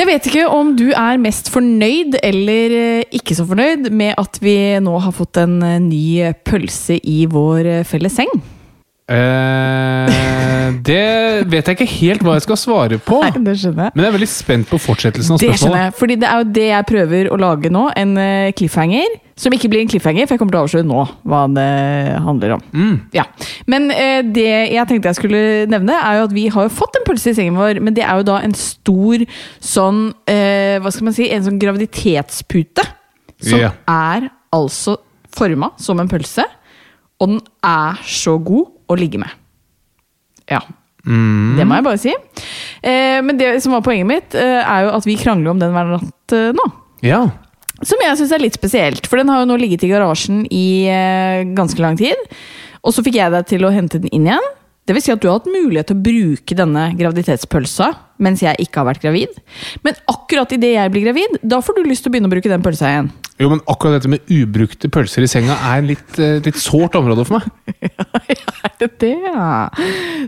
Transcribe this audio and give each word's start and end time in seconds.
Jeg 0.00 0.08
vet 0.08 0.26
ikke 0.30 0.46
om 0.48 0.70
du 0.78 0.86
er 0.96 1.20
mest 1.20 1.50
fornøyd 1.52 2.16
eller 2.24 2.74
eh, 2.78 3.16
ikke 3.18 3.36
så 3.36 3.44
fornøyd 3.48 3.90
med 3.92 4.16
at 4.18 4.38
vi 4.40 4.54
nå 4.80 4.94
har 5.04 5.12
fått 5.12 5.36
en 5.42 5.58
eh, 5.66 5.76
ny 5.84 6.32
pølse 6.48 6.96
i 6.96 7.26
vår 7.30 7.68
eh, 7.68 7.82
felles 7.86 8.16
seng. 8.16 8.32
Eh, 9.12 10.78
det 10.88 11.44
vet 11.52 11.68
jeg 11.68 11.76
ikke 11.76 11.90
helt 11.92 12.24
hva 12.24 12.38
jeg 12.38 12.46
skal 12.46 12.60
svare 12.62 12.98
på. 13.04 13.20
Nei, 13.20 13.44
det 13.44 13.58
skjønner 13.60 13.90
jeg. 13.90 13.94
Men 13.94 14.06
jeg 14.06 14.10
er 14.10 14.16
veldig 14.16 14.30
spent 14.32 14.72
på 14.72 14.80
fortsettelsen 14.80 15.36
av 15.36 15.44
Det 15.44 15.52
skjønner 15.60 15.84
jeg, 15.84 15.96
fordi 16.00 16.18
det 16.22 16.30
er 16.30 16.40
jo 16.40 16.48
det 16.56 16.68
jeg 16.70 16.88
prøver 16.94 17.28
å 17.28 17.40
lage 17.44 17.74
nå. 17.74 17.84
En 17.92 18.16
cliffhanger. 18.56 19.20
Som 19.38 19.54
ikke 19.56 19.70
blir 19.72 19.80
en 19.80 19.88
cliffhanger, 19.88 20.26
for 20.26 20.34
jeg 20.34 20.42
kommer 20.42 20.54
til 20.54 20.60
å 20.60 20.64
avsløre 20.66 20.86
nå 20.88 21.04
hva 21.28 21.42
det 21.54 21.68
handler 22.26 22.56
om. 22.58 22.64
Mm. 22.76 22.96
Ja. 23.16 23.24
Men 23.70 23.88
eh, 23.94 24.20
det 24.26 24.48
jeg 24.74 24.88
tenkte 24.90 25.12
jeg 25.12 25.20
skulle 25.20 25.42
nevne, 25.72 25.96
er 25.96 26.18
jo 26.18 26.26
at 26.28 26.34
vi 26.36 26.46
har 26.52 26.72
fått 26.72 26.98
en 26.98 27.06
pølse 27.08 27.32
i 27.32 27.38
sengen 27.38 27.56
vår. 27.56 27.80
Men 27.84 27.96
det 27.96 28.04
er 28.04 28.20
jo 28.20 28.28
da 28.28 28.40
en 28.44 28.56
stor 28.58 29.24
sånn 29.62 30.04
eh, 30.28 30.76
Hva 30.82 30.92
skal 30.92 31.08
man 31.08 31.16
si? 31.16 31.30
En 31.32 31.46
sånn 31.46 31.60
graviditetspute. 31.62 32.84
Som 33.42 33.58
yeah. 33.64 33.78
er 33.88 34.28
altså 34.54 34.98
forma 35.32 35.72
som 35.80 36.00
en 36.02 36.10
pølse. 36.12 36.44
Og 37.22 37.32
den 37.32 37.42
er 37.64 38.04
så 38.08 38.36
god 38.42 38.68
å 38.90 38.98
ligge 38.98 39.20
med. 39.22 39.32
Ja. 40.50 40.60
Mm. 41.06 41.56
Det 41.58 41.66
må 41.66 41.78
jeg 41.78 41.86
bare 41.86 42.00
si. 42.00 42.12
Eh, 42.82 43.18
men 43.24 43.38
det 43.38 43.54
som 43.64 43.74
var 43.74 43.84
poenget 43.86 44.08
mitt, 44.08 44.36
eh, 44.38 44.60
er 44.60 44.86
jo 44.86 44.92
at 44.98 45.06
vi 45.06 45.18
krangler 45.18 45.54
om 45.54 45.62
den 45.62 45.74
hver 45.74 45.96
natt 45.96 46.36
eh, 46.36 46.50
nå. 46.54 46.66
Ja. 47.06 47.24
Som 47.82 48.02
jeg 48.02 48.18
syns 48.20 48.32
er 48.34 48.42
litt 48.42 48.56
spesielt, 48.58 49.06
for 49.10 49.18
den 49.18 49.30
har 49.32 49.42
jo 49.42 49.48
nå 49.50 49.56
ligget 49.58 49.82
i 49.86 49.90
garasjen 49.90 50.44
i 50.54 50.66
eh, 50.90 51.42
ganske 51.56 51.82
lang 51.82 51.98
tid. 51.98 52.18
Og 52.82 52.94
så 52.94 53.02
fikk 53.04 53.18
jeg 53.18 53.32
deg 53.34 53.48
til 53.50 53.64
å 53.66 53.72
hente 53.74 54.00
den 54.02 54.12
inn 54.14 54.28
igjen. 54.30 54.50
Det 54.82 54.96
vil 54.96 55.02
si 55.04 55.12
at 55.14 55.20
du 55.22 55.28
har 55.30 55.36
hatt 55.38 55.46
mulighet 55.50 55.86
til 55.92 55.98
å 55.98 56.02
bruke 56.02 56.56
denne 56.58 56.88
graviditetspølsa 56.98 57.92
mens 58.22 58.42
jeg 58.42 58.58
ikke 58.64 58.80
har 58.80 58.88
vært 58.88 59.02
gravid. 59.04 59.36
Men 59.86 59.98
akkurat 60.10 60.50
idet 60.54 60.72
jeg 60.74 60.92
blir 60.94 61.04
gravid, 61.06 61.36
da 61.42 61.60
får 61.62 61.78
du 61.78 61.86
lyst 61.86 62.02
til 62.06 62.10
å 62.10 62.14
begynne 62.14 62.30
å 62.30 62.34
bruke 62.34 62.50
den 62.50 62.64
pølsa 62.66 62.90
igjen. 62.90 63.10
Jo, 63.42 63.48
men 63.50 63.62
akkurat 63.70 63.96
dette 63.96 64.10
med 64.10 64.26
ubrukte 64.30 64.90
pølser 64.92 65.26
i 65.26 65.30
senga 65.30 65.54
er 65.72 65.86
litt, 65.86 66.18
eh, 66.18 66.38
litt 66.44 66.58
sårt 66.62 66.98
område 66.98 67.26
for 67.26 67.38
meg. 67.38 67.46
Er 68.62 68.74
det 68.78 68.90
det? 69.02 69.12
ja? 69.26 69.68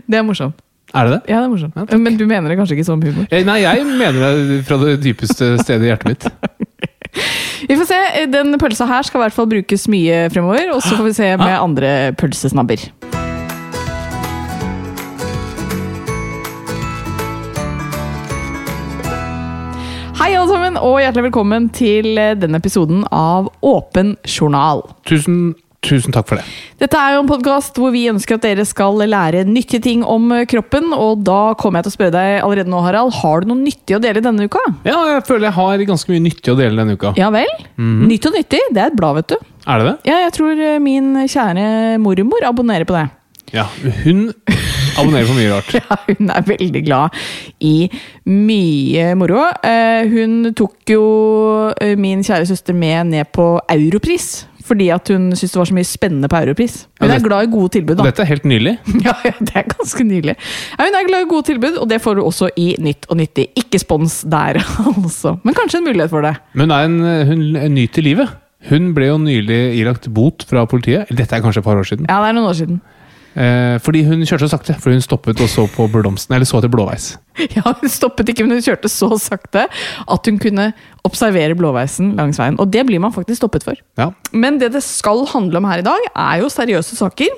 Det 0.07 0.19
er 0.19 0.23
morsomt. 0.27 0.59
Er 0.95 1.07
det 1.07 1.15
det? 1.17 1.21
Ja, 1.31 1.39
det 1.41 1.45
er 1.47 1.51
morsomt. 1.51 1.75
Ja. 1.75 1.99
Men 1.99 2.15
du 2.19 2.23
mener 2.27 2.51
det 2.51 2.55
kanskje 2.59 2.77
ikke 2.77 2.87
som 2.87 3.01
humor? 3.03 3.27
Eh, 3.27 3.43
Nei, 3.47 3.57
jeg 3.63 3.83
mener 3.87 4.39
det 4.51 4.59
fra 4.67 4.79
det 4.79 4.97
dypeste 5.03 5.55
stedet 5.63 5.87
i 5.87 5.91
hjertet 5.91 6.13
mitt. 6.13 6.27
Vi 7.69 7.77
får 7.79 7.89
se. 7.89 7.99
Den 8.31 8.55
pølsa 8.61 8.87
her 8.89 9.05
skal 9.07 9.21
i 9.21 9.25
hvert 9.25 9.35
fall 9.35 9.49
brukes 9.51 9.87
mye 9.91 10.25
fremover. 10.33 10.71
Og 10.75 10.83
så 10.83 10.97
får 10.97 11.09
vi 11.09 11.17
se 11.17 11.29
med 11.41 11.55
andre 11.55 11.91
pølsesnabber. 12.19 12.89
Hei, 20.15 20.31
alle 20.31 20.47
sammen, 20.47 20.77
og 20.79 21.01
hjertelig 21.03 21.27
velkommen 21.27 21.67
til 21.75 22.15
denne 22.39 22.57
episoden 22.61 23.03
av 23.13 23.49
Åpen 23.67 24.15
journal. 24.23 24.81
Tusen, 25.05 25.53
tusen 25.85 26.13
takk 26.15 26.27
for 26.29 26.39
det. 26.39 26.45
Dette 26.81 26.99
er 26.99 27.15
jo 27.15 27.21
en 27.23 27.29
podkast 27.29 27.77
hvor 27.79 27.93
vi 27.93 28.05
ønsker 28.11 28.35
at 28.37 28.45
dere 28.45 28.65
skal 28.67 28.97
lære 29.07 29.45
nyttige 29.47 29.83
ting 29.85 30.03
om 30.03 30.27
eh, 30.35 30.45
kroppen. 30.49 30.91
Og 30.95 31.23
da 31.25 31.53
kommer 31.59 31.79
jeg 31.79 31.87
til 31.87 31.93
å 31.93 31.97
spørre 31.97 32.15
deg 32.15 32.37
allerede 32.43 32.71
nå, 32.71 32.81
Harald. 32.85 33.13
Har 33.21 33.43
du 33.43 33.51
noe 33.51 33.61
nyttig 33.61 33.97
å 33.97 34.01
dele 34.03 34.23
denne 34.25 34.47
uka? 34.49 34.61
Ja, 34.87 34.97
jeg 35.13 35.25
føler 35.27 35.49
jeg 35.49 35.57
har 35.59 35.85
ganske 35.91 36.11
mye 36.13 36.23
nyttig 36.27 36.53
å 36.53 36.57
dele 36.59 36.81
denne 36.81 36.97
uka. 36.97 37.13
Ja 37.19 37.29
vel? 37.33 37.51
Nytt 37.77 38.27
og 38.29 38.35
nyttig, 38.37 38.63
det 38.75 38.81
er 38.83 38.91
et 38.91 38.97
blad, 38.97 39.21
vet 39.21 39.35
du. 39.35 39.51
Er 39.65 39.81
det 39.81 39.91
det? 39.91 39.95
Ja, 40.11 40.17
jeg 40.25 40.33
tror 40.37 40.65
eh, 40.71 40.79
min 40.83 41.13
kjære 41.31 41.67
mormor 42.03 42.49
abonnerer 42.49 42.87
på 42.89 42.97
det. 42.97 43.05
Ja. 43.53 43.67
Hun 44.03 44.31
abonnerer 44.97 45.29
på 45.29 45.37
mye 45.37 45.51
rart. 45.53 45.71
Ja, 45.85 45.99
hun 46.09 46.31
er 46.33 46.47
veldig 46.49 46.81
glad 46.87 47.15
i 47.63 47.87
mye 48.27 49.11
moro. 49.19 49.45
Eh, 49.63 50.09
hun 50.11 50.51
tok 50.57 50.91
jo 50.95 51.05
min 52.01 52.25
kjære 52.25 52.49
søster 52.49 52.75
med 52.75 53.13
ned 53.13 53.31
på 53.35 53.53
Europris. 53.71 54.45
Fordi 54.65 54.87
at 54.93 55.09
hun 55.13 55.27
syntes 55.35 55.53
det 55.53 55.59
var 55.61 55.69
så 55.69 55.75
mye 55.77 55.87
spennende 55.87 56.29
på 56.31 56.39
Europris. 56.41 56.77
Hun 57.01 57.11
er 57.13 57.21
glad 57.21 57.47
i 57.47 57.51
gode 57.53 57.73
tilbud, 57.75 57.99
da. 57.99 58.07
Dette 58.09 58.23
er 58.25 58.31
helt 58.33 58.47
nylig. 58.49 58.77
Ja, 59.05 59.13
ja, 59.27 59.33
det 59.39 59.53
er 59.59 59.67
ganske 59.69 60.05
nylig. 60.07 60.33
Ja, 60.73 60.87
hun 60.87 60.97
er 60.97 61.09
glad 61.09 61.25
i 61.27 61.29
gode 61.29 61.45
tilbud, 61.51 61.77
og 61.81 61.89
det 61.91 61.99
får 62.01 62.17
du 62.17 62.23
også 62.25 62.49
i 62.57 62.71
Nytt 62.81 63.05
og 63.09 63.19
nyttig. 63.19 63.49
Ikke 63.61 63.79
spons 63.81 64.23
der, 64.31 64.57
altså. 64.95 65.35
Men 65.45 65.57
kanskje 65.57 65.83
en 65.83 65.87
mulighet 65.91 66.09
for 66.13 66.25
det. 66.25 66.33
Men 66.57 66.71
hun, 66.73 66.75
er 66.79 66.89
en, 66.89 67.29
hun 67.29 67.75
nyter 67.75 68.05
livet. 68.05 68.33
Hun 68.69 68.93
ble 68.97 69.11
jo 69.11 69.17
nylig 69.21 69.59
ilagt 69.77 70.07
bot 70.13 70.45
fra 70.49 70.65
politiet. 70.69 71.11
Dette 71.13 71.37
er 71.37 71.43
kanskje 71.45 71.61
et 71.61 71.67
par 71.67 71.77
år 71.77 71.85
siden. 71.85 72.07
Ja, 72.09 72.17
det 72.23 72.31
er 72.31 72.37
noen 72.39 72.49
år 72.49 72.57
siden. 72.57 72.81
Eh, 73.35 73.75
fordi 73.83 74.05
hun 74.07 74.21
kjørte 74.23 74.47
så 74.47 74.55
sakte. 74.55 74.75
Fordi 74.79 74.95
hun 74.95 75.03
stoppet 75.03 75.41
og 75.43 75.49
så 75.51 75.65
på 75.71 75.87
blomsten, 75.91 76.35
eller 76.37 76.47
så 76.47 76.61
etter 76.61 76.71
blåveis. 76.71 77.15
Ja, 77.57 77.65
Hun 77.81 77.91
stoppet 77.91 78.29
ikke, 78.31 78.45
men 78.47 78.55
hun 78.55 78.63
kjørte 78.63 78.87
så 78.87 79.09
sakte 79.19 79.65
at 80.07 80.29
hun 80.29 80.37
kunne 80.39 80.69
observere 81.03 81.57
blåveisen 81.59 82.13
langs 82.15 82.39
veien. 82.39 82.55
Og 82.63 82.71
det 82.71 82.85
blir 82.87 83.01
man 83.03 83.11
faktisk 83.11 83.41
stoppet 83.41 83.65
for. 83.67 83.75
Ja. 83.99 84.11
Men 84.31 84.57
det 84.61 84.71
det 84.77 84.83
skal 84.87 85.25
handle 85.33 85.59
om 85.59 85.67
her 85.67 85.83
i 85.83 85.87
dag, 85.89 86.07
er 86.15 86.39
jo 86.45 86.47
seriøse 86.53 86.95
saker. 86.95 87.35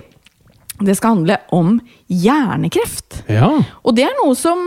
Det 0.78 0.94
skal 1.00 1.16
handle 1.16 1.40
om 1.58 1.80
hjernekreft. 2.14 3.24
ja. 3.34 3.50
Og 3.82 3.96
det 3.98 4.06
er 4.06 4.14
noe 4.22 4.36
som 4.38 4.62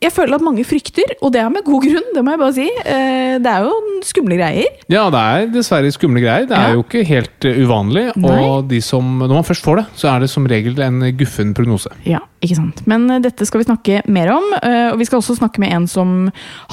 jeg 0.00 0.12
føler 0.12 0.34
at 0.38 0.44
mange 0.44 0.64
frykter, 0.64 1.14
og 1.20 1.32
det 1.34 1.40
er 1.42 1.50
med 1.52 1.64
god 1.66 1.82
grunn. 1.84 2.06
Det 2.14 2.22
må 2.24 2.32
jeg 2.34 2.40
bare 2.40 2.54
si. 2.56 2.68
Eh, 2.84 3.38
Det 3.40 3.46
er 3.46 3.64
jo 3.66 3.74
skumle 4.04 4.36
greier. 4.38 4.66
Ja, 4.88 5.04
det 5.12 5.20
er 5.20 5.46
dessverre 5.52 5.90
skumle 5.92 6.20
greier. 6.22 6.46
Det 6.48 6.56
er 6.56 6.68
Ja. 6.70 6.74
jo 6.74 6.82
ikke 6.82 7.04
helt 7.06 7.44
eh, 7.44 7.58
uvanlig. 7.64 8.04
Nei. 8.16 8.38
Og 8.44 8.68
de 8.68 8.80
som, 8.80 9.18
når 9.20 9.28
man 9.40 9.44
først 9.44 9.62
får 9.64 9.76
det, 9.76 9.86
så 9.96 10.08
er 10.14 10.20
det 10.20 10.30
som 10.30 10.46
regel 10.46 10.78
en 10.80 11.00
guffen 11.16 11.52
prognose. 11.54 11.90
Ja, 12.06 12.18
ikke 12.42 12.56
sant. 12.56 12.82
Men 12.86 13.08
eh, 13.10 13.20
dette 13.20 13.44
skal 13.46 13.60
vi 13.60 13.68
snakke 13.68 14.00
mer 14.08 14.32
om. 14.32 14.44
Og 14.92 14.98
vi 14.98 15.04
skal 15.04 15.20
også 15.20 15.36
snakke 15.38 15.60
med 15.60 15.72
en 15.72 15.86
som 15.86 16.30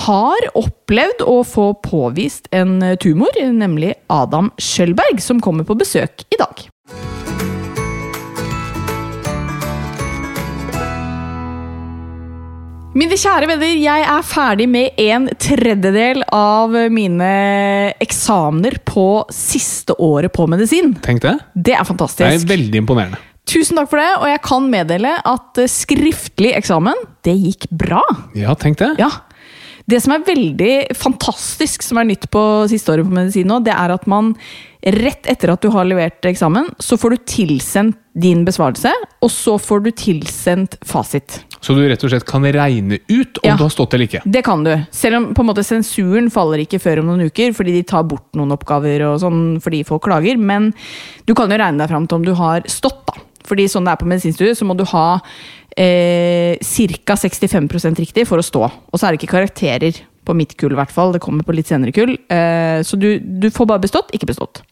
har 0.07 0.47
opplevd 0.56 1.21
å 1.27 1.44
få 1.45 1.74
påvist 1.83 2.47
en 2.51 2.79
tumor, 3.00 3.29
nemlig 3.38 3.94
Adam 4.09 4.51
Schjølberg, 4.57 5.19
som 5.21 5.39
kommer 5.41 5.63
på 5.68 5.77
besøk 5.77 6.24
i 6.31 6.39
dag. 6.39 6.68
Mine 12.97 13.13
kjære 13.13 13.45
venner, 13.45 13.75
jeg 13.77 14.05
er 14.09 14.23
ferdig 14.25 14.65
med 14.73 14.95
en 15.03 15.27
tredjedel 15.38 16.23
av 16.33 16.73
mine 16.89 17.27
eksamener 18.01 18.79
på 18.89 19.21
siste 19.33 19.94
året 20.01 20.33
på 20.33 20.47
medisin. 20.49 20.95
Tenk 21.05 21.21
det. 21.21 21.35
Det 21.53 21.75
er 21.77 21.85
fantastisk. 21.85 22.23
Det 22.23 22.39
er 22.39 22.47
veldig 22.49 22.81
imponerende. 22.81 23.19
Tusen 23.47 23.77
takk 23.77 23.91
for 23.91 24.01
det, 24.01 24.07
og 24.17 24.25
jeg 24.31 24.41
kan 24.47 24.65
meddele 24.71 25.11
at 25.29 25.61
eh, 25.61 25.69
skriftlig 25.69 26.55
eksamen, 26.57 27.05
det 27.27 27.38
gikk 27.38 27.69
bra. 27.83 28.01
Ja, 28.35 28.57
tenk 28.57 28.81
det. 28.81 28.95
Ja. 29.03 29.11
Det 29.88 30.01
som 30.03 30.17
er 30.17 30.25
veldig 30.25 30.73
fantastisk, 30.97 31.85
som 31.85 32.01
er 32.01 32.09
nytt 32.09 32.25
på 32.33 32.41
siste 32.71 32.95
året 32.95 33.05
på 33.05 33.13
medisin 33.13 33.47
nå, 33.51 33.61
det 33.63 33.77
er 33.77 33.93
at 33.93 34.09
man 34.09 34.33
rett 34.94 35.28
etter 35.28 35.51
at 35.54 35.62
du 35.63 35.69
har 35.74 35.86
levert 35.88 36.24
eksamen, 36.30 36.69
så 36.80 36.98
får 37.00 37.16
du 37.16 37.18
tilsendt 37.28 37.98
din 38.18 38.44
besvarelse, 38.48 38.89
og 39.22 39.30
så 39.30 39.57
får 39.62 39.84
du 39.86 39.89
tilsendt 39.94 40.78
fasit. 40.88 41.42
Så 41.62 41.75
du 41.78 41.84
rett 41.89 42.01
og 42.06 42.10
slett 42.13 42.25
kan 42.25 42.42
regne 42.44 42.98
ut 43.10 43.38
om 43.44 43.50
Ja. 43.50 43.56
du 43.57 43.63
har 43.66 43.69
stått 43.74 43.94
eller 43.94 44.07
ikke. 44.07 44.22
Det 44.25 44.44
kan 44.45 44.63
du. 44.63 44.72
Selv 44.92 45.18
om 45.19 45.28
på 45.36 45.42
en 45.44 45.50
måte 45.51 45.66
sensuren 45.66 46.31
faller 46.34 46.63
ikke 46.63 46.80
før 46.81 47.00
om 47.04 47.12
noen 47.12 47.28
uker, 47.30 47.54
fordi 47.54 47.74
de 47.78 47.84
tar 47.84 48.04
bort 48.10 48.25
noen 48.36 48.51
oppgaver 48.56 49.06
og 49.12 49.19
sånn 49.22 49.62
fordi 49.62 49.84
folk 49.86 50.04
klager. 50.07 50.38
Men 50.38 50.74
du 51.25 51.34
kan 51.38 51.50
jo 51.50 51.57
regne 51.57 51.78
deg 51.84 51.89
fram 51.89 52.07
til 52.07 52.16
om 52.22 52.25
du 52.25 52.34
har 52.34 52.62
stått, 52.66 53.06
da. 53.07 53.13
Fordi 53.48 53.68
sånn 53.69 53.86
det 53.86 53.94
er 53.94 54.01
på 54.01 54.10
medisinstudiet, 54.10 54.57
så 54.57 54.66
må 54.66 54.75
du 54.78 54.84
ha 54.86 55.19
eh, 55.78 56.57
ca. 57.06 57.16
65% 57.16 58.00
riktig 58.01 58.25
for 58.28 58.38
å 58.42 58.45
stå. 58.45 58.63
Og 58.92 58.98
så 59.00 59.07
er 59.07 59.13
det 59.16 59.22
ikke 59.22 59.36
karakterer 59.38 60.00
på 60.28 60.36
mitt 60.36 60.57
kull, 60.60 60.74
i 60.74 60.80
hvert 60.80 60.92
fall. 60.92 61.13
Det 61.16 61.22
kommer 61.24 61.45
på 61.48 61.56
litt 61.56 61.69
senere 61.69 61.94
kull. 61.95 62.18
Eh, 62.30 62.81
så 62.84 62.98
du, 63.00 63.19
du 63.19 63.50
får 63.54 63.69
bare 63.69 63.84
bestått, 63.86 64.12
ikke 64.16 64.28
bestått. 64.34 64.63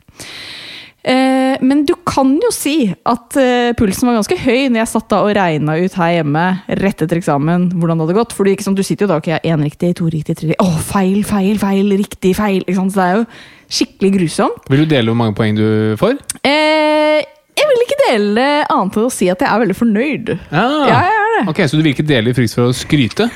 Eh, 1.05 1.61
men 1.61 1.83
du 1.85 1.93
kan 2.01 2.31
jo 2.41 2.49
si 2.53 2.87
at 2.89 3.35
eh, 3.37 3.75
pulsen 3.77 4.09
var 4.09 4.17
ganske 4.17 4.37
høy 4.41 4.71
når 4.71 4.79
jeg 4.79 4.89
satt 4.89 5.11
da 5.11 5.19
og 5.21 5.35
regna 5.37 5.75
ut 5.77 5.97
her 5.99 6.15
hjemme 6.15 6.45
rett 6.81 7.03
etter 7.05 7.19
eksamen 7.21 7.67
hvordan 7.75 8.01
det 8.01 8.07
hadde 8.07 8.17
gått. 8.17 8.33
Fordi 8.33 8.55
ikke 8.55 8.65
sant, 8.65 8.79
Du 8.79 8.85
sitter 8.85 9.05
jo 9.05 9.11
da 9.13 9.19
ok, 9.21 9.29
én 9.45 9.65
riktig, 9.67 9.93
to 9.99 10.09
riktig, 10.09 10.39
tre 10.39 10.49
riktig 10.49 10.65
Å, 10.65 10.81
feil, 10.89 11.21
feil, 11.27 11.61
feil, 11.61 11.93
riktig, 12.01 12.33
feil. 12.39 12.65
Så 12.65 12.87
det 12.97 13.05
er 13.05 13.19
jo 13.19 13.27
skikkelig 13.77 14.11
grusomt. 14.17 14.65
Vil 14.71 14.85
du 14.85 14.89
dele 14.95 15.13
hvor 15.13 15.21
mange 15.21 15.37
poeng 15.37 15.57
du 15.57 15.67
får? 16.01 16.17
Eh, 16.41 17.21
jeg 17.55 17.67
vil 17.69 17.83
ikke 17.85 17.97
dele 18.01 18.45
annet 18.67 18.97
enn 18.99 19.07
å 19.07 19.11
si 19.13 19.27
at 19.31 19.43
jeg 19.43 19.47
er 19.47 19.61
veldig 19.61 19.77
fornøyd. 19.77 20.31
Ah. 20.49 20.73
Ja, 20.89 20.97
jeg 21.07 21.19
er 21.19 21.35
det. 21.35 21.43
Ok, 21.51 21.61
Så 21.69 21.77
du 21.77 21.83
vil 21.83 21.93
ikke 21.93 22.07
dele 22.07 22.31
i 22.31 22.35
frykt 22.35 22.55
for 22.57 22.69
å 22.69 22.75
skryte? 22.75 23.27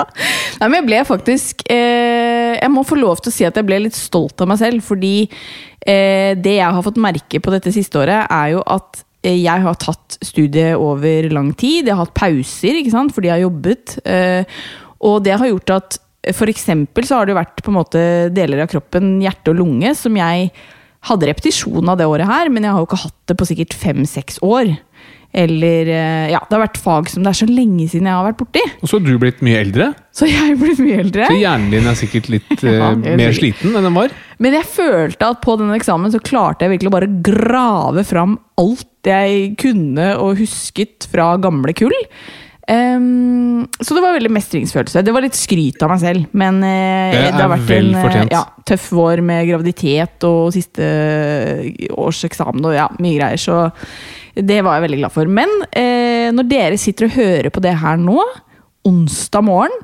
Nei, 0.60 0.66
men 0.66 0.76
jeg 0.80 0.86
ble 0.88 0.98
faktisk 1.08 1.64
eh, 1.72 2.56
Jeg 2.58 2.70
må 2.72 2.84
få 2.86 2.98
lov 2.98 3.22
til 3.22 3.32
å 3.32 3.34
si 3.34 3.46
at 3.46 3.56
jeg 3.58 3.66
ble 3.66 3.80
litt 3.86 3.96
stolt 3.98 4.42
av 4.42 4.50
meg 4.50 4.60
selv, 4.60 4.82
fordi 4.86 5.14
eh, 5.26 6.34
det 6.38 6.56
jeg 6.58 6.76
har 6.76 6.86
fått 6.86 7.00
merke 7.02 7.40
på 7.42 7.54
dette 7.54 7.72
siste 7.74 8.02
året, 8.02 8.26
er 8.26 8.56
jo 8.56 8.64
at 8.66 9.02
eh, 9.22 9.38
jeg 9.38 9.66
har 9.66 9.80
tatt 9.82 10.18
studiet 10.26 10.74
over 10.78 11.30
lang 11.32 11.54
tid. 11.54 11.86
Jeg 11.86 11.94
har 11.94 12.04
hatt 12.04 12.16
pauser 12.18 12.82
ikke 12.82 12.94
sant? 12.94 13.14
fordi 13.14 13.30
jeg 13.30 13.38
har 13.38 13.46
jobbet. 13.46 13.98
Eh, 14.02 14.60
og 15.06 15.22
det 15.24 15.38
har 15.38 15.50
gjort 15.50 15.76
at 15.78 16.00
for 16.36 16.50
eksempel 16.52 17.06
så 17.08 17.16
har 17.16 17.26
det 17.26 17.32
jo 17.32 17.40
vært 17.40 17.62
på 17.64 17.72
en 17.72 17.78
måte 17.78 18.02
deler 18.36 18.66
av 18.66 18.68
kroppen, 18.70 19.14
hjerte 19.24 19.54
og 19.54 19.62
lunge, 19.62 19.94
som 19.96 20.18
jeg 20.18 20.50
hadde 21.08 21.30
repetisjon 21.30 21.88
av 21.88 21.96
det 22.00 22.06
året 22.10 22.28
her, 22.28 22.50
men 22.52 22.66
jeg 22.66 22.74
har 22.76 22.82
jo 22.82 22.88
ikke 22.90 23.04
hatt 23.06 23.18
det 23.30 23.36
på 23.40 23.46
sikkert 23.48 23.76
fem-seks 23.80 24.40
år. 24.44 24.74
Eller 25.30 25.86
eh, 25.86 26.30
Ja, 26.32 26.40
det 26.42 26.56
har 26.56 26.64
vært 26.64 26.80
fag 26.82 27.06
som 27.12 27.22
det 27.22 27.30
er 27.30 27.38
så 27.38 27.46
lenge 27.46 27.84
siden 27.88 28.08
jeg 28.10 28.16
har 28.18 28.26
vært 28.26 28.40
borti. 28.40 28.62
Og 28.82 28.90
så 28.90 28.98
har 28.98 29.04
du 29.06 29.12
blitt 29.22 29.42
mye 29.46 29.60
eldre, 29.62 29.86
Så 30.10 30.26
jeg 30.26 30.56
er 30.56 30.58
blitt 30.58 30.80
mye 30.82 30.98
eldre. 31.04 31.28
så 31.30 31.36
hjernen 31.38 31.70
din 31.70 31.86
er 31.86 31.98
sikkert 32.00 32.28
litt 32.34 32.50
eh, 32.66 32.74
Ja, 32.80 32.88
helt 32.90 33.20
mer 33.20 33.36
sliten 33.36 33.70
enn 33.78 33.86
den 33.86 33.94
var. 33.94 34.10
Men 34.42 34.56
jeg 34.58 34.66
følte 34.74 35.30
at 35.30 35.40
på 35.44 35.54
denne 35.60 35.78
eksamen 35.78 36.10
så 36.10 36.18
klarte 36.18 36.66
jeg 36.66 36.74
virkelig 36.74 36.90
å 36.90 36.96
bare 36.98 37.12
grave 37.30 38.04
fram 38.08 38.38
alt 38.58 38.86
jeg 39.06 39.54
kunne 39.62 40.10
og 40.18 40.40
husket 40.42 41.06
fra 41.12 41.36
gamle 41.40 41.72
kull. 41.78 41.94
Ehm, 42.70 43.66
så 43.80 43.96
det 43.96 44.02
var 44.04 44.14
veldig 44.14 44.30
mestringsfølelse. 44.30 45.02
Det 45.02 45.14
var 45.14 45.24
litt 45.24 45.38
skryt 45.38 45.82
av 45.82 45.90
meg 45.90 46.02
selv, 46.02 46.28
men 46.38 46.60
uh, 46.62 47.10
Det 47.10 47.24
det, 47.26 47.40
har 47.40 47.50
vært 47.50 47.72
en 47.74 47.90
uh, 47.96 48.20
ja, 48.30 48.44
tøff 48.68 48.90
vår 48.94 49.24
med 49.26 49.48
graviditet 49.48 50.26
og 50.28 50.52
siste 50.54 50.86
års 51.90 52.22
eksamen 52.28 52.70
og 52.70 52.76
ja, 52.76 52.86
mye 53.02 53.18
greier, 53.18 53.40
så 53.40 53.66
det 54.36 54.60
var 54.62 54.78
jeg 54.78 54.86
veldig 54.86 55.02
glad 55.02 55.14
for. 55.16 55.34
Men 55.40 55.50
uh, 55.66 56.30
når 56.36 56.50
dere 56.50 56.80
sitter 56.80 57.08
og 57.08 57.18
hører 57.18 57.50
på 57.50 57.64
det 57.64 57.74
her 57.82 58.00
nå, 58.00 58.22
onsdag 58.86 59.44
morgen, 59.44 59.76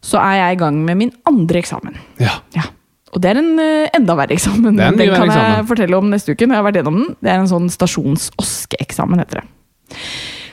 så 0.00 0.18
er 0.22 0.38
jeg 0.40 0.56
i 0.56 0.60
gang 0.62 0.80
med 0.84 0.96
min 0.96 1.12
andre 1.28 1.60
eksamen. 1.60 1.98
Ja. 2.22 2.40
Ja. 2.56 2.70
Og 3.10 3.22
det 3.22 3.32
er 3.32 3.40
en 3.40 3.56
eh, 3.58 3.90
enda 3.96 4.14
verre 4.18 4.36
eksamen. 4.36 4.70
En 4.70 4.96
Den 4.96 5.10
kan 5.10 5.26
jeg 5.26 5.32
eksamen. 5.32 5.66
fortelle 5.66 5.98
om 5.98 6.10
neste 6.12 6.32
uke. 6.32 6.46
når 6.46 6.54
jeg 6.54 6.62
har 6.62 6.66
vært 6.68 6.78
gjennom 6.78 6.98
den. 7.00 7.16
Det 7.18 7.32
er 7.32 7.40
en 7.40 7.50
sånn 7.50 7.66
stasjons-oskeeksamen, 7.74 9.22
heter 9.22 9.42
det. 9.42 9.98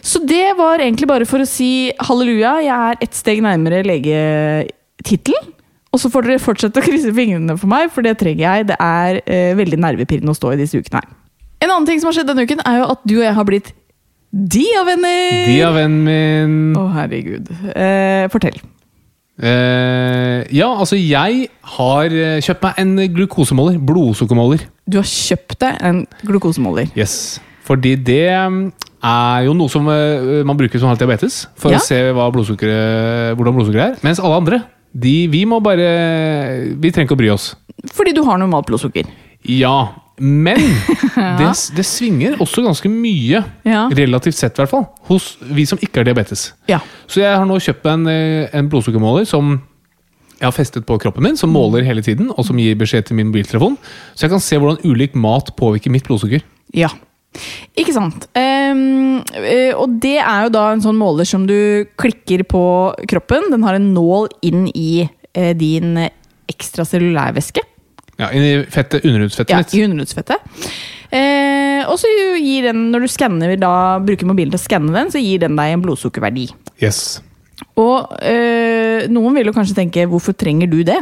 Så 0.07 0.21
det 0.23 0.53
var 0.55 0.79
egentlig 0.79 1.07
bare 1.09 1.25
for 1.27 1.43
å 1.43 1.47
si 1.49 1.89
halleluja, 2.07 2.53
jeg 2.63 2.73
er 2.91 3.01
ett 3.03 3.15
steg 3.17 3.41
nærmere 3.43 3.81
legetittelen. 3.87 5.53
Og 5.95 6.01
så 6.03 6.11
får 6.11 6.27
dere 6.27 6.43
fortsette 6.43 6.79
å 6.81 6.85
krysse 6.85 7.11
fingrene 7.15 7.55
for 7.59 7.69
meg, 7.71 7.89
for 7.91 8.05
det 8.05 8.17
trenger 8.19 8.43
jeg. 8.43 8.67
Det 8.69 8.77
er 8.83 9.19
eh, 9.25 9.51
veldig 9.57 9.79
nervepirrende 9.83 10.31
å 10.33 10.37
stå 10.37 10.51
i 10.53 10.59
disse 10.59 10.79
ukene 10.79 11.01
her. 11.01 11.09
En 11.63 11.71
annen 11.73 11.87
ting 11.89 11.99
som 11.99 12.11
har 12.11 12.17
skjedd 12.19 12.27
denne 12.29 12.43
uken, 12.45 12.59
er 12.69 12.81
jo 12.83 12.87
at 12.93 13.03
du 13.07 13.15
og 13.17 13.23
jeg 13.25 13.35
har 13.39 13.47
blitt 13.47 13.71
dia-venner! 14.53 15.47
Dia-vennen 15.47 16.03
min 16.05 16.75
Å, 16.77 16.83
herregud. 16.99 17.47
Eh, 17.73 18.27
fortell. 18.33 18.59
eh, 19.41 20.43
Ja, 20.53 20.69
altså, 20.75 20.99
jeg 20.99 21.47
har 21.77 22.05
eh, 22.13 22.37
kjøpt 22.45 22.67
meg 22.67 22.81
en 22.83 22.93
glukosemåler. 23.15 23.79
Blodsukkermåler. 23.89 24.67
Du 24.87 24.99
har 24.99 25.07
kjøpt 25.09 25.57
deg 25.63 25.81
en 25.87 26.03
glukosemåler. 26.27 26.91
Yes. 26.99 27.39
Fordi 27.67 27.95
det 27.97 28.27
er 29.03 29.45
jo 29.45 29.53
noe 29.53 29.69
som 29.69 29.85
eh, 29.93 30.41
man 30.47 30.57
bruker 30.57 30.79
som 30.81 30.89
har 30.89 30.97
diabetes, 30.97 31.45
for 31.55 31.71
Ja. 31.71 31.77
å 31.77 31.85
se 31.85 31.99
blodsukkeret, 32.13 33.35
hvordan 33.37 33.55
blodsukkeret 33.57 33.85
er. 33.93 34.01
Mens 34.03 34.19
alle 34.19 34.35
andre, 34.41 34.61
de, 34.97 35.27
vi 35.29 35.43
må 35.45 35.59
bare 35.61 36.73
Vi 36.79 36.89
trenger 36.91 37.05
ikke 37.09 37.17
å 37.17 37.21
bry 37.21 37.29
oss. 37.29 37.55
Fordi 37.93 38.13
du 38.15 38.23
har 38.25 38.37
normalt 38.41 38.65
blodsukker. 38.69 39.05
Ja, 39.47 39.89
men 40.19 40.57
det, 41.37 41.49
det 41.77 41.85
svinger 41.85 42.39
også 42.41 42.63
ganske 42.65 42.89
mye, 42.89 43.43
Ja. 43.67 43.83
relativt 43.93 44.35
sett 44.39 44.57
i 44.57 44.63
hvert 44.63 44.71
fall, 44.73 44.87
hos 45.11 45.35
vi 45.41 45.65
som 45.69 45.77
ikke 45.77 46.01
har 46.01 46.07
diabetes. 46.09 46.53
Ja. 46.67 46.79
Så 47.07 47.21
jeg 47.21 47.35
har 47.37 47.45
nå 47.45 47.59
kjøpt 47.61 47.85
en, 47.93 48.07
eh, 48.09 48.47
en 48.57 48.69
blodsukkermåler 48.71 49.27
som 49.29 49.59
jeg 50.39 50.45
har 50.45 50.53
festet 50.53 50.85
på 50.85 50.97
kroppen 51.01 51.23
min, 51.25 51.37
som 51.37 51.49
måler 51.53 51.81
hele 51.85 52.01
tiden, 52.05 52.29
og 52.29 52.45
som 52.45 52.57
gir 52.61 52.75
beskjed 52.77 53.07
til 53.07 53.15
min 53.17 53.29
mobiltelefon. 53.31 53.77
Så 54.13 54.25
jeg 54.27 54.33
kan 54.35 54.39
se 54.43 54.57
hvordan 54.61 54.81
ulik 54.85 55.15
mat 55.17 55.49
påvirker 55.57 55.89
mitt 55.93 56.05
blodsukker. 56.05 56.41
Ja. 56.77 56.89
Ikke 57.77 57.93
sant. 57.93 58.25
Eh, 58.37 59.71
og 59.77 59.97
det 60.01 60.17
er 60.17 60.47
jo 60.47 60.53
da 60.55 60.67
en 60.73 60.83
sånn 60.83 60.97
måler 60.97 61.27
som 61.29 61.45
du 61.49 61.85
klikker 61.99 62.43
på 62.49 62.63
kroppen. 63.09 63.51
Den 63.53 63.65
har 63.67 63.77
en 63.77 63.91
nål 63.93 64.31
inn 64.47 64.65
i 64.73 65.05
uh, 65.05 65.53
din 65.57 65.99
ekstracellulærvæske. 66.47 67.63
Ja, 68.17 68.31
Inni 68.33 68.63
fettet, 68.73 69.05
underhudsfettet 69.05 69.53
Ja, 69.53 69.61
mitt. 69.61 69.75
i 69.77 69.83
underhudsfettet. 69.85 70.55
Eh, 71.13 71.83
og 71.87 71.99
så 72.01 72.09
gir 72.41 72.65
den, 72.71 72.87
når 72.91 73.05
du 73.05 73.11
skanner, 73.13 73.53
da, 73.61 73.73
bruker 74.03 74.27
mobilen 74.27 74.51
til 74.51 74.59
å 74.59 74.63
skanne 74.63 74.95
den, 74.95 75.11
så 75.13 75.21
gir 75.21 75.43
den 75.43 75.55
deg 75.59 75.75
en 75.75 75.83
blodsukkerverdi. 75.85 76.47
Yes. 76.81 77.21
Og 77.77 78.17
eh, 78.25 79.05
noen 79.13 79.37
vil 79.37 79.51
jo 79.51 79.55
kanskje 79.55 79.77
tenke, 79.77 80.07
hvorfor 80.09 80.35
trenger 80.37 80.69
du 80.71 80.81
det? 80.87 80.97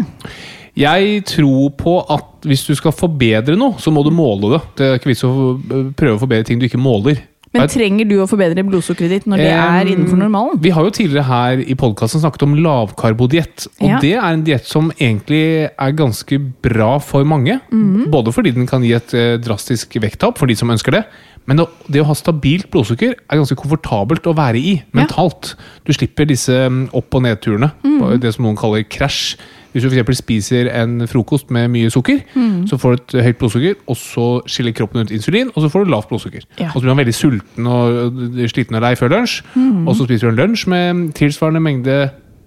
Jeg 0.76 1.22
tror 1.30 1.70
på 1.80 1.94
at 2.12 2.46
hvis 2.46 2.66
du 2.68 2.74
skal 2.76 2.92
forbedre 2.96 3.56
noe, 3.60 3.78
så 3.80 3.94
må 3.96 4.04
du 4.04 4.12
måle 4.12 4.56
det. 4.58 4.62
Det 4.76 4.88
er 4.90 5.00
ikke 5.00 5.14
vits 5.14 5.24
å 5.24 5.32
øh, 5.56 5.88
prøve 5.96 6.18
å 6.18 6.22
forbedre 6.26 6.50
ting 6.50 6.60
du 6.60 6.68
ikke 6.68 6.82
måler. 6.82 7.22
Men 7.56 7.70
trenger 7.72 8.08
du 8.10 8.18
å 8.20 8.26
forbedre 8.28 8.66
blodsukkeret 8.68 9.14
ditt 9.14 9.28
når 9.32 9.40
det 9.40 9.52
er 9.56 9.88
innenfor 9.94 10.20
normalen? 10.20 10.58
Vi 10.60 10.74
har 10.76 10.84
jo 10.84 10.92
tidligere 10.92 11.24
her 11.30 11.62
i 11.64 11.78
podkasten 11.80 12.20
snakket 12.20 12.44
om 12.44 12.58
lavkarbodiett. 12.60 13.68
Og 13.80 13.94
Ja. 13.94 14.00
det 14.04 14.14
er 14.18 14.28
en 14.28 14.44
diett 14.44 14.68
som 14.68 14.92
egentlig 15.00 15.70
er 15.72 15.92
ganske 15.96 16.40
bra 16.62 16.98
for 17.00 17.24
mange. 17.24 17.62
Mhm. 17.72 18.12
Både 18.12 18.34
fordi 18.36 18.52
den 18.52 18.68
kan 18.68 18.84
gi 18.84 18.92
et 18.94 19.14
eh, 19.14 19.38
drastisk 19.38 19.96
vekttap 20.02 20.38
for 20.38 20.48
de 20.48 20.56
som 20.56 20.70
ønsker 20.70 20.92
det. 20.92 21.06
Men 21.48 21.58
det, 21.58 21.68
det 21.88 22.02
å 22.02 22.10
ha 22.10 22.14
stabilt 22.18 22.70
blodsukker 22.74 23.14
er 23.16 23.38
ganske 23.38 23.56
komfortabelt 23.56 24.26
å 24.28 24.36
være 24.36 24.58
i 24.58 24.84
mentalt. 24.98 25.56
Du 25.86 25.94
slipper 25.94 26.26
disse 26.26 26.52
mm, 26.52 26.90
opp- 26.92 27.14
og 27.16 27.22
nedturene. 27.24 27.72
Mhm. 27.86 28.20
Det 28.20 28.34
som 28.36 28.44
noen 28.44 28.58
kaller 28.58 28.84
krasj. 28.84 29.38
Hvis 29.76 29.84
du 29.84 29.90
eksempel 29.90 30.16
spiser 30.16 30.70
en 30.72 31.02
frokost 31.12 31.50
med 31.52 31.66
mye 31.74 31.90
sukker, 31.92 32.22
mm. 32.32 32.62
så 32.72 32.78
får 32.80 32.90
du 32.96 33.02
et 33.02 33.16
høyt 33.26 33.40
blodsukker, 33.42 33.74
og 33.92 33.98
så 34.00 34.28
skiller 34.48 34.72
kroppen 34.72 35.04
ut 35.04 35.12
insulin, 35.12 35.50
og 35.52 35.66
så 35.66 35.70
får 35.74 35.84
du 35.84 35.90
lavt 35.92 36.08
blodsukker. 36.08 36.46
Ja. 36.62 36.70
Og 36.72 36.78
så 36.78 36.84
blir 36.86 36.94
man 36.94 37.02
veldig 37.02 37.16
sulten 37.18 37.68
og 37.68 37.92
øh, 37.92 38.46
sliten 38.48 38.72
og 38.80 38.84
lei 38.86 38.94
før 38.96 39.12
lunsj, 39.12 39.42
mm. 39.52 39.84
og 39.84 39.92
så 40.00 40.08
spiser 40.08 40.30
du 40.30 40.32
en 40.32 40.40
lunsj 40.40 40.64
med 40.72 41.12
tilsvarende 41.20 41.60
mengde 41.60 41.98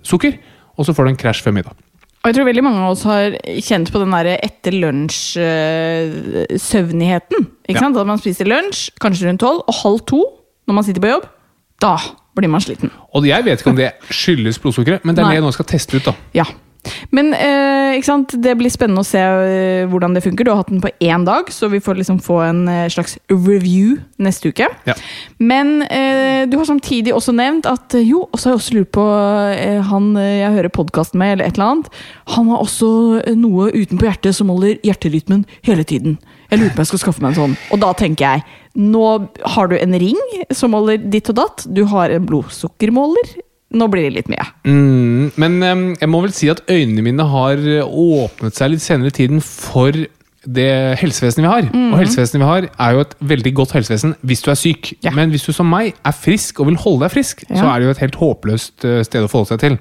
sukker, 0.08 0.40
og 0.78 0.88
så 0.88 0.94
får 0.96 1.04
du 1.04 1.10
en 1.12 1.20
krasj 1.20 1.44
før 1.44 1.52
middag. 1.58 1.76
Og 2.22 2.26
jeg 2.30 2.34
tror 2.38 2.48
veldig 2.48 2.64
mange 2.64 2.80
av 2.80 2.88
oss 2.94 3.04
har 3.06 3.36
kjent 3.62 3.92
på 3.92 3.98
den 4.02 4.12
der 4.16 4.26
etter 4.40 4.72
lunsj-søvnigheten. 4.74 7.40
Ikke 7.68 7.76
Ja. 7.76 7.80
sant? 7.84 7.96
At 7.96 8.06
man 8.08 8.18
spiser 8.18 8.44
lunsj 8.48 8.88
kanskje 9.00 9.28
rundt 9.28 9.40
tolv, 9.44 9.60
og 9.68 9.74
halv 9.82 10.00
to 10.06 10.20
når 10.66 10.74
man 10.74 10.84
sitter 10.84 11.00
på 11.04 11.08
jobb. 11.12 11.26
Da 11.80 11.96
blir 12.34 12.48
man 12.48 12.60
sliten. 12.60 12.90
Og 13.14 13.26
jeg 13.26 13.44
vet 13.44 13.60
ikke 13.60 13.70
om 13.70 13.76
det 13.76 13.92
skyldes 14.10 14.58
blodsukkeret, 14.58 15.04
men 15.04 15.14
det 15.14 15.22
er 15.22 15.26
Nei. 15.26 15.32
det 15.32 15.36
jeg 15.42 15.44
nå 15.44 15.50
skal 15.52 15.64
teste 15.64 15.96
ut. 15.96 16.04
da. 16.04 16.12
Ja. 16.34 16.44
Men 17.10 17.32
eh, 17.34 17.98
det 18.32 18.54
blir 18.58 18.72
spennende 18.72 19.02
å 19.02 19.06
se 19.06 19.20
eh, 19.20 19.86
hvordan 19.90 20.14
det 20.14 20.22
funker. 20.24 20.46
Du 20.46 20.52
har 20.52 20.62
hatt 20.62 20.72
den 20.72 20.82
på 20.82 20.92
én 21.04 21.24
dag, 21.26 21.50
så 21.52 21.68
vi 21.72 21.80
får 21.82 21.98
liksom 22.00 22.20
få 22.24 22.40
en 22.46 22.62
eh, 22.68 22.88
slags 22.92 23.18
review 23.30 23.98
neste 24.22 24.52
uke. 24.52 24.68
Ja. 24.88 24.96
Men 25.38 25.82
eh, 25.88 26.46
du 26.48 26.58
har 26.58 26.68
samtidig 26.68 27.14
også 27.14 27.34
nevnt 27.36 27.68
at 27.68 27.96
jo, 28.00 28.26
og 28.28 28.38
så 28.38 28.50
har 28.50 28.56
jeg 28.56 28.62
også 28.62 28.78
lurt 28.78 28.92
på 28.94 29.06
han 29.88 30.06
jeg 30.18 30.54
hører 30.54 30.72
podkasten 30.72 31.20
med, 31.20 31.36
eller 31.36 31.48
et 31.48 31.58
eller 31.58 31.72
annet. 31.72 31.90
Han 32.36 32.48
har 32.52 32.62
også 32.62 32.88
noe 33.38 33.68
utenpå 33.74 34.08
hjertet 34.08 34.36
som 34.36 34.50
holder 34.52 34.78
hjerterytmen 34.86 35.44
hele 35.66 35.84
tiden. 35.88 36.18
Jeg 36.48 36.60
lurer 36.60 36.72
på 36.72 36.80
om 36.80 36.84
jeg 36.84 36.92
skal 36.92 37.02
skaffe 37.02 37.24
meg 37.24 37.34
en 37.34 37.38
sånn. 37.38 37.58
Og 37.74 37.82
da 37.82 37.92
tenker 37.96 38.24
jeg, 38.24 38.46
nå 38.78 39.04
har 39.56 39.70
du 39.70 39.76
en 39.78 39.96
ring 40.00 40.18
som 40.54 40.76
holder 40.76 41.02
ditt 41.10 41.28
og 41.32 41.40
datt. 41.40 41.66
Du 41.74 41.82
har 41.90 42.12
en 42.14 42.28
blodsukkermåler. 42.28 43.36
Nå 43.76 43.88
blir 43.92 44.06
det 44.06 44.14
litt 44.14 44.30
mye. 44.32 44.46
Mm, 44.64 45.32
men 45.36 45.58
jeg 46.00 46.08
må 46.08 46.22
vel 46.24 46.32
si 46.32 46.48
at 46.48 46.62
øynene 46.72 47.04
mine 47.04 47.26
har 47.28 47.60
eh, 47.60 47.84
åpnet 47.84 48.56
seg 48.56 48.72
litt 48.72 48.84
senere 48.84 49.12
i 49.12 49.18
tiden 49.18 49.42
for 49.44 49.92
det 50.48 50.70
helsevesenet 51.02 51.44
vi 51.44 51.50
har. 51.50 51.68
Mm. 51.74 51.90
Og 51.92 51.98
helsevesenet 52.00 52.40
vi 52.40 52.48
har 52.48 52.68
er 52.70 52.96
jo 52.96 53.04
et 53.04 53.14
veldig 53.34 53.52
godt 53.58 53.74
helsevesen 53.76 54.14
hvis 54.24 54.44
du 54.44 54.50
er 54.52 54.58
syk. 54.58 54.94
Ja. 55.04 55.12
Men 55.16 55.34
hvis 55.34 55.44
du 55.44 55.52
som 55.52 55.68
meg 55.68 55.92
er 55.98 56.16
frisk 56.16 56.62
og 56.62 56.70
vil 56.70 56.80
holde 56.80 57.04
deg 57.04 57.12
frisk, 57.18 57.44
så 57.50 57.66
er 57.68 57.78
det 57.78 57.88
jo 57.88 57.94
et 57.96 58.02
helt 58.06 58.18
håpløst 58.22 58.88
eh, 58.88 59.02
sted 59.06 59.26
å 59.26 59.30
forholde 59.30 59.52
seg 59.52 59.64
til. 59.66 59.78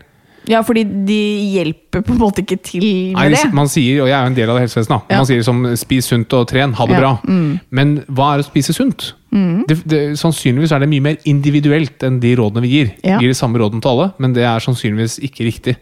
Ja, 0.47 0.61
fordi 0.63 0.85
de 1.07 1.21
hjelper 1.57 2.03
på 2.07 2.13
en 2.15 2.21
måte 2.21 2.39
ikke 2.39 2.55
til 2.63 2.85
Nei, 3.15 3.27
med 3.27 3.35
det. 3.35 3.49
Man 3.55 3.67
sier, 3.71 4.05
og 4.05 4.07
jeg 4.07 4.15
er 4.15 4.23
jo 4.23 4.31
en 4.31 4.37
del 4.37 4.51
av 4.51 4.59
det 4.59 4.67
helsevesenet. 4.67 5.09
Ja. 5.11 5.19
man 5.19 5.27
sier 5.27 5.43
som 5.43 5.65
spis 5.79 6.07
sunt 6.07 6.35
og 6.37 6.45
tren, 6.47 6.75
ha 6.77 6.87
det 6.87 6.95
Ja, 6.95 7.01
bra. 7.03 7.33
Men 7.75 7.97
hva 8.07 8.33
er 8.33 8.43
å 8.43 8.47
spise 8.47 8.75
sunt? 8.75 9.09
Det, 9.29 9.75
det, 9.85 9.97
sannsynligvis 10.17 10.71
er 10.71 10.79
det 10.79 10.87
mye 10.89 11.03
mer 11.03 11.17
individuelt 11.27 12.01
enn 12.07 12.19
de 12.23 12.29
rådene 12.39 12.61
vi 12.63 12.69
gir. 12.71 12.91
Ja. 13.03 13.17
Vi 13.19 13.25
gir 13.27 13.33
de 13.33 13.37
samme 13.37 13.59
rådene 13.59 13.81
til 13.83 13.91
alle, 13.91 14.05
men 14.23 14.31
det 14.33 14.45
er 14.47 14.63
sannsynligvis 14.63 15.17
ikke 15.27 15.43
riktig. 15.49 15.73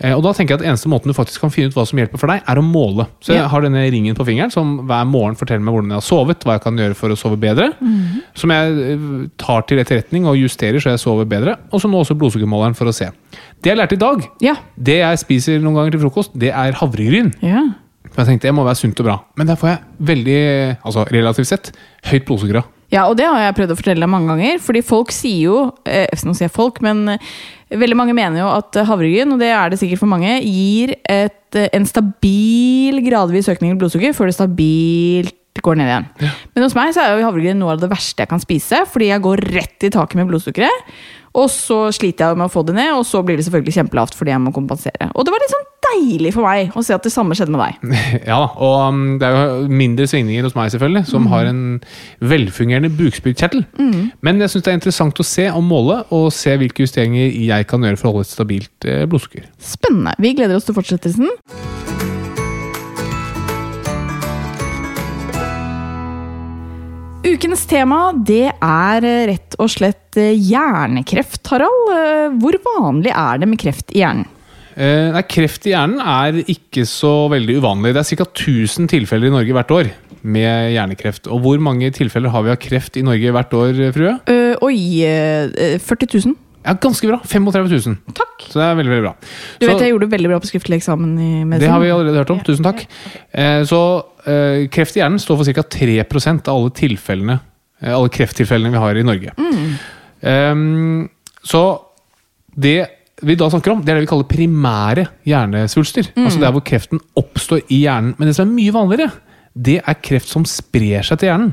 Eh, 0.00 0.10
og 0.12 0.24
da 0.26 0.32
tenker 0.34 0.56
jeg 0.56 0.60
at 0.64 0.66
eneste 0.72 0.90
måten 0.90 1.06
du 1.06 1.14
faktisk 1.14 1.40
kan 1.44 1.52
finne 1.54 1.70
ut 1.70 1.76
hva 1.78 1.84
som 1.86 2.00
hjelper 2.00 2.18
for 2.18 2.26
deg, 2.32 2.42
er 2.50 2.58
å 2.58 2.64
måle. 2.66 3.06
Så 3.22 3.32
jeg 3.32 3.42
Ja. 3.44 3.48
har 3.48 3.62
denne 3.62 3.84
ringen 3.94 4.16
på 4.18 4.26
fingeren 4.26 4.50
som 4.50 4.88
hver 4.88 5.06
morgen 5.06 5.36
forteller 5.38 5.62
meg 5.62 5.72
hvordan 5.74 5.94
jeg 5.94 6.00
har 6.02 6.08
sovet, 6.08 6.42
hva 6.44 6.56
jeg 6.58 6.62
kan 6.66 6.76
gjøre 6.76 6.96
for 6.98 7.08
å 7.14 7.16
sove 7.16 7.38
bedre. 7.38 7.70
Som 8.34 8.50
jeg 8.50 8.74
eh, 8.90 9.28
tar 9.38 9.62
til 9.70 9.78
etterretning 9.78 10.26
og 10.26 10.36
justerer 10.36 10.82
så 10.82 10.90
jeg 10.96 10.98
sover 11.04 11.24
bedre. 11.30 11.56
Og 11.72 11.80
så 11.80 11.88
nå 11.88 12.02
også 12.02 12.18
blodsukkermåleren 12.18 12.74
for 12.74 12.86
å 12.90 12.92
se. 12.94 13.06
Det 13.62 13.70
jeg 13.70 13.78
lærte 13.78 13.94
i 13.94 14.02
dag, 14.02 14.26
Ja. 14.42 14.56
det 14.76 14.98
jeg 14.98 15.18
spiser 15.22 15.60
noen 15.62 15.74
ganger 15.78 15.92
til 15.92 16.00
frokost, 16.08 16.34
det 16.36 16.50
er 16.50 16.72
havregryn. 16.72 17.32
ja. 17.40 17.62
For 18.10 18.22
jeg 18.22 18.34
tenkte 18.34 18.50
det 18.50 18.54
må 18.56 18.66
være 18.66 18.78
sunt 18.78 19.00
og 19.00 19.08
bra. 19.08 19.18
Men 19.38 19.48
der 19.48 19.58
får 19.58 19.70
jeg 19.72 20.06
veldig, 20.12 20.40
altså 20.84 21.04
relativt 21.10 21.50
sett, 21.50 21.70
høyt 22.10 22.26
blodsukker 22.28 22.60
av. 22.60 22.70
Ja, 22.92 23.06
og 23.08 23.16
det 23.18 23.26
har 23.26 23.40
jeg 23.40 23.56
prøvd 23.56 23.72
å 23.74 23.76
fortelle 23.78 24.04
deg 24.04 24.10
mange 24.12 24.30
ganger. 24.30 24.60
Fordi 24.62 24.82
folk 24.86 25.14
sier 25.14 25.48
jo 25.48 25.60
eh, 25.88 26.06
Nå 26.26 26.34
sier 26.36 26.46
jeg 26.46 26.54
folk, 26.54 26.80
men 26.84 27.16
eh, 27.16 27.30
veldig 27.74 27.98
mange 27.98 28.16
mener 28.16 28.44
jo 28.44 28.50
at 28.52 28.78
eh, 28.78 28.86
havregryn, 28.86 29.34
og 29.34 29.40
det 29.42 29.50
er 29.54 29.72
det 29.72 29.80
sikkert 29.80 30.02
for 30.04 30.12
mange, 30.12 30.36
gir 30.44 30.94
et, 31.02 31.48
eh, 31.58 31.70
en 31.74 31.88
stabil 31.88 33.00
gradvis 33.06 33.50
økning 33.50 33.74
i 33.74 33.80
blodsukker 33.80 34.14
før 34.16 34.30
det 34.30 34.36
stabilt 34.36 35.64
går 35.64 35.78
ned 35.80 35.90
igjen. 35.90 36.06
Men 36.54 36.66
hos 36.66 36.74
meg 36.76 36.94
så 36.94 37.02
er 37.02 37.16
jo 37.16 37.26
havregryn 37.26 37.58
noe 37.60 37.74
av 37.74 37.82
det 37.82 37.90
verste 37.90 38.24
jeg 38.24 38.30
kan 38.30 38.42
spise, 38.42 38.84
fordi 38.90 39.10
jeg 39.12 39.22
går 39.24 39.42
rett 39.54 39.86
i 39.86 39.92
taket 39.94 40.18
med 40.20 40.30
blodsukkeret. 40.30 40.94
Og 41.34 41.48
så 41.50 41.78
sliter 41.94 42.30
jeg 42.30 42.38
med 42.38 42.46
å 42.46 42.52
få 42.52 42.62
det 42.66 42.76
ned, 42.76 42.92
og 42.94 43.04
så 43.08 43.22
blir 43.26 43.38
det 43.38 43.46
selvfølgelig 43.48 43.74
kjempelavt 43.78 44.14
fordi 44.18 44.34
jeg 44.34 44.42
må 44.44 44.52
kompensere. 44.54 45.10
Og 45.14 45.26
det 45.26 45.34
var 45.34 45.42
litt 45.42 45.54
sånn 45.54 45.66
deilig 45.84 46.32
for 46.36 46.46
meg 46.46 46.72
å 46.78 46.82
se 46.86 46.94
at 46.96 47.04
det 47.04 47.12
samme 47.12 47.36
skjedde 47.36 47.54
med 47.54 47.64
deg. 47.64 47.98
Ja 48.30 48.40
og 48.54 48.76
um, 48.94 49.02
det 49.20 49.28
er 49.28 49.34
jo 49.36 49.66
mindre 49.82 50.06
svingninger 50.10 50.46
hos 50.46 50.56
meg, 50.56 50.70
selvfølgelig, 50.72 51.04
som 51.10 51.28
har 51.32 51.50
en 51.50 51.62
velfungerende 52.24 52.92
bukspyttkjertel. 52.94 53.64
Men 54.24 54.42
jeg 54.42 54.54
syns 54.54 54.66
det 54.66 54.74
er 54.74 54.80
interessant 54.80 55.20
å 55.20 55.26
se 55.26 55.48
og 55.50 55.62
måle, 55.66 56.00
og 56.14 56.30
se 56.34 56.54
hvilke 56.60 56.86
justeringer 56.86 57.34
jeg 57.50 57.70
kan 57.70 57.84
gjøre 57.84 58.00
for 58.00 58.10
å 58.10 58.16
holde 58.16 58.28
et 58.28 58.34
stabilt 58.34 58.88
eh, 58.88 59.06
blodsukker. 59.10 59.48
Spennende. 59.74 60.14
Vi 60.22 60.36
gleder 60.38 60.60
oss 60.60 60.68
til 60.68 60.78
fortsettelsen. 60.78 61.73
Ukens 67.34 67.64
tema 67.66 68.12
det 68.14 68.44
er 68.52 69.06
eh, 69.08 69.24
rett 69.32 69.56
og 69.58 69.70
slett 69.72 70.18
eh, 70.20 70.34
hjernekreft, 70.38 71.40
Harald. 71.50 71.90
Eh, 71.96 72.36
Hvor 72.38 72.58
vanlig 72.66 73.10
er 73.10 73.40
det 73.42 73.48
med 73.50 73.58
kreft 73.60 73.90
i 73.94 74.02
hjernen? 74.04 74.28
Eh, 74.74 75.10
nei, 75.14 75.22
kreft 75.30 75.66
i 75.66 75.72
hjernen 75.72 75.98
er 76.02 76.38
ikke 76.50 76.84
så 76.86 77.12
veldig 77.32 77.56
uvanlig. 77.62 77.94
Det 77.96 78.04
er 78.04 78.20
ca. 78.22 78.28
1000 78.28 78.88
tilfeller 78.92 79.30
i 79.30 79.34
Norge 79.34 79.56
hvert 79.56 79.74
år 79.74 79.90
med 80.24 80.72
hjernekreft. 80.76 81.26
Og 81.32 81.42
hvor 81.44 81.60
mange 81.62 81.90
tilfeller 81.94 82.32
har 82.34 82.46
vi 82.46 82.54
av 82.54 82.60
kreft 82.62 82.96
i 83.00 83.04
Norge 83.06 83.34
hvert 83.34 83.58
år, 83.58 83.82
frue? 83.96 84.14
Eh, 84.30 84.54
oi, 84.64 84.78
eh, 85.06 85.78
40 85.82 86.14
000. 86.28 86.38
Ja, 86.64 86.72
Ganske 86.80 87.10
bra. 87.10 87.18
35 87.28 87.66
000. 87.68 87.98
Takk. 88.16 88.46
Så 88.48 88.56
det 88.56 88.64
er 88.70 88.78
veldig, 88.78 88.92
veldig 88.94 89.04
bra. 89.04 89.14
Du 89.60 89.66
Så- 89.66 89.72
vet 89.72 89.82
jeg 89.84 89.92
gjorde 89.92 90.10
veldig 90.14 90.30
bra 90.32 90.38
på 90.40 90.48
skriftlig 90.48 90.78
eksamen 90.80 91.10
i 91.18 91.32
medisin. 91.44 91.60
Det 91.66 91.70
har 91.74 91.82
vi 91.82 91.90
allerede 91.92 92.22
hørt 92.22 92.30
om. 92.32 92.40
Tusen 92.46 92.64
takk. 92.64 92.86
Eh, 93.34 93.62
Så 93.68 93.80
kreft 94.72 94.96
i 94.96 95.02
hjernen 95.02 95.20
står 95.20 95.40
for 95.40 95.56
ca. 95.56 95.64
3% 95.76 96.48
av 96.48 96.58
alle 96.58 96.72
tilfellene 96.76 97.38
eh, 97.82 97.92
Alle 97.92 98.12
krefttilfellene 98.12 98.72
vi 98.72 98.82
har 98.82 99.00
i 99.00 99.06
Norge. 99.06 99.34
Ehm, 100.24 101.08
så 101.44 101.64
det 102.54 102.78
vi 103.24 103.36
da 103.38 103.48
snakker 103.48 103.72
om, 103.72 103.82
det 103.84 103.92
er 103.92 104.00
det 104.00 104.06
vi 104.06 104.10
kaller 104.10 104.28
primære 104.28 105.06
hjernesvulster. 105.28 106.10
Altså 106.18 106.40
der 106.42 106.52
hvor 106.52 106.64
kreften 106.66 107.00
oppstår 107.16 107.62
i 107.72 107.84
hjernen. 107.84 108.16
Men 108.18 108.28
det 108.28 108.34
som 108.36 108.48
er 108.48 108.56
mye 108.56 108.74
vanligere, 108.74 109.12
det 109.54 109.78
er 109.80 110.00
kreft 110.02 110.32
som 110.32 110.44
sprer 110.48 111.06
seg 111.06 111.20
til 111.20 111.30
hjernen. 111.30 111.52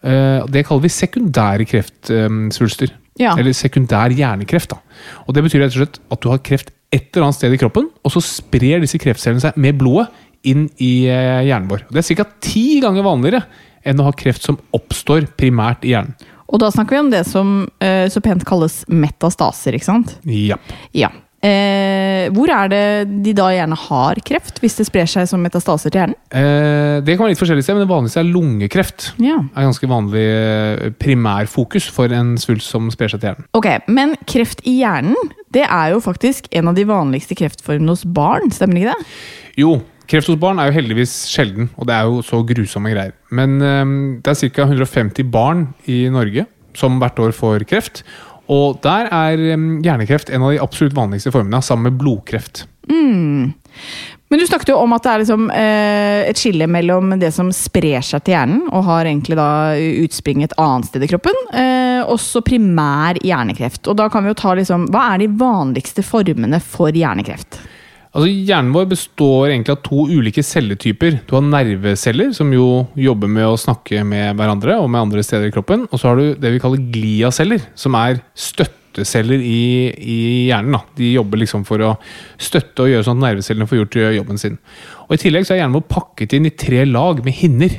Eh, 0.00 0.46
det 0.48 0.64
kaller 0.68 0.86
vi 0.86 0.92
sekundære 0.94 1.66
kreftsvulster. 1.68 2.94
Ja. 3.20 3.34
Eller 3.36 3.56
sekundær 3.56 4.14
hjernekreft. 4.14 4.72
Da. 4.72 4.78
Og 5.26 5.34
Det 5.34 5.44
betyr 5.44 5.64
rett 5.64 5.74
og 5.74 5.82
slett 5.82 6.00
at 6.00 6.22
du 6.22 6.30
har 6.30 6.44
kreft 6.46 6.70
et 6.90 7.10
eller 7.12 7.28
annet 7.28 7.38
sted 7.38 7.52
i 7.54 7.60
kroppen, 7.60 7.86
og 8.02 8.12
så 8.14 8.22
sprer 8.24 8.80
disse 8.82 8.98
kreftcellene 8.98 9.42
seg 9.42 9.58
med 9.60 9.78
blodet 9.78 10.08
inn 10.48 10.68
i 10.80 11.06
eh, 11.10 11.46
hjernen 11.48 11.70
vår. 11.70 11.86
Det 11.90 12.02
er 12.02 12.20
ca. 12.20 12.28
ti 12.44 12.80
ganger 12.82 13.06
vanligere 13.06 13.44
enn 13.86 14.00
å 14.00 14.10
ha 14.10 14.12
kreft 14.16 14.44
som 14.44 14.60
oppstår 14.76 15.30
primært 15.40 15.86
i 15.88 15.94
hjernen. 15.94 16.16
Og 16.50 16.58
da 16.62 16.70
snakker 16.74 16.96
vi 16.96 17.02
om 17.04 17.10
det 17.12 17.24
som 17.28 17.58
eh, 17.78 18.06
så 18.10 18.22
pent 18.24 18.44
kalles 18.48 18.82
metastaser, 18.90 19.76
ikke 19.76 19.86
sant? 19.86 20.16
Ja. 20.26 20.58
Ja. 20.96 21.12
Eh, 21.40 22.26
hvor 22.36 22.50
er 22.52 22.68
det 22.68 22.82
de 23.24 23.32
da 23.32 23.46
gjerne 23.54 23.76
har 23.86 24.18
kreft, 24.28 24.58
hvis 24.60 24.74
det 24.76 24.84
sprer 24.90 25.08
seg 25.08 25.28
som 25.30 25.40
metastaser 25.40 25.92
til 25.92 26.02
hjernen? 26.02 26.18
Eh, 26.36 26.98
det 27.00 27.14
kan 27.14 27.24
være 27.24 27.32
litt 27.32 27.40
forskjellig 27.40 27.64
men 27.70 27.84
det 27.86 27.88
vanligste 27.88 28.20
er 28.20 28.28
lungekreft. 28.28 29.06
Ja. 29.24 29.38
er 29.54 29.68
ganske 29.70 29.88
vanlig 29.88 30.26
eh, 30.26 30.90
primærfokus 31.00 31.88
for 31.94 32.12
en 32.12 32.34
svulst 32.40 32.68
som 32.68 32.90
sprer 32.92 33.14
seg 33.14 33.22
til 33.22 33.30
hjernen. 33.30 33.48
Ok, 33.56 33.70
Men 33.88 34.18
kreft 34.28 34.60
i 34.68 34.82
hjernen 34.82 35.32
det 35.54 35.64
er 35.64 35.94
jo 35.94 36.02
faktisk 36.04 36.50
en 36.54 36.68
av 36.70 36.76
de 36.76 36.84
vanligste 36.86 37.38
kreftformene 37.38 37.96
hos 37.96 38.04
barn, 38.04 38.52
stemmer 38.52 38.82
ikke 38.82 38.92
det? 38.92 39.14
Jo, 39.64 39.78
kreft 40.10 40.30
hos 40.30 40.40
barn 40.40 40.60
er 40.60 40.70
jo 40.70 40.76
heldigvis 40.78 41.14
sjelden, 41.30 41.70
og 41.78 41.86
det 41.88 41.96
er 41.96 42.08
jo 42.08 42.24
så 42.26 42.42
grusomme 42.46 42.92
greier. 42.92 43.14
Men 43.30 43.60
eh, 43.62 43.94
det 44.24 44.34
er 44.34 44.50
ca. 44.56 44.66
150 44.68 45.30
barn 45.30 45.68
i 45.90 46.02
Norge 46.12 46.48
som 46.76 47.00
hvert 47.02 47.18
år 47.22 47.34
får 47.34 47.66
kreft. 47.70 48.04
Og 48.50 48.80
der 48.84 49.10
er 49.14 49.42
eh, 49.52 49.66
hjernekreft 49.84 50.32
en 50.34 50.46
av 50.46 50.54
de 50.54 50.62
absolutt 50.62 50.96
vanligste 50.98 51.32
formene, 51.34 51.62
sammen 51.62 51.90
med 51.90 52.00
blodkreft. 52.00 52.64
Men 54.30 54.38
du 54.38 54.46
snakket 54.46 54.70
jo 54.70 54.78
om 54.78 54.92
at 54.94 55.02
det 55.02 55.10
er 55.10 55.22
liksom, 55.24 55.48
eh, 55.50 56.20
et 56.30 56.38
skille 56.38 56.68
mellom 56.70 57.16
det 57.18 57.32
som 57.34 57.50
sprer 57.54 57.98
seg 58.06 58.22
til 58.22 58.36
hjernen, 58.36 58.60
og 58.70 58.86
har 58.86 59.08
egentlig 59.08 59.38
da 59.38 59.74
utspring 60.04 60.44
et 60.46 60.54
annet 60.54 60.86
sted 60.86 61.02
i 61.02 61.10
kroppen, 61.10 61.34
eh, 61.50 61.98
også 62.06 62.42
primær 62.46 63.18
hjernekreft. 63.26 63.90
Og 63.90 63.98
da 63.98 64.06
kan 64.08 64.22
vi 64.22 64.30
jo 64.30 64.38
ta 64.38 64.54
liksom, 64.54 64.86
Hva 64.94 65.14
er 65.14 65.24
de 65.24 65.30
vanligste 65.34 66.06
formene 66.06 66.62
for 66.62 66.94
hjernekreft? 66.94 67.58
Altså, 68.10 68.26
Hjernen 68.26 68.72
vår 68.74 68.88
består 68.90 69.52
egentlig 69.52 69.76
av 69.76 69.82
to 69.86 70.04
ulike 70.10 70.42
celletyper. 70.42 71.20
Du 71.28 71.36
har 71.36 71.44
nerveceller, 71.46 72.32
som 72.34 72.50
jo 72.50 72.88
jobber 72.98 73.30
med 73.30 73.46
å 73.46 73.58
snakke 73.60 74.02
med 74.06 74.34
hverandre 74.38 74.80
og 74.82 74.88
med 74.90 75.04
andre 75.04 75.22
steder 75.22 75.46
i 75.46 75.54
kroppen. 75.54 75.84
Og 75.90 76.00
så 76.00 76.10
har 76.10 76.18
du 76.18 76.40
det 76.42 76.50
vi 76.56 76.62
kaller 76.62 76.88
gliaceller, 76.90 77.62
som 77.78 77.94
er 77.94 78.18
støtteceller 78.34 79.44
i, 79.46 79.62
i 79.94 80.18
hjernen. 80.48 80.74
Da. 80.74 80.82
De 80.98 81.12
jobber 81.12 81.44
liksom 81.44 81.62
for 81.68 81.86
å 81.86 81.92
støtte 82.34 82.88
og 82.88 82.90
gjøre 82.90 83.06
sånn 83.06 83.22
at 83.22 83.28
nervecellene 83.28 83.70
får 83.70 83.82
gjort 83.84 84.00
jobben 84.16 84.42
sin. 84.42 84.58
Og 85.06 85.14
I 85.14 85.22
tillegg 85.22 85.46
så 85.46 85.54
er 85.54 85.62
hjernen 85.62 85.78
vår 85.78 85.86
pakket 85.94 86.34
inn 86.34 86.50
i 86.50 86.54
tre 86.66 86.82
lag 86.90 87.22
med 87.22 87.38
hinner, 87.44 87.78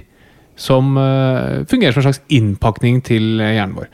som 0.55 0.95
eh, 0.99 1.67
fungerer 1.67 1.95
som 1.95 2.05
en 2.05 2.07
slags 2.07 2.23
innpakning 2.31 3.03
til 3.03 3.33
eh, 3.41 3.57
hjernen 3.57 3.81
vår. 3.81 3.91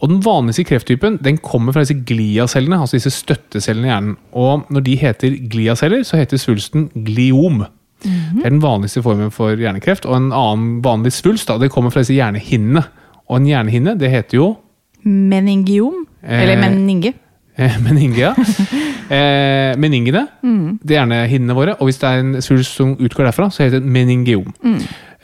Og 0.00 0.08
Den 0.08 0.20
vanligste 0.24 0.64
krefttypen 0.64 1.18
den 1.22 1.36
kommer 1.44 1.72
fra 1.76 1.82
disse 1.84 1.98
gliacellene, 2.08 2.78
altså 2.80 2.96
disse 2.96 3.10
støttecellene 3.12 3.86
i 3.86 3.90
hjernen. 3.90 4.16
Og 4.32 4.64
Når 4.72 4.84
de 4.86 4.96
heter 4.96 5.36
gliaceller, 5.52 6.02
så 6.08 6.16
heter 6.16 6.40
svulsten 6.40 6.88
gliom. 7.04 7.66
Det 8.02 8.46
er 8.46 8.50
den 8.54 8.62
vanligste 8.62 9.02
formen 9.04 9.30
for 9.30 9.52
hjernekreft. 9.60 10.06
Og 10.08 10.16
en 10.16 10.30
annen 10.32 10.78
vanlig 10.84 11.12
svulst 11.12 11.48
da, 11.52 11.58
det 11.60 11.68
kommer 11.70 11.92
fra 11.92 12.00
disse 12.00 12.16
hjernehinnene. 12.16 12.82
Og 13.28 13.36
en 13.42 13.46
hjernehinne 13.50 13.98
det 14.00 14.08
heter 14.10 14.38
jo 14.40 14.46
Meningiom? 15.04 16.06
Eh, 16.22 16.42
Eller 16.42 16.56
meninge? 16.60 17.14
eh, 17.56 17.76
meninge. 17.84 18.18
ja. 18.18 18.34
Eh, 19.10 19.72
meningene, 19.74 20.20
det 20.86 20.94
er 20.94 21.00
hjernehinnene 21.00 21.54
våre. 21.58 21.72
Og 21.82 21.88
hvis 21.88 21.96
det 21.98 22.06
er 22.06 22.20
en 22.22 22.36
svulst 22.46 22.76
som 22.78 22.92
utgår 22.94 23.26
derfra, 23.26 23.48
så 23.50 23.64
heter 23.64 23.80
det 23.82 23.90
meningiom. 23.90 24.52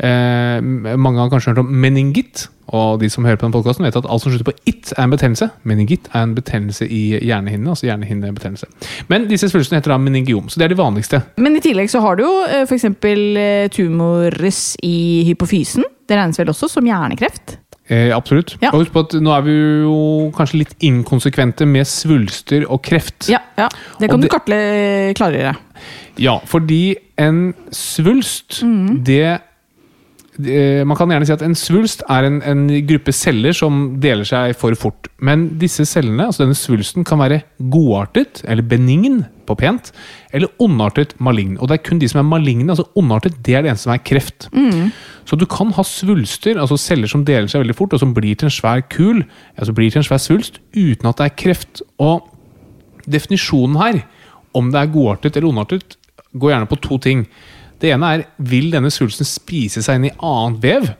Eh, 0.02 0.58
mange 0.98 1.20
har 1.22 1.30
kanskje 1.30 1.52
hørt 1.52 1.60
om 1.62 1.70
meningitt, 1.70 2.48
Og 2.74 2.98
de 3.00 3.08
som 3.12 3.24
hører 3.24 3.36
på 3.38 3.46
den 3.46 3.52
podcasten 3.54 3.84
vet 3.86 3.94
at 3.96 4.06
alt 4.10 4.22
som 4.22 4.32
slutter 4.32 4.48
på 4.50 4.56
it, 4.66 4.92
er 4.96 5.04
en 5.04 5.10
betennelse. 5.12 5.50
Meningitt 5.64 6.08
er 6.12 6.22
en 6.26 6.34
betennelse 6.34 6.88
i 6.90 7.18
hjernehinnene. 7.22 7.70
altså 7.70 7.86
hjernehinnebetennelse. 7.86 8.66
Men 9.08 9.28
disse 9.30 9.48
svulstene 9.52 9.78
heter 9.78 9.92
da 9.94 9.98
meningiom, 9.98 10.48
så 10.50 10.58
det 10.58 10.64
er 10.64 10.74
de 10.74 10.80
vanligste. 10.80 11.22
Men 11.38 11.54
i 11.56 11.60
tillegg 11.60 11.90
så 11.92 12.00
har 12.02 12.16
du 12.16 12.24
jo 12.24 12.32
f.eks. 12.46 12.68
for 12.68 12.74
eksempel 12.74 13.36
eh, 13.36 13.68
tumores 13.70 14.76
i 14.82 15.24
hypofysen. 15.28 15.84
Det 16.08 16.18
regnes 16.18 16.38
vel 16.38 16.50
også 16.50 16.68
som 16.70 16.86
hjernekreft? 16.86 17.58
Eh, 17.88 18.10
absolutt. 18.16 18.56
Ja. 18.58 18.72
Og 18.74 18.80
husk 18.82 18.92
på 18.96 19.04
at 19.06 19.14
nå 19.22 19.30
er 19.30 19.42
vi 19.46 19.52
jo 19.86 19.96
kanskje 20.34 20.58
litt 20.64 20.74
inkonsekvente 20.82 21.66
med 21.70 21.86
svulster 21.86 22.66
og 22.66 22.82
kreft. 22.82 23.28
Ja, 23.30 23.38
ja. 23.58 23.68
Det 24.00 24.08
kan 24.10 24.18
og 24.18 24.26
du 24.26 24.30
kartle 24.32 24.58
klarere. 25.14 25.54
Ja, 26.18 26.38
fordi 26.50 26.96
en 27.18 27.54
svulst, 27.70 28.62
Mm. 28.64 29.04
det- 29.04 29.40
Man 30.36 30.96
kan 30.98 31.08
gjerne 31.08 31.26
si 31.28 31.32
at 31.32 31.42
en 31.44 31.56
svulst 31.56 32.02
er 32.12 32.26
en, 32.28 32.42
en 32.44 32.66
gruppe 32.88 33.12
celler 33.16 33.54
som 33.56 33.96
deler 34.02 34.26
seg 34.28 34.52
for 34.60 34.76
fort. 34.76 35.08
Men 35.24 35.46
disse 35.60 35.86
cellene, 35.88 36.26
altså 36.28 36.44
denne 36.44 36.58
svulsten, 36.58 37.06
kan 37.08 37.22
være 37.22 37.40
godartet, 37.72 38.42
eller 38.44 38.66
benign, 38.68 39.22
på 39.46 39.54
pent, 39.56 39.92
eller 40.34 40.50
ondartet, 40.60 41.14
malign. 41.22 41.56
Og 41.56 41.70
det 41.70 41.78
er 41.78 41.84
kun 41.86 42.00
de 42.02 42.08
som 42.10 42.20
er 42.20 42.28
maligne, 42.28 42.68
altså 42.72 42.84
ondartet, 42.98 43.38
det 43.46 43.54
er 43.54 43.64
det 43.64 43.72
eneste 43.72 43.88
som 43.88 43.94
er 43.94 44.04
kreft. 44.04 44.48
Så 45.24 45.38
du 45.40 45.46
kan 45.48 45.72
ha 45.72 45.84
svulster, 45.86 46.60
altså 46.60 46.76
celler 46.76 47.10
som 47.10 47.24
deler 47.24 47.48
seg 47.48 47.64
veldig 47.64 47.78
fort, 47.78 47.96
og 47.96 48.02
som 48.02 48.14
blir 48.14 48.36
til 48.36 48.50
en 48.50 48.56
svær 48.56 48.82
kul, 48.92 49.24
altså 49.56 49.72
blir 49.76 49.90
til 49.94 50.02
en 50.02 50.08
svær 50.08 50.20
svulst, 50.22 50.60
uten 50.76 51.08
at 51.08 51.20
det 51.20 51.30
er 51.30 51.36
kreft. 51.44 51.82
Og 52.02 52.26
definisjonen 53.06 53.78
her, 53.80 54.02
om 54.56 54.72
det 54.72 54.82
er 54.82 54.92
godartet 54.92 55.36
eller 55.36 55.48
ondartet, 55.48 55.96
går 56.36 56.52
gjerne 56.52 56.68
på 56.68 56.82
to 56.84 56.98
ting. 56.98 57.26
Det 57.82 57.92
ene 57.92 58.12
er 58.16 58.28
vil 58.38 58.70
denne 58.72 58.92
svulsten 58.92 59.28
spise 59.28 59.82
seg 59.84 60.00
inn 60.00 60.08
i 60.10 60.14
annet 60.16 60.62
vev? 60.62 60.94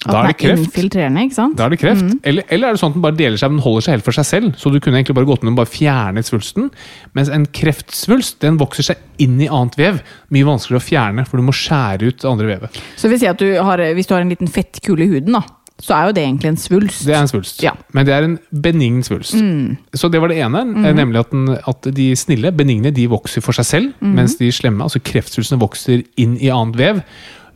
Da 0.00 0.22
er 0.22 0.30
det 0.30 0.36
kreft. 0.40 0.78
ikke 0.80 1.34
sant? 1.36 1.58
Da 1.58 1.66
er 1.66 1.74
det 1.74 1.78
kreft. 1.82 2.06
Eller, 2.24 2.46
eller 2.48 2.70
er 2.70 2.76
det 2.76 2.80
sånn 2.80 2.94
at 2.94 2.96
den 2.96 3.04
bare 3.04 3.18
deler 3.18 3.36
seg, 3.40 3.52
men 3.52 3.60
holder 3.60 3.84
seg 3.84 3.98
helt 3.98 4.06
for 4.06 4.16
seg 4.16 4.26
selv? 4.28 4.54
Så 4.56 4.72
du 4.72 4.78
kunne 4.80 4.96
egentlig 4.96 5.16
bare 5.18 5.28
gått 5.28 5.44
ned 5.44 5.52
og 5.52 5.58
bare 5.60 5.68
fjernet 5.68 6.28
svulsten. 6.28 6.70
Mens 7.18 7.28
en 7.28 7.44
kreftsvulst 7.44 8.38
den 8.40 8.56
vokser 8.60 8.86
seg 8.88 9.02
inn 9.20 9.36
i 9.44 9.50
annet 9.52 9.76
vev. 9.76 10.00
Mye 10.32 10.48
vanskeligere 10.48 10.80
å 10.80 10.86
fjerne, 10.86 11.26
for 11.28 11.36
du 11.36 11.44
må 11.44 11.52
skjære 11.56 12.08
ut 12.08 12.22
det 12.22 12.30
andre 12.32 12.48
vevet. 12.54 12.80
Så 12.96 13.12
vil 13.12 13.20
si 13.20 13.28
at 13.28 13.44
du 13.44 13.50
har, 13.60 13.84
hvis 13.98 14.08
du 14.08 14.16
har 14.16 14.24
en 14.24 14.32
liten 14.32 14.48
fettkule 14.48 15.04
i 15.04 15.10
huden, 15.12 15.36
da, 15.36 15.44
så 15.80 15.94
er 15.96 16.06
jo 16.10 16.14
det 16.16 16.22
egentlig 16.26 16.50
en 16.52 16.60
svulst. 16.60 17.02
Det 17.08 17.14
er 17.16 17.22
en 17.24 17.30
svulst. 17.30 17.62
Ja. 17.64 17.72
Men 17.96 18.06
det 18.06 18.14
er 18.14 18.26
en 18.28 18.38
benign 18.52 19.00
svulst. 19.06 19.34
Så 19.96 20.10
det 20.12 20.20
var 20.20 20.28
det 20.32 20.38
ene. 20.44 20.60
eh, 20.84 20.94
Nemlig 20.96 21.20
at, 21.24 21.30
den, 21.32 21.48
at 21.72 21.90
de 21.96 22.10
snille, 22.16 22.52
benigne, 22.52 22.92
de 22.94 23.06
vokser 23.10 23.40
for 23.44 23.56
seg 23.56 23.64
selv. 23.68 23.92
Mens 24.04 24.36
de 24.40 24.50
slemme, 24.52 24.82
altså 24.84 25.00
kreftsvulstene, 25.00 25.60
vokser 25.62 26.04
inn 26.20 26.36
i 26.40 26.50
annet 26.52 26.76
vev. 26.80 27.02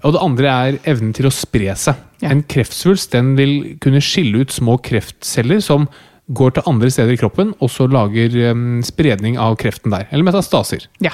Og 0.05 0.13
det 0.17 0.21
andre 0.25 0.49
er 0.69 0.79
evnen 0.91 1.15
til 1.17 1.29
å 1.29 1.33
spre 1.33 1.73
seg. 1.81 2.01
Ja. 2.21 2.31
En 2.33 2.43
kreftsvulst 2.49 3.13
den 3.15 3.35
vil 3.39 3.55
kunne 3.81 4.01
skille 4.05 4.43
ut 4.45 4.53
små 4.53 4.79
kreftceller 4.85 5.61
som 5.65 5.87
går 6.33 6.55
til 6.57 6.65
andre 6.71 6.89
steder 6.89 7.13
i 7.13 7.21
kroppen, 7.21 7.51
og 7.61 7.69
så 7.69 7.85
lager 7.93 8.33
um, 8.53 8.79
spredning 8.85 9.37
av 9.41 9.59
kreften 9.61 9.93
der. 9.93 10.07
Eller 10.11 10.25
metastaser. 10.25 10.87
Ja. 11.05 11.11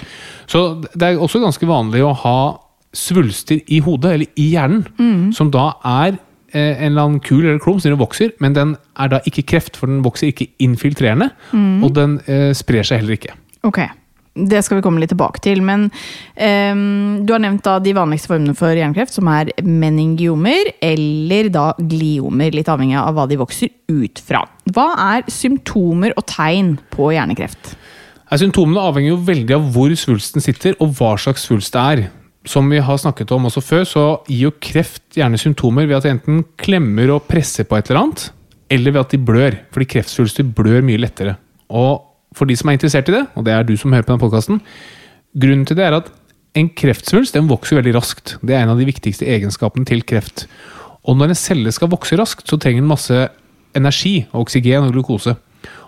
Så 0.47 0.83
det 0.95 1.03
er 1.03 1.19
også 1.23 1.41
ganske 1.43 1.67
vanlig 1.67 2.03
å 2.07 2.13
ha 2.23 2.37
svulster 2.95 3.59
i 3.71 3.81
hodet, 3.83 4.13
eller 4.17 4.27
i 4.39 4.49
hjernen, 4.53 5.31
som 5.35 5.51
da 5.55 5.73
er 5.87 6.17
en 6.57 6.91
eller 6.91 7.07
annen 7.07 7.23
kul 7.25 7.45
eller 7.45 7.61
klump 7.63 7.83
som 7.83 7.99
vokser, 8.01 8.35
men 8.41 8.57
den 8.57 8.75
er 8.99 9.13
da 9.13 9.23
ikke 9.29 9.47
kreft, 9.55 9.79
for 9.79 9.91
den 9.91 10.03
vokser 10.07 10.31
ikke 10.31 10.51
infiltrerende, 10.63 11.31
og 11.85 11.95
den 11.97 12.21
eh, 12.27 12.51
sprer 12.57 12.87
seg 12.87 13.03
heller 13.03 13.19
ikke. 13.19 13.37
Ok, 13.67 13.83
det 14.35 14.61
skal 14.63 14.79
vi 14.79 14.85
komme 14.85 15.01
litt 15.03 15.11
tilbake 15.13 15.43
til. 15.43 15.61
Men 15.67 15.89
um, 15.91 17.21
du 17.27 17.33
har 17.35 17.43
nevnt 17.43 17.65
da 17.67 17.79
de 17.83 17.95
vanligste 17.97 18.31
formene 18.31 18.55
for 18.59 18.73
hjernekreft, 18.77 19.17
som 19.17 19.29
er 19.33 19.51
meningiomer 19.67 20.73
eller 20.85 21.51
da 21.53 21.67
gliomer. 21.79 22.55
Litt 22.55 22.71
avhengig 22.71 22.99
av 23.01 23.17
hva 23.17 23.27
de 23.31 23.41
vokser 23.41 23.73
ut 23.91 24.23
fra. 24.25 24.45
Hva 24.71 24.89
er 25.11 25.27
symptomer 25.31 26.15
og 26.17 26.29
tegn 26.31 26.77
på 26.95 27.11
hjernekreft? 27.17 27.75
Symptomene 28.39 28.83
avhenger 28.87 29.11
jo 29.11 29.23
veldig 29.27 29.57
av 29.57 29.69
hvor 29.75 29.93
svulsten 29.99 30.43
sitter, 30.45 30.77
og 30.79 30.95
hva 31.01 31.17
slags 31.19 31.49
svulst 31.49 31.75
det 31.75 31.83
er. 31.83 32.05
Som 32.49 32.71
vi 32.73 32.79
har 32.81 32.97
snakket 32.97 33.33
om 33.37 33.49
også 33.51 33.61
før, 33.61 33.83
så 33.85 34.05
gir 34.29 34.47
jo 34.47 34.53
kreft 34.65 35.19
gjerne 35.19 35.41
symptomer 35.41 35.89
ved 35.89 35.99
at 35.99 36.07
de 36.07 36.15
enten 36.15 36.45
klemmer 36.61 37.13
og 37.13 37.27
presser 37.29 37.67
på 37.69 37.77
et 37.77 37.91
eller 37.91 38.07
annet, 38.07 38.31
eller 38.73 38.95
ved 38.95 39.01
at 39.03 39.13
de 39.13 39.21
blør. 39.21 39.59
Fordi 39.75 39.89
kreftsvulster 39.97 40.47
blør 40.57 40.87
mye 40.87 41.03
lettere. 41.03 41.37
Og 41.69 42.01
for 42.37 42.49
de 42.49 42.57
som 42.57 42.71
er 42.71 42.79
interessert 42.79 43.11
i 43.11 43.19
det, 43.19 43.27
og 43.37 43.45
det 43.45 43.53
er 43.53 43.67
du 43.67 43.75
som 43.77 43.93
hører 43.93 44.07
på 44.07 44.15
denne 44.15 44.23
podkasten, 44.23 44.63
grunnen 45.37 45.67
til 45.69 45.77
det 45.79 45.85
er 45.87 45.99
at 45.99 46.09
en 46.59 46.71
kreftsvulst 46.75 47.37
den 47.37 47.51
vokser 47.51 47.79
veldig 47.79 47.95
raskt. 47.95 48.39
Det 48.43 48.57
er 48.57 48.65
en 48.65 48.73
av 48.73 48.81
de 48.81 48.89
viktigste 48.89 49.29
egenskapene 49.29 49.87
til 49.87 50.03
kreft. 50.03 50.47
Og 51.07 51.19
når 51.19 51.33
en 51.33 51.39
celle 51.39 51.73
skal 51.75 51.93
vokse 51.93 52.17
raskt, 52.19 52.49
så 52.49 52.59
trenger 52.61 52.83
den 52.83 52.91
masse 52.91 53.29
energi, 53.77 54.25
oksygen 54.35 54.89
og 54.89 54.95
glukose. 54.97 55.37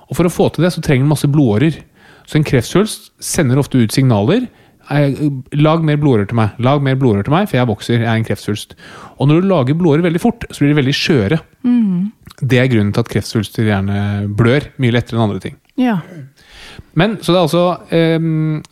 Og 0.08 0.18
for 0.18 0.28
å 0.28 0.32
få 0.32 0.50
til 0.52 0.66
det, 0.66 0.72
så 0.74 0.84
trenger 0.84 1.06
den 1.06 1.12
masse 1.14 1.30
blodårer. 1.30 1.80
Så 2.28 2.38
en 2.38 2.46
kreftsvulst 2.46 3.10
sender 3.22 3.58
ofte 3.60 3.80
ut 3.80 3.94
signaler. 3.94 4.46
Lag 4.90 5.84
mer 5.86 5.98
blodårer 6.00 6.28
til 6.28 6.38
meg, 6.38 6.58
lag 6.62 6.82
mer 6.82 6.96
blodårer 6.98 7.26
til 7.26 7.34
meg, 7.34 7.48
for 7.48 7.58
jeg 7.60 7.70
vokser, 7.70 8.00
jeg 8.00 8.08
er 8.10 8.18
en 8.18 8.26
kreftsvulst. 8.26 8.74
Og 9.18 9.28
når 9.30 9.40
du 9.40 9.48
lager 9.50 9.78
blodårer 9.78 10.06
veldig 10.08 10.22
fort, 10.22 10.46
så 10.50 10.62
blir 10.62 10.72
de 10.72 10.80
veldig 10.80 10.94
skjøre. 10.96 11.38
Det 12.42 12.58
er 12.58 12.70
grunnen 12.72 12.92
til 12.92 13.04
at 13.04 13.10
kreftsvulster 13.12 13.68
gjerne 13.68 13.98
blør 14.38 14.66
mye 14.82 14.94
lettere 14.96 15.18
enn 15.18 15.26
andre 15.28 15.42
ting. 15.44 15.58
Ja. 15.80 16.00
Men 16.98 17.16
så 17.22 17.32
det 17.32 17.38
er 17.38 17.46
altså 17.46 17.64
eh, 17.94 18.24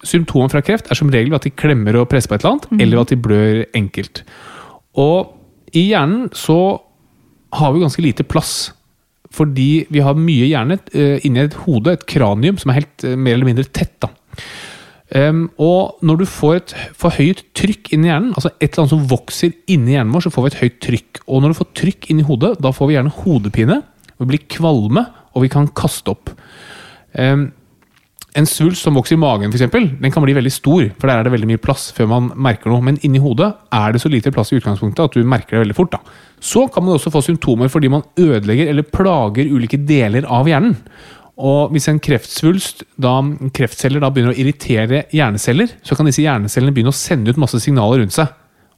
Symptomer 0.05 0.51
fra 0.53 0.61
kreft 0.65 0.91
er 0.91 0.99
som 0.99 1.13
regel 1.13 1.35
at 1.37 1.47
de 1.47 1.55
klemmer 1.55 1.97
og 1.97 2.09
presser 2.11 2.29
på 2.29 2.37
et 2.37 2.45
eller 2.45 2.59
annet, 2.59 2.69
eller 2.83 2.99
ved 2.99 3.07
at 3.07 3.15
de 3.15 3.21
blør 3.29 3.63
enkelt. 3.81 4.23
Og 5.01 5.37
i 5.73 5.87
hjernen 5.93 6.29
så 6.37 6.59
har 7.57 7.73
vi 7.73 7.83
ganske 7.83 8.05
lite 8.05 8.27
plass. 8.27 8.73
Fordi 9.31 9.87
vi 9.95 10.03
har 10.03 10.19
mye 10.19 10.49
hjerne 10.51 10.81
eh, 10.91 11.23
inni 11.27 11.45
et 11.45 11.55
hode, 11.65 11.95
et 11.95 12.07
kranium, 12.11 12.59
som 12.59 12.73
er 12.73 12.81
helt 12.81 13.05
eh, 13.07 13.15
mer 13.15 13.39
eller 13.39 13.47
mindre 13.53 13.69
tett. 13.71 13.95
da. 14.03 14.11
Em, 15.17 15.47
og 15.59 15.99
når 16.07 16.21
du 16.21 16.27
får 16.31 16.57
et 16.61 16.75
forhøyet 16.99 17.43
trykk 17.59 17.93
inn 17.97 18.05
i 18.07 18.13
hjernen, 18.13 18.35
altså 18.37 18.53
et 18.53 18.69
eller 18.69 18.85
annet 18.85 18.95
som 18.95 19.07
vokser 19.11 19.55
inni 19.71 19.97
hjernen 19.97 20.13
vår, 20.15 20.27
så 20.27 20.35
får 20.35 20.45
vi 20.45 20.51
et 20.53 20.61
høyt 20.61 20.77
trykk. 20.87 21.23
Og 21.27 21.43
når 21.43 21.53
du 21.53 21.61
får 21.61 21.71
trykk 21.81 22.11
inn 22.13 22.21
i 22.23 22.27
hodet, 22.29 22.53
da 22.63 22.71
får 22.75 22.91
vi 22.91 22.97
gjerne 22.99 23.17
hodepine, 23.23 23.81
vi 24.21 24.29
blir 24.29 24.45
kvalme, 24.53 25.07
og 25.35 25.47
vi 25.47 25.51
kan 25.51 25.67
kaste 25.75 26.13
opp. 26.13 26.31
Um, 27.17 27.49
en 28.39 28.47
svulst 28.47 28.85
som 28.87 28.95
vokser 28.95 29.17
i 29.17 29.21
magen, 29.21 29.51
for 29.51 29.59
eksempel, 29.59 29.89
den 29.99 30.13
kan 30.15 30.23
bli 30.23 30.35
veldig 30.37 30.53
stor, 30.55 30.85
for 31.01 31.11
der 31.11 31.19
er 31.19 31.27
det 31.27 31.33
veldig 31.35 31.49
mye 31.51 31.63
plass 31.63 31.89
før 31.97 32.07
man 32.13 32.29
merker 32.39 32.71
noe. 32.71 32.85
Men 32.87 33.01
inni 33.07 33.19
hodet 33.23 33.49
er 33.75 33.95
det 33.95 34.03
så 34.05 34.11
lite 34.13 34.31
plass 34.35 34.53
i 34.53 34.61
utgangspunktet 34.61 35.03
at 35.09 35.17
du 35.17 35.27
merker 35.27 35.57
det 35.57 35.65
veldig 35.65 35.79
fort. 35.79 35.97
da. 35.97 35.99
Så 36.39 36.69
kan 36.71 36.87
man 36.87 36.95
også 36.95 37.11
få 37.11 37.25
symptomer 37.27 37.73
fordi 37.73 37.91
man 37.91 38.07
ødelegger 38.15 38.71
eller 38.71 38.87
plager 38.87 39.51
ulike 39.51 39.81
deler 39.83 40.29
av 40.31 40.47
hjernen. 40.47 40.77
Og 41.41 41.73
hvis 41.73 41.89
en 41.89 42.01
kreftsvulst, 42.03 42.85
da 43.01 43.15
kreftceller 43.57 44.03
da 44.03 44.11
begynner 44.13 44.35
å 44.35 44.41
irritere 44.41 45.07
hjerneceller, 45.15 45.73
så 45.87 45.97
kan 45.97 46.09
disse 46.09 46.25
hjernecellene 46.25 46.75
begynne 46.77 46.93
å 46.93 46.97
sende 46.97 47.33
ut 47.33 47.41
masse 47.41 47.63
signaler 47.65 48.03
rundt 48.03 48.17
seg. 48.17 48.29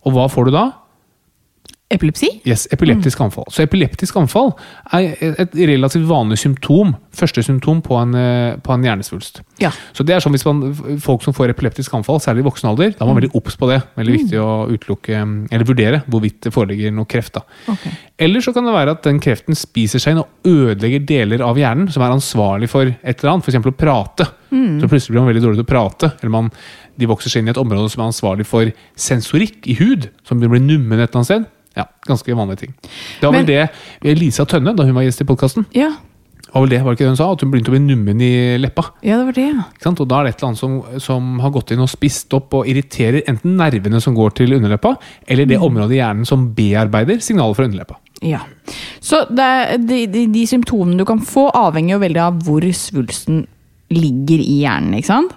Og 0.07 0.15
hva 0.15 0.29
får 0.31 0.49
du 0.49 0.55
da? 0.55 0.65
Epilepsi? 1.93 2.29
Yes, 2.49 2.65
epileptisk 2.73 3.21
anfall. 3.21 3.45
Så 3.53 3.67
epileptisk 3.67 4.17
anfall 4.17 4.53
er 4.97 5.13
et 5.29 5.57
relativt 5.57 6.07
vanlig 6.09 6.39
symptom, 6.41 6.95
første 7.13 7.45
symptom 7.45 7.83
på 7.85 7.99
en, 8.01 8.15
eh, 8.17 8.57
på 8.65 8.73
en 8.73 8.87
hjernesvulst. 8.87 9.43
Ja. 9.61 9.71
Så 9.93 10.07
det 10.07 10.17
er 10.17 10.25
sånn 10.25 10.33
hvis 10.33 10.47
man, 10.49 10.73
folk 11.05 11.23
som 11.23 11.37
får 11.37 11.53
epileptisk 11.53 11.93
anfall, 11.95 12.21
særlig 12.25 12.47
i 12.47 12.49
voksen 12.49 12.71
alder, 12.71 12.95
da 12.97 13.05
er 13.05 13.11
man 13.11 13.21
veldig 13.21 13.35
obs 13.37 13.59
på 13.61 13.69
det. 13.69 13.83
Veldig 13.99 14.17
viktig 14.17 14.41
å 14.41 14.51
utelukke, 14.73 15.21
eller 15.53 15.69
vurdere 15.69 16.03
hvorvidt 16.09 16.41
det 16.47 16.55
foreligger 16.55 16.93
noe 16.97 17.05
kreft. 17.05 17.35
da. 17.35 17.45
Okay. 17.69 17.93
Eller 18.19 18.41
så 18.41 18.55
kan 18.55 18.65
det 18.65 18.73
være 18.73 18.97
at 18.97 19.03
den 19.03 19.21
kreften 19.21 19.55
spiser 19.59 20.01
seg 20.01 20.17
inn 20.17 20.25
og 20.25 20.29
ødelegger 20.49 21.05
deler 21.07 21.45
av 21.45 21.57
hjernen 21.61 21.91
som 21.93 22.03
er 22.03 22.17
ansvarlig 22.17 22.71
for 22.73 22.89
et 22.89 23.21
eller 23.21 23.35
annet, 23.35 23.45
f.eks. 23.45 23.67
å 23.67 23.77
prate. 23.77 24.29
Så 24.81 24.89
plutselig 24.89 25.15
blir 25.15 25.23
man 25.23 25.31
veldig 25.33 25.43
dårlig 25.47 25.61
til 25.61 25.65
å 25.65 25.73
prate. 25.73 26.13
Eller 26.21 26.33
man, 26.33 26.51
de 27.01 27.09
vokser 27.09 27.33
seg 27.33 27.43
inn 27.43 27.49
i 27.49 27.55
et 27.55 27.61
område 27.61 27.89
som 27.93 28.03
er 28.03 28.11
ansvarlig 28.11 28.47
for 28.49 28.69
sensorikk 29.01 29.67
i 29.69 29.77
hud, 29.81 30.11
som 30.29 30.41
blir 30.41 30.61
nummen 30.61 30.99
et 31.01 31.09
eller 31.09 31.23
annet 31.23 31.31
sted. 31.31 31.47
Ja, 31.77 31.87
ganske 32.07 32.35
vanlige 32.37 32.59
ting. 32.67 32.75
Det 32.83 33.27
var 33.27 33.33
Men- 33.33 33.47
vel 33.47 33.69
det 34.03 34.19
Lisa 34.19 34.45
Tønne, 34.45 34.75
da 34.77 34.85
hun 34.85 34.95
var 34.95 35.03
gjest 35.07 35.21
i 35.23 35.25
podkasten, 35.25 35.65
Ja. 35.73 35.91
var 36.53 36.61
vel 36.67 36.69
det 36.71 36.83
var 36.85 36.91
det 36.93 36.99
ikke 36.99 37.05
det 37.07 37.13
hun 37.13 37.17
sa? 37.17 37.33
At 37.33 37.41
hun 37.41 37.51
begynte 37.51 37.71
å 37.71 37.77
bli 37.77 37.79
nummen 37.81 38.21
i 38.21 38.59
leppa. 38.59 38.91
ja, 39.03 39.17
det 39.17 39.25
var 39.25 39.33
det. 39.33 39.99
Og 40.01 40.09
da 40.09 40.21
er 40.21 40.25
det 40.25 40.35
et 40.35 40.43
eller 40.43 40.49
annet 40.49 40.59
som, 40.59 41.01
som 41.01 41.39
har 41.41 41.51
gått 41.51 41.71
inn 41.73 41.81
og 41.81 41.89
spist 41.89 42.33
opp 42.35 42.53
og 42.55 42.67
irriterer 42.67 43.23
enten 43.27 43.57
nervene 43.57 44.01
som 44.03 44.15
går 44.15 44.35
til 44.35 44.53
underleppa, 44.53 44.97
eller 45.27 45.47
det 45.47 45.59
området 45.59 45.93
i 45.93 46.01
hjernen 46.03 46.27
som 46.27 46.53
bearbeider 46.55 47.21
signaler 47.21 47.55
fra 47.55 47.65
underleppa. 47.65 47.97
Ja. 48.23 48.41
Så 49.01 49.25
det 49.35 49.41
er, 49.41 49.79
de, 49.79 50.07
de, 50.07 50.27
de 50.31 50.45
symptomene 50.47 50.99
du 50.99 51.05
kan 51.05 51.19
få, 51.21 51.51
avhenger 51.53 51.97
jo 51.97 52.03
veldig 52.05 52.21
av 52.21 52.43
hvor 52.45 52.61
svulsten 52.61 53.47
ligger 53.91 54.39
i 54.39 54.61
hjernen. 54.63 54.95
ikke 54.95 55.07
sant? 55.07 55.33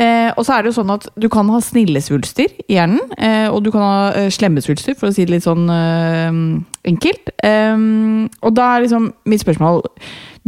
Eh, 0.00 0.30
og 0.32 0.46
så 0.46 0.54
er 0.54 0.62
det 0.62 0.70
jo 0.70 0.78
sånn 0.78 0.92
at 0.94 1.06
du 1.20 1.28
kan 1.32 1.48
ha 1.52 1.60
snille 1.64 2.00
svulster 2.00 2.48
i 2.64 2.78
hjernen, 2.78 3.02
eh, 3.20 3.48
og 3.52 3.60
du 3.66 3.70
kan 3.74 3.84
ha 3.84 4.00
eh, 4.16 4.30
slemme 4.32 4.62
svulster, 4.64 4.96
for 4.96 5.10
å 5.10 5.14
si 5.14 5.26
det 5.26 5.34
litt 5.34 5.44
sånn 5.44 5.68
eh, 5.74 6.40
enkelt. 6.88 7.32
Eh, 7.44 7.86
og 8.40 8.56
da 8.56 8.72
er 8.72 8.86
liksom 8.86 9.10
mitt 9.28 9.44
spørsmål 9.44 9.82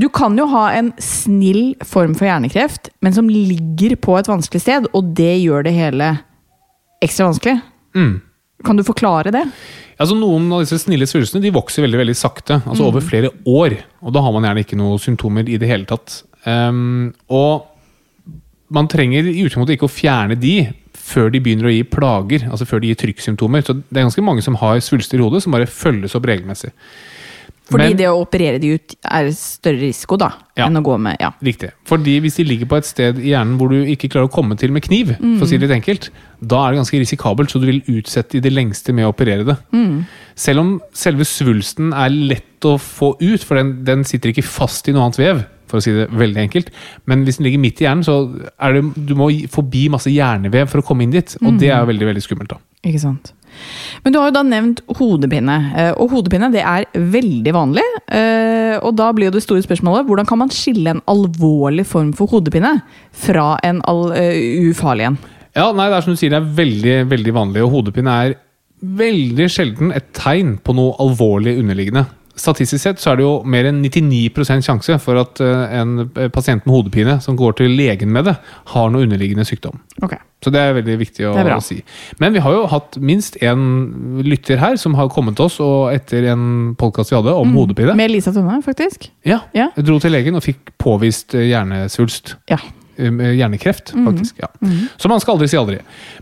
Du 0.00 0.08
kan 0.08 0.38
jo 0.40 0.46
ha 0.48 0.70
en 0.72 0.92
snill 1.02 1.74
form 1.84 2.16
for 2.16 2.30
hjernekreft, 2.30 2.92
men 3.04 3.12
som 3.12 3.28
ligger 3.28 3.98
på 4.00 4.16
et 4.18 4.30
vanskelig 4.30 4.64
sted, 4.64 4.88
og 4.96 5.12
det 5.18 5.34
gjør 5.42 5.68
det 5.68 5.76
hele 5.76 6.14
ekstra 7.04 7.28
vanskelig. 7.28 7.58
Mm. 7.98 8.20
Kan 8.64 8.78
du 8.78 8.86
forklare 8.86 9.32
det? 9.34 9.42
Altså 10.00 10.16
Noen 10.16 10.46
av 10.54 10.62
disse 10.64 10.78
snille 10.82 11.06
svulstene 11.10 11.42
de 11.42 11.52
vokser 11.54 11.84
veldig 11.84 12.00
veldig 12.00 12.16
sakte, 12.16 12.60
altså 12.62 12.88
over 12.88 13.04
flere 13.04 13.32
år. 13.44 13.76
Og 14.02 14.14
da 14.14 14.22
har 14.24 14.34
man 14.34 14.46
gjerne 14.48 14.64
ikke 14.64 14.78
noen 14.78 15.02
symptomer 15.02 15.50
i 15.50 15.58
det 15.60 15.68
hele 15.68 15.86
tatt. 15.90 16.22
Um, 16.46 17.12
og 17.30 17.68
man 18.72 18.88
trenger 18.90 19.28
i 19.28 19.42
utgangspunktet 19.44 19.76
ikke 19.78 19.88
å 19.90 19.92
fjerne 19.92 20.38
de 20.40 20.56
før 21.02 21.30
de 21.34 21.40
begynner 21.44 21.68
å 21.68 21.72
gi 21.74 21.82
plager, 21.88 22.46
altså 22.48 22.66
før 22.68 22.82
de 22.82 22.92
gir 22.92 23.00
trykksymptomer. 23.02 23.64
Så 23.66 23.74
det 23.80 23.98
er 24.00 24.06
ganske 24.06 24.24
mange 24.24 24.44
som 24.44 24.56
har 24.60 24.80
svulster 24.84 25.18
i 25.20 25.24
hodet 25.24 25.42
som 25.44 25.52
bare 25.54 25.68
følges 25.70 26.14
opp 26.18 26.28
regelmessig. 26.30 26.70
Fordi 27.72 27.88
Men- 27.88 27.96
det 27.96 28.06
å 28.10 28.20
operere 28.20 28.58
de 28.60 28.74
ut 28.74 28.94
er 29.04 29.30
større 29.32 29.80
risiko, 29.80 30.18
da, 30.18 30.32
Ja. 30.56 30.66
enn 30.66 30.76
å 30.76 30.82
gå 30.82 30.98
med 31.00 31.16
Ja. 31.20 31.30
Riktig. 31.42 31.70
Fordi 31.86 32.20
hvis 32.20 32.36
de 32.36 32.44
ligger 32.44 32.66
på 32.66 32.76
et 32.76 32.84
sted 32.84 33.18
i 33.18 33.30
hjernen 33.30 33.56
hvor 33.56 33.70
du 33.70 33.84
ikke 33.86 34.10
klarer 34.10 34.28
å 34.28 34.32
komme 34.32 34.58
til 34.58 34.70
med 34.72 34.82
kniv, 34.82 35.16
for 35.38 35.46
å 35.46 35.48
si 35.48 35.56
det 35.56 35.70
litt 35.70 35.82
enkelt, 35.82 36.10
da 36.44 36.66
er 36.66 36.72
det 36.72 36.80
ganske 36.80 37.00
risikabelt, 37.00 37.48
så 37.50 37.60
du 37.60 37.66
vil 37.66 37.80
utsette 37.88 38.34
i 38.36 38.40
det 38.40 38.52
lengste 38.52 38.92
med 38.92 39.06
å 39.06 39.14
operere 39.14 39.44
det. 39.46 39.56
Selv 40.36 40.58
om 40.58 40.80
selve 40.92 41.24
svulsten 41.24 41.94
er 41.94 42.10
lett 42.10 42.60
å 42.62 42.78
få 42.78 43.16
ut, 43.20 43.42
for 43.42 43.54
den, 43.54 43.84
den 43.84 44.04
sitter 44.04 44.32
ikke 44.32 44.44
fast 44.44 44.88
i 44.88 44.92
noe 44.92 45.04
annet 45.04 45.16
vev, 45.18 45.46
for 45.72 45.80
å 45.80 45.84
si 45.84 45.94
det 45.96 46.08
veldig 46.12 46.44
enkelt. 46.46 46.72
Men 47.10 47.24
hvis 47.26 47.40
den 47.40 47.48
ligger 47.48 47.62
midt 47.64 47.80
i 47.82 47.88
hjernen, 47.88 48.04
så 48.06 48.20
er 48.60 48.76
det, 48.78 48.84
du 49.08 49.14
må 49.18 49.30
du 49.32 49.46
forbi 49.52 49.88
masse 49.92 50.12
hjernevev 50.12 50.68
for 50.70 50.82
å 50.82 50.86
komme 50.86 51.06
inn 51.06 51.14
dit. 51.14 51.36
Og 51.42 51.56
det 51.60 51.72
er 51.72 51.80
jo 51.80 51.90
veldig, 51.90 52.10
veldig 52.12 52.24
skummelt, 52.24 52.52
da. 52.52 52.60
Ikke 52.86 53.02
sant. 53.02 53.32
Men 54.02 54.14
du 54.14 54.18
har 54.18 54.30
jo 54.30 54.34
da 54.38 54.42
nevnt 54.46 54.80
hodepine, 54.98 55.56
eh, 55.76 55.90
og 56.00 56.14
hodepine 56.16 56.48
det 56.54 56.62
er 56.64 56.86
veldig 56.96 57.52
vanlig. 57.54 57.84
eh, 58.08 58.78
Og 58.82 58.96
da 58.96 59.10
blir 59.12 59.28
jo 59.28 59.34
det 59.36 59.42
store 59.44 59.62
spørsmålet 59.62 60.08
hvordan 60.08 60.26
kan 60.26 60.40
man 60.40 60.52
skille 60.54 60.94
en 60.94 61.02
alvorlig 61.06 61.84
form 61.86 62.12
for 62.16 62.32
hodepine 62.32 62.78
fra 63.12 63.58
en 63.62 63.82
eh, 64.16 64.70
ufarlig 64.70 65.10
en? 65.10 65.18
Ja, 65.54 65.68
nei, 65.76 65.90
det 65.92 65.98
er 65.98 66.06
som 66.06 66.14
du 66.14 66.20
sier, 66.20 66.32
det 66.32 66.40
er 66.40 66.56
veldig, 66.56 66.96
veldig 67.10 67.34
vanlig, 67.36 67.62
og 67.62 67.74
hodepine 67.76 68.16
er 68.24 68.34
veldig 68.82 69.48
sjelden 69.52 69.92
et 69.94 70.08
tegn 70.16 70.56
på 70.64 70.74
noe 70.74 70.96
alvorlig 71.02 71.58
underliggende. 71.60 72.06
Statistisk 72.38 72.80
sett 72.80 73.00
så 73.02 73.12
er 73.12 73.18
det 73.20 73.24
jo 73.26 73.32
mer 73.44 73.66
enn 73.68 73.82
99 73.84 74.62
sjanse 74.64 74.96
for 75.02 75.18
at 75.20 75.40
eh, 75.44 75.74
en 75.80 76.08
pasient 76.32 76.64
med 76.64 76.72
hodepine 76.74 77.18
som 77.20 77.36
går 77.36 77.58
til 77.60 77.74
legen 77.76 78.12
med 78.12 78.24
det, 78.30 78.36
har 78.72 78.90
noe 78.90 79.04
underliggende 79.04 79.44
sykdom. 79.44 79.80
Okay. 80.02 80.18
Så 80.42 80.50
det 80.50 80.58
er 80.62 80.74
veldig 80.74 80.96
viktig 80.98 81.26
å 81.28 81.34
er 81.38 81.52
si. 81.62 81.78
Men 82.18 82.32
vi 82.34 82.40
har 82.42 82.54
jo 82.56 82.64
hatt 82.72 82.96
minst 82.98 83.36
én 83.44 84.22
lytter 84.24 84.58
her 84.58 84.78
som 84.80 84.96
har 84.98 85.10
kommet 85.12 85.36
til 85.38 85.46
oss 85.46 85.60
og 85.62 85.92
etter 85.94 86.26
en 86.32 86.74
podkast 86.80 87.12
vi 87.12 87.18
hadde 87.20 87.36
om 87.38 87.52
hodepine. 87.54 87.94
Med 87.98 88.10
Lisa 88.10 88.32
Tønne, 88.34 88.58
faktisk. 88.64 89.10
Ja, 89.28 89.42
Ja. 89.54 89.68
jeg 89.76 89.84
dro 89.86 89.98
til 90.02 90.12
legen 90.16 90.34
og 90.34 90.42
fikk 90.42 90.72
påvist 90.82 91.36
eh, 91.38 91.46
hjernesvulst. 91.52 92.36
Ja. 92.50 92.58
Eh, 92.96 93.36
Hjernekreft, 93.38 93.92
faktisk. 93.94 94.36
faktisk. 94.36 94.42
ja. 94.42 94.50
Så 94.98 95.08
man 95.08 95.20
skal 95.20 95.36
aldri 95.36 95.48
si 95.52 95.56
aldri. 95.60 95.78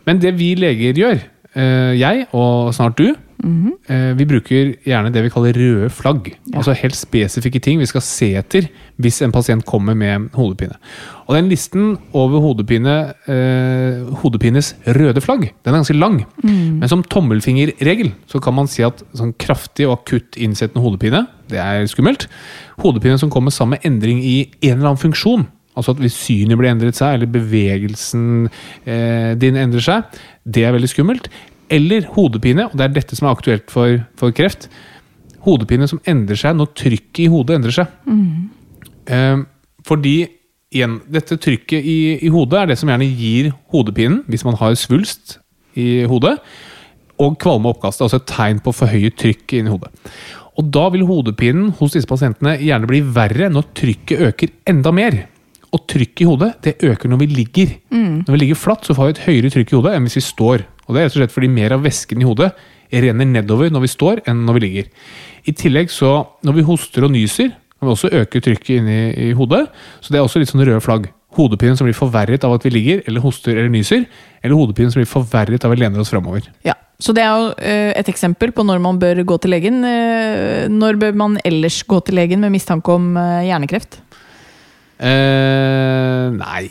Men 0.06 0.20
det 0.20 0.34
vi 0.38 0.54
leger 0.58 0.94
gjør, 1.00 1.22
eh, 1.54 1.94
jeg 1.98 2.26
og 2.36 2.74
snart 2.76 2.96
du, 3.00 3.14
Mhm. 3.42 3.72
-hmm. 3.88 4.14
vi 4.16 4.24
bruker 4.24 4.74
gjerne 4.84 5.12
det 5.12 5.22
vi 5.22 5.30
kaller 5.30 5.52
røde 5.52 5.90
flagg. 5.90 6.36
Altså 6.54 6.72
helt 6.72 6.94
spesifikke 6.94 7.60
ting 7.60 7.78
vi 7.78 7.86
skal 7.86 8.00
se 8.00 8.34
etter 8.36 8.68
hvis 8.98 9.22
en 9.22 9.32
pasient 9.32 9.64
kommer 9.64 9.94
med 9.94 10.28
hodepine. 10.34 10.76
Og 11.26 11.36
den 11.36 11.48
listen 11.48 11.98
over 12.12 12.40
hodepine, 12.40 13.14
eh, 13.26 14.02
hodepines 14.22 14.74
røde 14.86 15.20
flagg, 15.20 15.40
den 15.64 15.74
er 15.74 15.78
ganske 15.78 15.98
lang. 15.98 16.26
Men 16.42 16.88
som 16.88 17.02
tommelfingerregel 17.02 18.12
så 18.26 18.40
kan 18.40 18.54
man 18.54 18.66
si 18.66 18.82
at 18.82 19.02
sånn 19.14 19.34
kraftig 19.38 19.88
og 19.88 20.00
akutt 20.00 20.36
innsettende 20.36 20.82
hodepine, 20.82 21.26
det 21.48 21.58
er 21.58 21.86
skummelt. 21.86 22.26
Hodepine 22.78 23.18
som 23.18 23.30
kommer 23.30 23.50
sammen 23.50 23.78
med 23.78 23.84
endring 23.84 24.18
i 24.24 24.50
en 24.62 24.78
eller 24.78 24.90
annen 24.90 24.96
funksjon, 25.12 25.46
Altså 25.78 25.94
at 25.94 26.00
hvis 26.02 26.16
synet 26.18 26.58
blir 26.58 26.68
endret 26.68 26.98
seg, 26.98 27.14
eller 27.14 27.30
bevegelsen 27.30 28.48
eh, 28.84 29.36
din 29.38 29.56
endrer 29.56 29.84
seg, 29.84 30.18
det 30.44 30.64
er 30.66 30.74
veldig 30.74 30.90
skummelt. 30.90 31.28
Eller 31.70 32.08
hodepine, 32.16 32.66
og 32.66 32.76
det 32.78 32.86
er 32.86 32.96
dette 32.96 33.16
som 33.18 33.28
er 33.28 33.36
aktuelt 33.36 33.70
for, 33.70 34.00
for 34.18 34.34
kreft. 34.34 34.68
Hodepine 35.46 35.86
som 35.88 36.02
endrer 36.10 36.38
seg 36.38 36.58
når 36.58 36.72
trykket 36.76 37.24
i 37.24 37.30
hodet 37.30 37.60
endrer 37.60 37.76
seg. 37.78 37.94
Eh, 39.10 39.38
fordi 39.86 40.16
igjen, 40.70 40.98
dette 41.10 41.38
trykket 41.40 41.86
i, 41.86 42.18
i 42.26 42.30
hodet 42.30 42.58
er 42.60 42.72
det 42.72 42.78
som 42.80 42.90
gjerne 42.92 43.08
gir 43.08 43.52
hodepinen, 43.72 44.20
hvis 44.30 44.44
man 44.46 44.58
har 44.60 44.76
svulst 44.78 45.38
i 45.78 46.04
hodet, 46.10 46.36
og 47.20 47.36
kvalme 47.40 47.68
og 47.68 47.76
oppkast. 47.76 48.02
Altså 48.04 48.20
et 48.20 48.28
tegn 48.30 48.60
på 48.64 48.74
forhøyet 48.74 49.18
trykk 49.20 49.58
inni 49.58 49.72
hodet. 49.72 49.90
Og 50.58 50.68
da 50.74 50.88
vil 50.92 51.06
hodepinen 51.08 51.70
hos 51.78 51.94
disse 51.94 52.08
pasientene 52.08 52.56
gjerne 52.60 52.88
bli 52.88 53.00
verre 53.14 53.48
når 53.52 53.70
trykket 53.76 54.24
øker 54.28 54.54
enda 54.68 54.92
mer. 54.94 55.16
Og 55.70 55.84
trykket 55.88 56.24
i 56.24 56.28
hodet 56.28 56.50
det 56.64 56.76
øker 56.82 57.08
når 57.08 57.20
vi 57.22 57.28
ligger. 57.30 57.74
Når 58.26 58.34
vi 58.34 58.40
ligger 58.42 58.58
flatt, 58.58 58.84
så 58.84 58.96
får 58.96 59.06
vi 59.06 59.14
et 59.14 59.24
høyere 59.28 59.52
trykk 59.54 59.72
i 59.72 59.76
hodet 59.78 59.94
enn 59.96 60.08
hvis 60.08 60.18
vi 60.18 60.24
står. 60.26 60.66
Og 60.90 60.96
det 60.96 61.04
er 61.04 61.08
rett 61.08 61.14
og 61.16 61.22
slett 61.22 61.34
fordi 61.36 61.48
mer 61.54 61.76
av 61.76 61.86
væsken 61.86 62.20
i 62.20 62.26
hodet 62.26 62.50
renner 62.90 63.28
nedover 63.30 63.70
når 63.70 63.84
vi 63.84 63.90
står, 63.92 64.20
enn 64.26 64.42
når 64.48 64.56
vi 64.58 64.62
ligger. 64.64 64.90
I 65.46 65.54
tillegg 65.54 65.92
så, 65.94 66.10
når 66.42 66.56
vi 66.58 66.64
hoster 66.66 67.06
og 67.06 67.12
nyser, 67.14 67.52
kan 67.78 67.86
vi 67.86 67.94
også 67.94 68.10
øke 68.18 68.42
trykket 68.42 68.80
inni 68.80 68.98
i 69.28 69.32
hodet. 69.38 69.62
Så 70.02 70.10
det 70.10 70.18
er 70.18 70.26
også 70.26 70.42
litt 70.42 70.50
sånn 70.50 70.64
røde 70.66 70.82
flagg. 70.84 71.06
Hodepinen 71.38 71.78
som 71.78 71.86
blir 71.86 71.94
forverret 71.94 72.42
av 72.44 72.56
at 72.56 72.66
vi 72.66 72.72
ligger, 72.74 73.04
eller 73.06 73.22
hoster 73.22 73.54
eller 73.54 73.70
nyser. 73.70 74.02
Eller 74.42 74.58
hodepinen 74.58 74.90
som 74.90 74.98
blir 74.98 75.08
forverret 75.08 75.62
av 75.62 75.70
at 75.70 75.78
vi 75.78 75.84
lener 75.84 76.02
oss 76.02 76.10
framover. 76.10 76.50
Ja, 76.66 76.74
Så 77.00 77.14
det 77.16 77.22
er 77.24 77.30
jo 77.30 77.52
eh, 77.56 77.94
et 77.96 78.10
eksempel 78.10 78.50
på 78.52 78.66
når 78.66 78.82
man 78.82 78.98
bør 79.00 79.22
gå 79.24 79.38
til 79.40 79.54
legen. 79.54 79.78
Eh, 79.86 80.66
Når 80.68 80.98
bør 81.00 81.14
man 81.16 81.38
ellers 81.46 81.78
gå 81.88 82.02
til 82.04 82.18
legen 82.18 82.42
med 82.42 82.52
mistanke 82.52 82.92
om 82.92 83.14
eh, 83.16 83.46
hjernekreft? 83.46 84.02
Eh, 85.00 86.26
nei, 86.36 86.66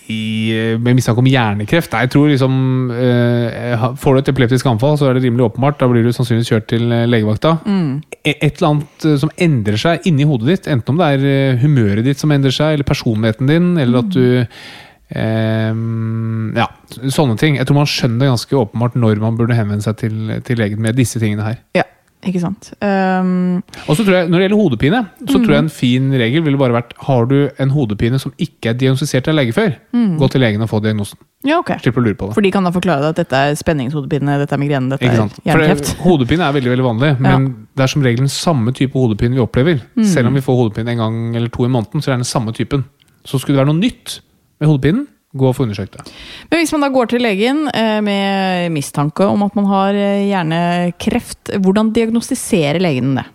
med 0.78 1.00
mistanke 1.00 1.18
om 1.18 1.26
hjernekreft 1.26 1.96
Nei, 1.96 2.04
jeg 2.06 2.12
tror 2.13 2.28
liksom 2.30 2.58
uh, 2.94 3.86
Får 3.98 4.13
du 4.13 4.20
et 4.22 4.30
epileptisk 4.30 4.68
anfall, 4.70 5.00
så 5.02 5.08
er 5.10 5.18
det 5.18 5.24
rimelig 5.24 5.48
åpenbart. 5.48 5.80
Da 5.80 5.88
blir 5.89 6.06
du 6.06 6.12
sannsynligvis 6.13 6.52
kjørt 6.54 6.68
til 6.70 6.92
eh, 6.94 7.08
legevakta. 7.10 7.56
Mm. 7.65 8.04
Et 8.22 8.44
eller 8.44 8.68
annet 8.70 9.08
eh, 9.08 9.18
som 9.22 9.34
endrer 9.42 9.80
seg 9.82 10.06
inni 10.10 10.28
hodet 10.30 10.52
ditt, 10.52 10.70
enten 10.70 10.94
om 10.94 11.02
det 11.02 11.10
er 11.15 11.26
eh, 11.32 11.63
humøret 11.63 12.06
ditt 12.06 12.22
som 12.22 12.34
endrer 12.36 12.54
seg, 12.54 12.76
eller 12.78 12.88
personligheten 12.88 13.50
din, 13.50 13.72
eller 13.82 14.04
at 14.04 14.13
du 14.13 14.26
eh, 14.38 15.74
Ja, 16.60 16.68
sånne 17.10 17.38
ting. 17.42 17.58
Jeg 17.58 17.70
tror 17.70 17.82
man 17.82 17.89
skjønner 17.89 18.30
ganske 18.30 18.62
åpenbart 18.62 19.00
når 19.00 19.24
man 19.24 19.39
burde 19.39 19.58
henvende 19.58 19.86
seg 19.86 19.98
til, 20.04 20.36
til 20.46 20.62
legen 20.62 20.86
med 20.86 21.00
disse 21.00 21.22
tingene 21.22 21.48
her. 21.50 21.63
Ja, 21.82 21.88
ikke 22.28 22.42
sant. 22.44 22.74
Um, 22.84 23.62
Og 23.88 23.96
så 23.96 24.04
tror 24.04 24.16
jeg, 24.18 24.28
Når 24.30 24.36
det 24.42 24.44
gjelder 24.50 24.60
hodepine, 24.60 25.00
så 25.24 25.40
tror 25.40 25.54
jeg 25.54 25.64
en 25.64 25.70
fin 25.72 26.10
regel 26.20 26.44
ville 26.44 26.60
bare 26.60 26.76
vært 26.76 26.92
Har 27.06 27.26
du 27.30 27.50
en 27.58 27.70
hodepine 27.72 28.20
som 28.20 28.34
ikke 28.36 28.74
er 28.74 28.76
diagnostisert 28.80 29.30
av 29.32 29.38
lege 29.38 29.54
før, 29.56 29.72
gå 30.20 30.30
til 30.34 30.42
legen 30.44 30.62
og 30.62 30.68
få 30.70 30.82
diagnosen. 30.84 31.18
ja, 31.48 31.60
ok. 31.62 31.72
Slipper 31.80 32.02
å 32.02 32.06
lure 32.10 32.18
på 32.20 32.28
det. 32.28 32.36
For 32.36 32.44
de 32.44 32.52
kan 32.52 32.68
da 32.68 32.72
forklare 32.76 33.00
deg 33.06 33.10
at 33.16 33.22
dette 33.24 33.40
er 33.40 33.56
spenningshodepine, 33.56 34.36
dette 34.42 34.52
er 34.58 34.60
migrene, 34.60 34.90
dette 34.92 35.08
er 35.08 35.16
hjernekreft. 35.46 35.94
hodepine 36.04 36.44
er 36.44 36.58
veldig 36.58 36.74
veldig 36.76 36.88
vanlig, 36.90 37.12
men 37.24 37.48
det 37.76 37.86
er 37.86 37.94
som 37.94 38.04
regel 38.04 38.26
den 38.26 38.34
samme 38.34 38.74
type 38.76 38.94
hodepine 39.00 39.40
vi 39.40 39.46
opplever. 39.46 39.80
Selv 40.04 40.28
om 40.28 40.36
vi 40.36 40.44
får 40.44 40.60
hodepine 40.64 40.92
en 40.92 40.98
gang 41.06 41.22
eller 41.40 41.48
to 41.56 41.64
i 41.64 41.72
måneden, 41.72 42.02
så 42.04 42.12
er 42.12 42.18
det 42.18 42.26
den 42.26 42.34
samme 42.36 42.52
typen. 42.52 42.84
Så 43.24 43.40
skulle 43.40 43.56
det 43.56 43.64
være 43.64 43.72
noe 43.72 43.80
nytt 43.80 44.20
med 44.60 44.68
hodepinen, 44.68 45.08
gå 45.32 45.50
og 45.50 45.58
få 45.58 45.65
undersøkt 45.68 45.98
det. 45.98 46.06
Men 46.50 46.62
hvis 46.62 46.72
man 46.74 46.86
da 46.86 46.92
går 46.94 47.12
til 47.12 47.24
legen 47.24 47.65
eh, 47.70 48.00
med 48.06 48.72
mistanke 48.74 49.28
om 49.30 49.44
at 49.46 49.58
man 49.58 49.68
har 49.70 49.98
eh, 49.98 50.24
hjernekreft, 50.30 51.54
hvordan 51.62 51.92
diagnostiserer 51.94 52.82
legen 52.82 53.13
det? 53.20 53.28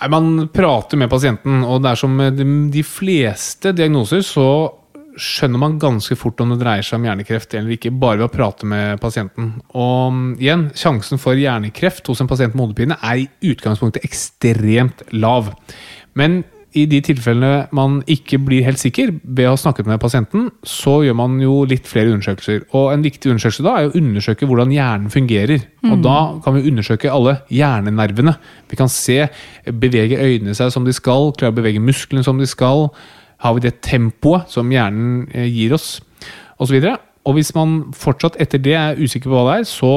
Nei, 0.00 0.10
Man 0.12 0.34
prater 0.52 1.00
med 1.00 1.10
pasienten, 1.12 1.62
og 1.64 1.80
det 1.84 1.94
er 1.94 2.02
som 2.02 2.20
de 2.72 2.84
fleste 2.84 3.72
diagnoser, 3.76 4.24
så 4.24 4.46
skjønner 5.20 5.60
man 5.60 5.78
ganske 5.80 6.14
fort 6.16 6.40
om 6.40 6.52
det 6.54 6.60
dreier 6.62 6.86
seg 6.86 7.00
om 7.00 7.08
hjernekreft 7.08 7.54
eller 7.58 7.74
ikke, 7.74 7.92
bare 7.92 8.20
ved 8.20 8.28
å 8.28 8.32
prate 8.32 8.68
med 8.68 9.00
pasienten. 9.02 9.52
Og 9.74 10.14
mm, 10.14 10.30
igjen, 10.40 10.68
sjansen 10.78 11.20
for 11.20 11.38
hjernekreft 11.38 12.08
hos 12.08 12.22
en 12.22 12.30
pasient 12.30 12.54
med 12.54 12.68
hodepine 12.68 12.96
er 13.00 13.24
i 13.24 13.28
utgangspunktet 13.50 14.06
ekstremt 14.06 15.04
lav. 15.12 15.52
Men 16.18 16.42
i 16.78 16.84
de 16.86 17.00
tilfellene 17.02 17.66
man 17.74 17.98
ikke 18.10 18.38
blir 18.46 18.62
helt 18.66 18.78
sikker 18.78 19.10
ved 19.24 19.48
å 19.48 19.54
ha 19.54 19.58
snakket 19.58 19.88
med 19.90 20.00
pasienten, 20.02 20.48
så 20.62 21.00
gjør 21.02 21.16
man 21.18 21.38
jo 21.42 21.64
litt 21.68 21.88
flere 21.90 22.12
undersøkelser. 22.14 22.62
Og 22.78 22.92
en 22.92 23.02
viktig 23.02 23.32
undersøkelse 23.32 23.64
da 23.66 23.74
er 23.76 23.88
å 23.88 23.96
undersøke 23.98 24.46
hvordan 24.46 24.74
hjernen 24.74 25.10
fungerer. 25.10 25.64
Og 25.90 26.04
da 26.04 26.16
kan 26.44 26.54
vi 26.56 26.70
undersøke 26.70 27.10
alle 27.10 27.40
hjernenervene. 27.50 28.36
Vi 28.70 28.78
kan 28.78 28.92
se 28.92 29.24
beveger 29.66 30.22
øynene 30.22 30.54
seg 30.54 30.70
som 30.74 30.86
de 30.86 30.94
skal, 30.94 31.32
klarer 31.34 31.56
å 31.56 31.58
bevege 31.58 31.82
musklene 31.82 32.22
som 32.26 32.38
de 32.38 32.46
skal. 32.50 32.88
Har 33.42 33.56
vi 33.56 33.66
det 33.66 33.80
tempoet 33.86 34.52
som 34.52 34.70
hjernen 34.70 35.26
eh, 35.34 35.48
gir 35.50 35.74
oss, 35.74 35.98
osv. 36.60 36.76
Og, 36.78 37.06
og 37.26 37.38
hvis 37.38 37.54
man 37.56 37.78
fortsatt 37.96 38.38
etter 38.42 38.62
det 38.62 38.76
er 38.78 39.00
usikker 39.00 39.30
på 39.30 39.36
hva 39.36 39.46
det 39.48 39.60
er, 39.62 39.70
så 39.70 39.94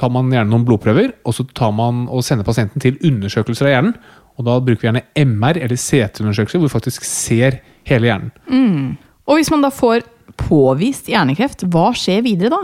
tar 0.00 0.12
man 0.12 0.32
gjerne 0.32 0.50
noen 0.52 0.66
blodprøver, 0.66 1.14
og 1.24 1.36
så 1.36 1.46
tar 1.56 1.72
man 1.76 2.04
og 2.12 2.24
sender 2.24 2.46
pasienten 2.46 2.82
til 2.82 2.98
undersøkelser 3.04 3.68
av 3.68 3.74
hjernen. 3.74 3.98
Og 4.36 4.44
da 4.44 4.58
bruker 4.60 4.82
vi 4.82 4.88
gjerne 4.90 5.04
MR 5.16 5.56
eller 5.64 5.78
CT-undersøkelse, 5.80 6.58
hvor 6.60 6.68
vi 6.68 6.74
faktisk 6.74 7.04
ser 7.08 7.60
hele 7.88 8.10
hjernen. 8.10 8.96
Og 9.26 9.38
hvis 9.38 9.50
man 9.50 9.64
da 9.64 9.70
får 9.72 10.04
påvist 10.36 11.08
hjernekreft, 11.08 11.64
hva 11.72 11.90
skjer 11.96 12.20
videre 12.26 12.52
da? 12.52 12.62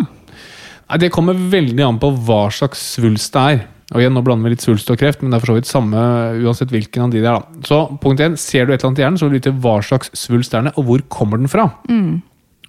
Nei, 0.93 0.99
Det 1.01 1.13
kommer 1.15 1.35
veldig 1.35 1.85
an 1.87 2.01
på 2.03 2.11
hva 2.27 2.45
slags 2.53 2.83
svulst 2.97 3.33
det 3.33 3.45
er. 3.55 3.63
Og 3.93 4.01
igjen, 4.01 4.13
Nå 4.17 4.23
blander 4.25 4.49
vi 4.49 4.55
litt 4.55 4.65
svulst 4.65 4.89
og 4.93 4.99
kreft, 5.01 5.21
men 5.23 5.33
det 5.33 5.37
er 5.37 5.43
for 5.45 5.53
så 5.53 5.57
vidt 5.59 5.69
samme 5.69 6.03
uansett 6.45 6.71
hvilken 6.73 7.07
av 7.07 7.11
de 7.13 7.21
det 7.21 7.29
er. 7.29 7.41
da. 7.41 7.65
Så 7.69 7.81
punkt 8.01 8.21
1, 8.21 8.37
Ser 8.41 8.67
du 8.67 8.73
et 8.73 8.81
eller 8.81 8.89
annet 8.91 9.01
i 9.01 9.05
hjernen, 9.05 9.19
så 9.21 9.29
vil 9.29 9.35
du 9.35 9.41
vite 9.41 9.57
hva 9.65 9.75
slags 9.85 10.13
svulst 10.17 10.53
det 10.53 10.61
er, 10.63 10.73
og 10.77 10.85
hvor 10.89 11.03
kommer 11.13 11.41
den 11.41 11.49
fra. 11.53 11.71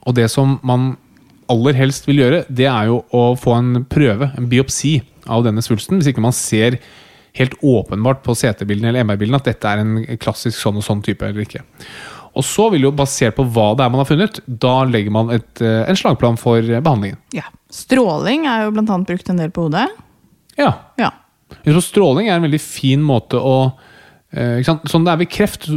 Og 0.04 0.16
det 0.16 0.30
som 0.32 0.60
man 0.64 0.98
aller 1.52 1.74
helst 1.76 2.08
vil 2.08 2.20
gjøre, 2.24 2.46
det 2.50 2.68
er 2.68 2.88
jo 2.92 3.02
å 3.16 3.24
få 3.40 3.56
en 3.60 3.86
prøve, 3.88 4.32
en 4.38 4.48
biopsi, 4.52 5.02
av 5.28 5.46
denne 5.46 5.62
svulsten, 5.64 6.00
hvis 6.00 6.10
ikke 6.12 6.24
man 6.24 6.36
ser 6.36 6.76
helt 7.38 7.56
åpenbart 7.66 8.22
på 8.26 8.36
CT-bildene 8.38 8.92
eller 8.92 9.08
MR-bildene 9.08 9.40
at 9.42 9.48
dette 9.50 9.70
er 9.70 9.82
en 9.82 9.96
klassisk 10.22 10.60
sånn 10.60 10.78
og 10.78 10.86
sånn 10.86 11.02
type 11.06 11.26
eller 11.26 11.46
ikke. 11.46 11.64
Og 12.38 12.46
så 12.46 12.68
vil 12.74 12.88
jo, 12.88 12.94
basert 12.96 13.36
på 13.38 13.46
hva 13.54 13.72
det 13.78 13.86
er 13.86 13.92
man 13.94 14.02
har 14.02 14.10
funnet, 14.10 14.40
da 14.48 14.76
legger 14.90 15.14
man 15.14 15.30
et, 15.36 15.62
eh, 15.62 15.84
en 15.90 15.98
slagplan 15.98 16.38
for 16.42 16.62
behandlingen. 16.62 17.20
Ja. 17.34 17.46
Stråling 17.74 18.48
er 18.50 18.66
jo 18.66 18.74
annet 18.74 19.10
brukt 19.10 19.30
en 19.30 19.42
del 19.42 19.54
på 19.54 19.68
hodet. 19.68 19.88
Ja. 20.58 20.74
Ja. 20.98 21.12
Så 21.66 21.82
stråling 21.86 22.30
er 22.30 22.38
en 22.38 22.46
veldig 22.48 22.62
fin 22.62 23.02
måte 23.06 23.38
å 23.38 23.58
eh, 24.34 24.60
ikke 24.60 24.70
sant? 24.72 24.88
Sånn 24.90 25.06
det 25.06 25.14
er 25.14 25.26
ved 25.26 25.34
kreft 25.34 25.70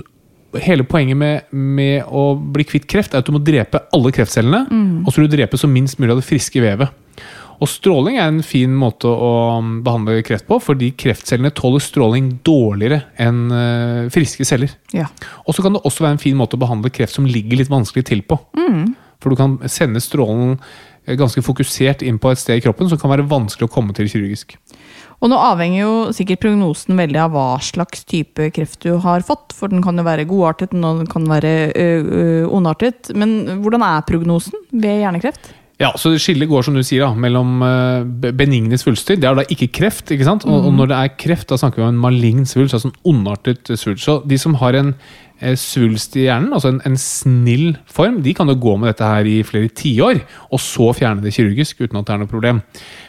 Hele 0.62 0.87
poenget 0.88 1.19
med, 1.21 1.51
med 1.53 2.07
å 2.09 2.31
bli 2.33 2.64
kvitt 2.64 2.87
kreft 2.88 3.12
er 3.12 3.21
at 3.21 3.27
du 3.29 3.35
må 3.35 3.42
drepe 3.45 3.83
alle 3.92 4.09
kreftcellene. 4.14 4.62
Og 5.05 5.11
så 5.11 5.21
vil 5.21 5.27
du 5.29 5.35
drepe 5.35 5.59
så 5.61 5.69
minst 5.69 5.99
mulig 6.01 6.14
av 6.14 6.23
det 6.23 6.25
friske 6.25 6.62
vevet. 6.62 6.95
Og 7.57 7.71
stråling 7.71 8.19
er 8.19 8.29
en 8.29 8.42
fin 8.45 8.73
måte 8.77 9.09
å 9.09 9.61
behandle 9.85 10.19
kreft 10.27 10.47
på, 10.49 10.59
fordi 10.61 10.90
kreftcellene 10.99 11.53
tåler 11.57 11.81
stråling 11.81 12.35
dårligere 12.47 13.03
enn 13.23 13.47
eh, 13.55 14.11
friske 14.12 14.45
celler. 14.49 14.75
Ja. 14.97 15.09
Og 15.47 15.57
så 15.57 15.64
kan 15.64 15.77
det 15.77 15.85
også 15.88 16.05
være 16.05 16.19
en 16.19 16.23
fin 16.23 16.37
måte 16.37 16.59
å 16.59 16.62
behandle 16.62 16.92
kreft 16.92 17.16
som 17.16 17.29
ligger 17.29 17.62
litt 17.62 17.73
vanskelig 17.73 18.07
til 18.11 18.23
på. 18.29 18.38
For 19.23 19.33
du 19.33 19.38
kan 19.40 19.57
sende 19.73 20.03
strålen 20.05 20.59
eh, 21.07 21.16
ganske 21.16 21.40
fokusert 21.45 22.05
inn 22.05 22.21
på 22.21 22.35
et 22.35 22.42
sted 22.42 22.61
i 22.61 22.64
kroppen 22.66 22.90
som 22.92 23.01
kan 23.01 23.14
være 23.14 23.29
vanskelig 23.31 23.71
å 23.71 23.73
komme 23.73 23.97
til 23.97 24.11
kirurgisk. 24.12 24.59
Og 25.25 25.31
nå 25.33 25.37
avhenger 25.40 25.79
jo 25.81 25.92
sikkert 26.12 26.42
prognosen 26.42 26.99
veldig 27.01 27.21
av 27.23 27.31
hva 27.33 27.45
slags 27.64 28.05
type 28.05 28.51
kreft 28.53 28.83
du 28.85 28.99
har 29.01 29.25
fått. 29.25 29.55
For 29.57 29.73
den 29.73 29.81
kan 29.85 29.97
jo 29.97 30.05
være 30.05 30.27
godartet, 30.29 30.75
og 30.77 31.01
den 31.01 31.09
kan 31.09 31.25
være 31.31 31.53
ø, 31.73 31.87
ø, 32.05 32.27
ondartet. 32.53 33.14
Men 33.16 33.62
hvordan 33.64 33.85
er 33.87 34.05
prognosen 34.05 34.66
ved 34.77 35.01
hjernekreft? 35.01 35.55
Ja, 35.77 35.91
så 36.01 36.15
Skillet 36.17 36.49
går 36.49 36.62
som 36.65 36.73
du 36.77 36.81
sier 36.87 37.03
da, 37.05 37.11
mellom 37.21 37.59
eh, 37.61 38.05
be- 38.23 38.31
benigne 38.33 38.79
svulster. 38.81 39.19
Det 39.21 39.29
er 39.29 39.37
da 39.37 39.45
ikke 39.53 39.69
kreft. 39.77 40.09
ikke 40.15 40.25
sant? 40.25 40.47
Og, 40.49 40.71
og 40.71 40.73
når 40.73 40.89
det 40.89 40.97
er 41.03 41.11
kreft, 41.21 41.51
da 41.51 41.59
snakker 41.61 41.83
vi 41.83 41.85
om 41.85 41.93
en 41.93 42.01
malign 42.01 42.47
svulst. 42.49 42.73
altså 42.79 42.89
en 42.89 42.97
ondartet 43.12 43.69
svulst. 43.77 44.07
Så 44.07 44.23
de 44.25 44.39
som 44.41 44.57
har 44.62 44.73
en 44.81 44.95
eh, 45.43 45.53
svulst 45.61 46.17
i 46.17 46.25
hjernen, 46.31 46.55
altså 46.57 46.73
en, 46.73 46.81
en 46.89 46.97
snill 46.97 47.77
form, 47.93 48.23
de 48.25 48.33
kan 48.39 48.49
jo 48.49 48.57
gå 48.57 48.79
med 48.81 48.89
dette 48.95 49.05
her 49.12 49.29
i 49.29 49.43
flere 49.45 49.69
tiår, 49.69 50.23
og 50.49 50.65
så 50.65 50.89
fjerne 50.97 51.21
det 51.27 51.35
kirurgisk 51.37 51.85
uten 51.85 52.01
at 52.01 52.09
det 52.09 52.17
er 52.17 52.23
noe 52.25 52.33
problem. 52.33 52.62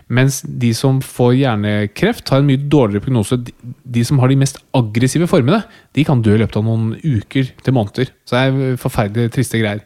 Mens 0.08 0.40
de 0.42 0.70
som 0.76 1.02
får 1.04 1.34
hjernekreft, 1.42 2.30
har 2.32 2.40
en 2.40 2.48
mye 2.48 2.62
dårligere 2.72 3.04
prognose. 3.04 3.38
De, 3.84 4.04
som 4.08 4.22
har 4.22 4.32
de 4.32 4.38
mest 4.40 4.62
aggressive 4.78 5.28
formene, 5.28 5.60
de 5.98 6.06
kan 6.08 6.22
dø 6.24 6.36
i 6.36 6.40
løpet 6.40 6.60
av 6.62 6.64
noen 6.64 6.94
uker 7.04 7.50
til 7.64 7.76
måneder. 7.76 8.14
Så 8.28 8.38
det 8.38 8.44
er 8.46 8.80
forferdelig 8.80 9.34
triste 9.36 9.60
greier. 9.60 9.84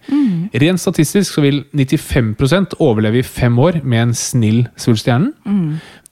Rent 0.61 0.83
statistisk 0.83 1.33
så 1.33 1.45
vil 1.45 1.63
95% 1.73 2.77
overleve 2.79 3.23
i 3.23 3.25
fem 3.25 3.57
år 3.59 3.81
med 3.81 4.03
en 4.03 4.13
snill 4.17 4.67
svulst 4.77 5.09
i 5.09 5.13
hjernen. 5.13 5.33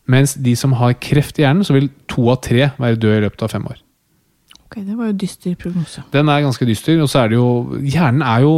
Mens 0.09 0.33
de 0.33 0.55
som 0.57 0.73
har 0.73 0.97
kreft 0.97 1.37
i 1.37 1.45
hjernen, 1.45 1.63
så 1.63 1.77
vil 1.77 1.91
to 2.09 2.31
av 2.33 2.41
tre 2.41 2.71
være 2.81 2.97
døde 2.97 3.21
i 3.21 3.25
løpet 3.27 3.45
av 3.45 3.53
fem 3.53 3.69
år. 3.69 3.77
Ok, 4.69 4.83
Det 4.85 4.93
var 4.99 5.07
jo 5.09 5.13
dyster 5.17 5.55
prognose. 5.57 6.03
Den 6.13 6.29
er 6.29 6.43
ganske 6.45 6.65
dyster, 6.69 6.99
og 7.01 7.07
så 7.09 7.23
er 7.23 7.29
det 7.31 7.37
jo 7.39 7.79
Hjernen 7.81 8.21
er 8.21 8.43
jo 8.43 8.51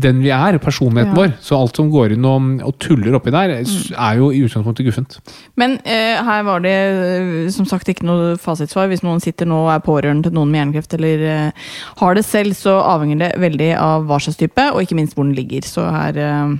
den 0.00 0.22
vi 0.24 0.30
er, 0.32 0.56
personligheten 0.58 1.12
Ja. 1.12 1.18
vår. 1.18 1.34
Så 1.44 1.58
alt 1.60 1.76
som 1.76 1.90
går 1.92 2.14
inn 2.14 2.24
og, 2.24 2.46
og 2.64 2.78
tuller 2.80 3.12
oppi 3.18 3.30
der, 3.34 3.52
er 3.60 4.14
jo 4.16 4.30
i 4.32 4.40
utgangspunktet 4.46 4.86
guffent. 4.88 5.18
Men 5.60 5.76
eh, 5.84 6.16
her 6.24 6.42
var 6.48 6.60
det 6.64 6.72
eh, 6.72 7.50
som 7.52 7.66
sagt 7.68 7.86
ikke 7.92 8.06
noe 8.08 8.38
fasitsvar. 8.40 8.88
Hvis 8.88 9.04
noen 9.04 9.20
sitter 9.20 9.44
nå 9.44 9.60
og 9.66 9.74
er 9.74 9.84
pårørende 9.84 10.22
til 10.30 10.32
noen 10.38 10.48
med 10.50 10.62
hjernekreft, 10.62 10.96
eller 10.96 11.26
eh, 11.28 11.68
har 12.00 12.14
det 12.16 12.24
selv, 12.24 12.56
så 12.56 12.78
avhenger 12.80 13.18
det 13.26 13.30
veldig 13.44 13.70
av 13.76 14.08
hva 14.08 14.16
slags 14.24 14.40
type, 14.40 14.70
og 14.72 14.80
ikke 14.80 14.96
minst 14.96 15.14
hvor 15.18 15.28
den 15.28 15.36
ligger. 15.36 15.60
Så 15.68 15.84
her 15.84 16.16
eh, 16.16 16.56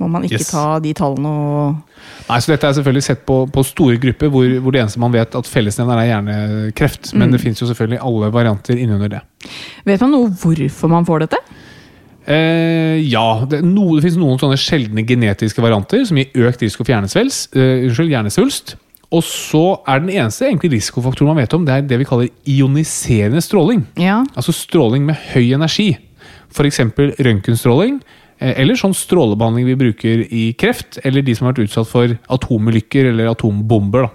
må 0.00 0.08
man 0.08 0.24
ikke 0.24 0.40
Yes. 0.40 0.52
ta 0.54 0.78
de 0.80 0.94
tallene 0.96 1.28
og 1.28 1.87
Nei, 2.28 2.40
så 2.44 2.52
Dette 2.52 2.68
er 2.68 2.76
selvfølgelig 2.76 3.04
sett 3.06 3.22
på, 3.28 3.38
på 3.52 3.64
store 3.64 3.96
grupper, 4.02 4.28
hvor, 4.32 4.48
hvor 4.60 4.74
det 4.74 4.82
eneste 4.82 5.00
man 5.00 5.14
vet 5.14 5.36
at 5.38 5.48
fellesnevner 5.48 6.02
er 6.02 6.10
hjernekreft. 6.10 7.14
Men 7.16 7.32
det 7.32 7.40
finnes 7.40 7.62
jo 7.62 7.68
selvfølgelig 7.70 8.02
alle 8.04 8.28
varianter 8.34 8.76
innunder 8.76 9.14
det. 9.16 9.22
Vet 9.88 10.04
man 10.04 10.12
noe 10.12 10.32
hvorfor 10.42 10.92
man 10.92 11.08
får 11.08 11.24
dette? 11.24 11.40
Eh, 12.28 12.98
ja, 13.08 13.24
det, 13.48 13.62
no, 13.64 13.86
det 13.96 14.04
finnes 14.04 14.20
noen 14.20 14.40
sånne 14.40 14.58
sjeldne 14.60 15.06
genetiske 15.08 15.64
varianter 15.64 16.04
som 16.04 16.20
gir 16.20 16.44
økt 16.44 16.60
risiko 16.66 16.84
for 16.84 16.92
hjernesvels, 16.92 17.46
eh, 17.56 17.86
unnskyld, 17.86 18.12
hjernesvulst. 18.12 18.74
Og 19.16 19.24
så 19.24 19.62
er 19.88 20.02
den 20.02 20.12
eneste 20.12 20.44
egentlig 20.50 20.74
risikofaktoren 20.74 21.32
man 21.32 21.40
vet 21.40 21.54
om, 21.56 21.64
det 21.64 21.72
er 21.72 21.86
det 21.88 21.98
vi 22.02 22.08
kaller 22.08 22.28
ioniserende 22.44 23.40
stråling. 23.40 23.86
Ja. 23.96 24.20
Altså 24.36 24.52
stråling 24.52 25.06
med 25.08 25.16
høy 25.32 25.54
energi. 25.56 25.94
F.eks. 26.52 26.82
røntgenstråling. 27.24 28.02
Eh, 28.38 28.54
Eller 28.60 28.74
sånn 28.78 28.94
strålebehandling 28.94 29.66
vi 29.66 29.76
bruker 29.76 30.24
i 30.32 30.52
kreft, 30.58 30.98
eller 31.04 31.22
de 31.22 31.34
som 31.34 31.46
har 31.46 31.54
vært 31.54 31.68
utsatt 31.68 31.88
for 31.90 32.18
atomulykker 32.28 33.10
eller 33.12 33.32
atombomber. 33.32 34.10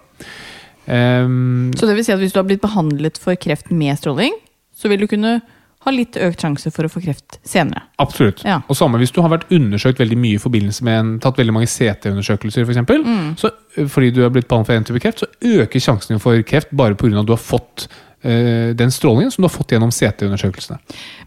Ehm, 0.88 1.72
Så 1.76 1.88
det 1.88 1.96
vil 1.96 2.06
si 2.06 2.12
at 2.14 2.20
hvis 2.20 2.34
du 2.34 2.40
har 2.42 2.48
blitt 2.48 2.64
behandlet 2.64 3.18
for 3.22 3.36
kreft 3.36 3.72
med 3.72 3.98
stråling, 4.00 4.34
så 4.76 4.90
vil 4.90 5.00
du 5.00 5.08
kunne 5.08 5.42
ha 5.84 5.92
litt 5.92 6.16
økt 6.16 6.40
sjanse 6.40 6.72
for 6.72 6.88
å 6.88 6.92
få 6.92 7.02
kreft 7.04 7.40
senere. 7.44 7.82
absolutt. 8.00 8.44
Ja. 8.46 8.62
Og 8.70 8.76
samme 8.76 8.98
hvis 9.02 9.12
du 9.12 9.22
har 9.22 9.30
vært 9.34 9.50
undersøkt 9.52 10.00
veldig 10.00 10.18
mye 10.18 10.38
i 10.38 10.42
forbindelse 10.42 10.84
med 10.88 11.00
en, 11.00 11.20
tatt 11.20 11.38
veldig 11.38 11.54
mange 11.54 11.68
CT-undersøkelser, 11.68 12.64
f.eks. 12.64 12.78
eksempel 12.78 13.04
Så 13.36 13.52
fordi 13.92 14.14
du 14.16 14.24
er 14.24 14.30
blitt 14.30 14.48
behandlet 14.48 14.68
for 14.68 14.76
en 14.80 14.88
type 14.88 15.04
kreft, 15.04 15.20
så 15.20 15.28
øker 15.60 15.84
sjansen 15.84 16.16
din 16.16 16.24
for 16.24 16.40
kreft 16.48 16.72
bare 16.72 16.96
pga. 16.96 17.20
at 17.20 17.28
du 17.28 17.34
har 17.36 17.38
fått 17.42 17.88
den 18.24 18.92
strålingen 18.94 19.32
som 19.32 19.44
du 19.44 19.48
har 19.50 19.54
fått 19.54 19.74
gjennom 19.76 19.92
CT-undersøkelsene. 19.92 20.80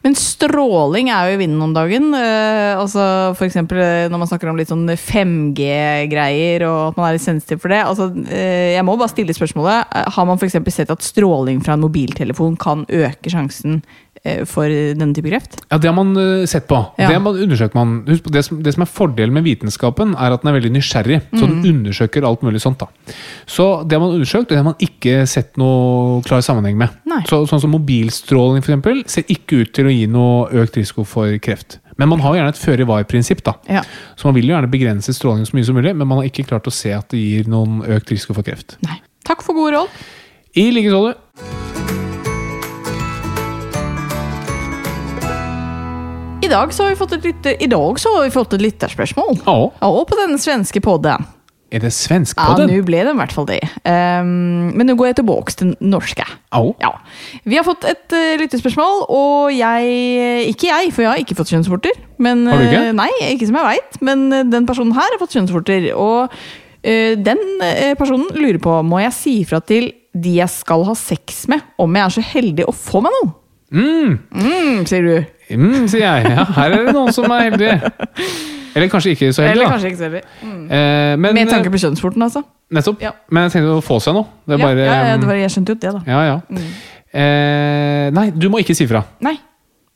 Men 0.05 0.15
stråling 0.17 1.11
er 1.13 1.29
jo 1.29 1.37
i 1.37 1.41
vinden 1.43 1.63
om 1.63 1.75
dagen. 1.77 2.09
Eh, 2.17 2.73
altså 2.79 3.35
eksempel 3.45 3.81
eh, 3.83 4.09
når 4.13 4.23
man 4.23 4.31
snakker 4.31 4.51
om 4.51 4.57
litt 4.57 4.71
sånn 4.73 4.87
5G-greier, 4.89 6.65
og 6.69 6.81
at 6.91 6.99
man 6.99 7.09
er 7.09 7.17
litt 7.17 7.25
sensitiv 7.27 7.61
for 7.63 7.73
det. 7.75 7.83
Altså, 7.85 8.09
eh, 8.31 8.75
jeg 8.77 8.87
må 8.87 8.97
bare 8.97 9.13
stille 9.13 9.37
spørsmålet. 9.37 9.93
eh, 9.93 10.11
Har 10.17 10.29
man 10.29 10.41
f.eks. 10.41 10.59
sett 10.75 10.93
at 10.93 11.05
stråling 11.05 11.63
fra 11.65 11.77
en 11.77 11.85
mobiltelefon 11.85 12.57
kan 12.61 12.87
øke 12.89 13.33
sjansen 13.33 13.83
eh, 13.83 14.06
for 14.49 14.69
denne 14.71 15.15
type 15.17 15.31
kreft? 15.31 15.59
Ja, 15.71 15.79
Det 15.79 15.91
har 15.91 15.97
man 15.97 16.15
sett 16.49 16.67
på. 16.69 16.79
Ja. 16.99 17.09
Det 17.11 17.21
man 17.23 17.39
man. 17.77 17.95
Husk 18.09 18.29
det, 18.33 18.45
som, 18.45 18.62
det 18.62 18.75
som 18.75 18.85
er 18.85 18.91
fordelen 18.91 19.35
med 19.37 19.47
vitenskapen, 19.47 20.15
er 20.15 20.35
at 20.35 20.43
den 20.43 20.51
er 20.53 20.59
veldig 20.59 20.73
nysgjerrig. 20.77 21.21
Så 21.33 21.47
den 21.47 21.65
undersøker 21.65 22.27
alt 22.27 22.43
mulig 22.47 22.61
sånt. 22.62 22.79
da. 22.83 22.89
Så 23.47 23.85
det 23.87 23.97
har 23.99 24.05
man 24.05 24.15
undersøkt, 24.17 24.49
det 24.51 24.59
har 24.61 24.67
man 24.67 24.79
ikke 24.83 25.27
sett 25.31 25.57
noe 25.61 26.23
klar 26.27 26.45
sammenheng 26.45 26.79
med. 26.81 26.95
Så, 27.31 27.43
sånn 27.51 27.62
som 27.62 27.75
Mobilstråling 27.75 28.62
for 28.65 28.73
eksempel, 28.75 29.03
ser 29.11 29.27
ikke 29.33 29.62
ut 29.65 29.75
til 29.77 29.89
å 29.91 29.95
gi 29.95 30.07
noe 30.11 30.47
økt 30.62 30.79
risiko 30.81 31.05
for 31.09 31.37
kreft. 31.43 31.81
Men 31.97 32.11
man 32.12 32.21
har 32.21 32.35
jo 32.35 32.41
gjerne 32.41 32.53
et 32.53 32.61
føre-var-prinsipp. 32.61 33.43
da. 33.47 33.57
Ja. 33.73 33.83
Så 34.17 34.29
man 34.29 34.37
vil 34.37 34.51
jo 34.51 34.55
gjerne 34.57 34.71
begrense 34.73 35.15
strålingen 35.17 35.49
så 35.49 35.57
mye 35.57 35.65
som 35.65 35.79
mulig, 35.79 35.97
men 35.97 36.09
man 36.09 36.21
har 36.21 36.29
ikke 36.29 36.47
klart 36.49 36.69
å 36.69 36.75
se 36.75 36.93
at 36.93 37.09
det 37.15 37.23
gir 37.23 37.49
noen 37.49 37.81
økt 37.83 38.12
risiko 38.12 38.37
for 38.37 38.47
kreft. 38.47 38.77
Nei. 38.85 39.01
Takk 39.27 39.43
for 39.43 39.57
gode 39.59 39.75
råd. 39.75 40.03
I 40.57 40.71
like 40.71 40.93
så, 40.93 41.56
I 46.47 46.51
dag 46.51 46.71
så 46.75 46.85
har 46.85 46.93
vi 46.93 46.99
fått 47.01 47.15
et, 47.17 47.25
lytter, 47.27 47.57
I 47.59 47.67
dag 47.67 47.97
så 47.99 48.13
har 48.15 48.27
vi 48.29 48.31
fått 48.31 48.53
et 48.55 48.63
lytterspørsmål. 48.63 49.41
Ja. 49.43 49.57
Ja, 49.83 49.89
på 50.07 50.19
den 50.21 50.37
svenske 50.39 50.79
podden. 50.85 51.25
Er 51.75 51.83
det 51.83 51.91
svensk 51.91 52.39
Ja, 52.39 52.53
på 52.53 52.61
den? 52.61 52.71
nå 52.71 52.85
ble 52.87 53.01
det 53.03 53.11
i 53.11 53.19
hvert 53.19 53.33
fall 53.35 53.49
det. 53.49 53.57
Um, 53.83 54.69
men 54.79 54.87
nå 54.87 54.95
går 54.95 55.09
jeg 55.09 55.17
tilbake 55.19 55.55
til 55.59 55.73
norske. 55.83 56.23
Au. 56.55 56.69
Ja. 56.79 56.93
Vi 57.43 57.59
har 57.59 57.67
fått 57.67 57.83
et 57.91 58.15
uh, 58.15 58.37
lyttespørsmål, 58.39 59.03
og 59.11 59.51
jeg 59.57 60.47
Ikke 60.53 60.69
jeg, 60.71 60.93
for 60.95 61.03
jeg 61.03 61.11
har 61.11 61.23
ikke 61.25 61.35
fått 61.41 61.51
kjønnsvorter. 61.51 61.99
Men, 62.23 62.47
Har 62.47 62.63
du 62.63 62.69
ikke? 62.69 62.85
eh, 62.85 62.95
nei, 62.95 63.09
ikke 63.33 63.49
som 63.51 63.59
jeg 63.59 63.67
veit, 63.73 63.99
men 64.07 64.23
eh, 64.33 64.47
den 64.47 64.69
personen 64.71 64.95
her 64.95 65.11
har 65.11 65.19
fått 65.19 65.35
kjønnsvorter. 65.35 65.89
Og 65.99 66.31
uh, 66.31 67.15
den 67.27 67.43
eh, 67.67 67.97
personen 67.99 68.31
lurer 68.39 68.61
på 68.63 68.77
Må 68.87 69.03
jeg 69.03 69.17
si 69.19 69.35
ifra 69.43 69.59
til 69.67 69.91
de 70.15 70.37
jeg 70.39 70.49
skal 70.55 70.87
ha 70.87 70.95
sex 70.95 71.43
med, 71.51 71.67
om 71.83 71.99
jeg 71.99 72.07
er 72.07 72.15
så 72.15 72.25
heldig 72.31 72.69
å 72.71 72.77
få 72.77 73.03
meg 73.05 73.19
noe. 73.19 73.35
Mm. 73.73 74.19
Mm, 74.33 74.85
sier 74.87 75.03
du. 75.03 75.17
Mm, 75.57 75.87
sier 75.91 76.05
jeg. 76.05 76.31
Ja, 76.37 76.45
her 76.59 76.75
er 76.75 76.85
det 76.87 76.95
noen 76.95 77.13
som 77.15 77.27
er 77.35 77.49
heldige. 77.51 77.93
Eller 78.77 78.91
kanskje 78.93 79.15
ikke 79.15 79.31
så 79.33 79.43
heldige, 79.47 79.55
Eller 79.57 79.73
kanskje 79.73 79.89
ikke 79.91 79.99
så 80.01 80.09
heldig. 80.11 80.23
Eh, 80.45 81.15
men, 81.17 81.35
Med 81.39 81.49
tanke 81.49 81.71
på 81.73 81.81
kjønnsvorten, 81.81 82.23
altså. 82.27 82.43
Nettopp. 82.77 83.01
Ja. 83.03 83.13
Men 83.33 83.47
jeg 83.47 83.55
tenkte 83.57 83.77
å 83.79 83.83
få 83.85 83.97
seg 84.05 84.15
noe. 84.19 84.27
Det 84.47 84.57
er 84.57 84.61
Ja, 84.61 84.67
bare 84.67 84.85
ja, 84.87 84.97
ja, 85.11 85.15
um, 85.15 85.21
det 85.23 85.31
var, 85.31 85.39
jeg 85.41 85.55
skjønte 85.55 85.73
jo 85.75 85.81
det, 85.81 85.93
da. 85.97 86.03
ja, 86.07 86.23
ja. 86.29 86.37
Eh, 87.17 88.07
nei, 88.13 88.27
du 88.37 88.49
må 88.53 88.61
ikke 88.61 88.77
si 88.77 88.87
fra. 88.91 89.05
Nei. 89.25 89.37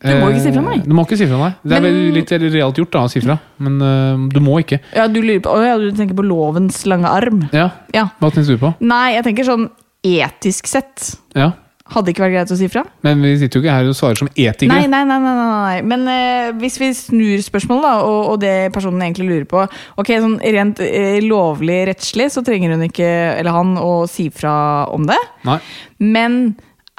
Du 0.00 0.08
må 0.16 0.30
ikke 0.32 0.40
si 0.46 0.52
fra, 0.54 0.62
nei. 0.64 0.78
Eh, 0.78 0.84
Du 0.88 0.94
må 0.96 1.02
ikke 1.04 1.16
si 1.20 1.26
fra, 1.28 1.36
nei. 1.42 1.50
Det 1.60 1.76
er 1.76 1.82
Men- 1.84 2.14
litt 2.16 2.30
realt 2.32 2.78
gjort 2.80 2.90
da, 2.94 3.02
å 3.04 3.10
si 3.12 3.20
fra, 3.20 3.36
men 3.58 3.74
uh, 3.82 4.28
du 4.32 4.40
må 4.40 4.56
ikke. 4.62 4.78
Ja, 4.96 5.06
du 5.12 5.20
på, 5.20 5.50
å, 5.52 5.58
ja, 5.66 5.76
du 5.76 5.90
tenker 5.92 6.16
på 6.16 6.24
lovens 6.24 6.86
lange 6.86 7.04
arm. 7.10 7.48
Ja, 7.52 7.68
Ja. 7.92 8.06
Hva 8.18 8.30
tenker 8.32 8.56
du 8.56 8.62
på? 8.62 8.74
Nei, 8.80 9.12
jeg 9.18 9.24
tenker 9.24 9.44
sånn 9.44 9.68
etisk 10.02 10.66
sett. 10.66 11.18
Ja, 11.36 11.52
Hadde 11.90 12.12
ikke 12.12 12.22
vært 12.22 12.34
greit 12.36 12.52
å 12.54 12.58
si 12.58 12.68
fra? 12.70 12.84
Men 13.06 13.22
vi 13.24 13.32
sitter 13.40 13.58
jo 13.58 13.64
ikke 13.64 13.74
her 13.74 13.90
og 13.90 13.96
svarer 13.98 14.20
som 14.20 14.30
etikere. 14.30 14.70
Nei, 14.70 14.86
nei, 14.90 15.02
nei. 15.08 15.18
nei, 15.24 15.34
nei. 15.40 15.80
Men 15.90 16.06
eh, 16.12 16.50
hvis 16.60 16.78
vi 16.78 16.92
snur 16.94 17.42
spørsmålet, 17.42 17.86
da, 17.86 18.06
og, 18.06 18.20
og 18.34 18.40
det 18.44 18.54
personen 18.74 19.02
egentlig 19.02 19.26
lurer 19.30 19.48
på 19.50 19.64
Ok, 19.98 20.12
sånn 20.22 20.38
Rent 20.54 20.82
eh, 20.84 21.18
lovlig 21.24 21.80
rettslig 21.90 22.28
så 22.30 22.44
trenger 22.46 22.76
hun 22.76 22.86
ikke, 22.86 23.10
eller 23.40 23.56
han, 23.56 23.74
å 23.80 24.04
si 24.10 24.28
fra 24.34 24.54
om 24.94 25.08
det. 25.10 25.18
Nei. 25.48 25.58
Men 25.98 26.40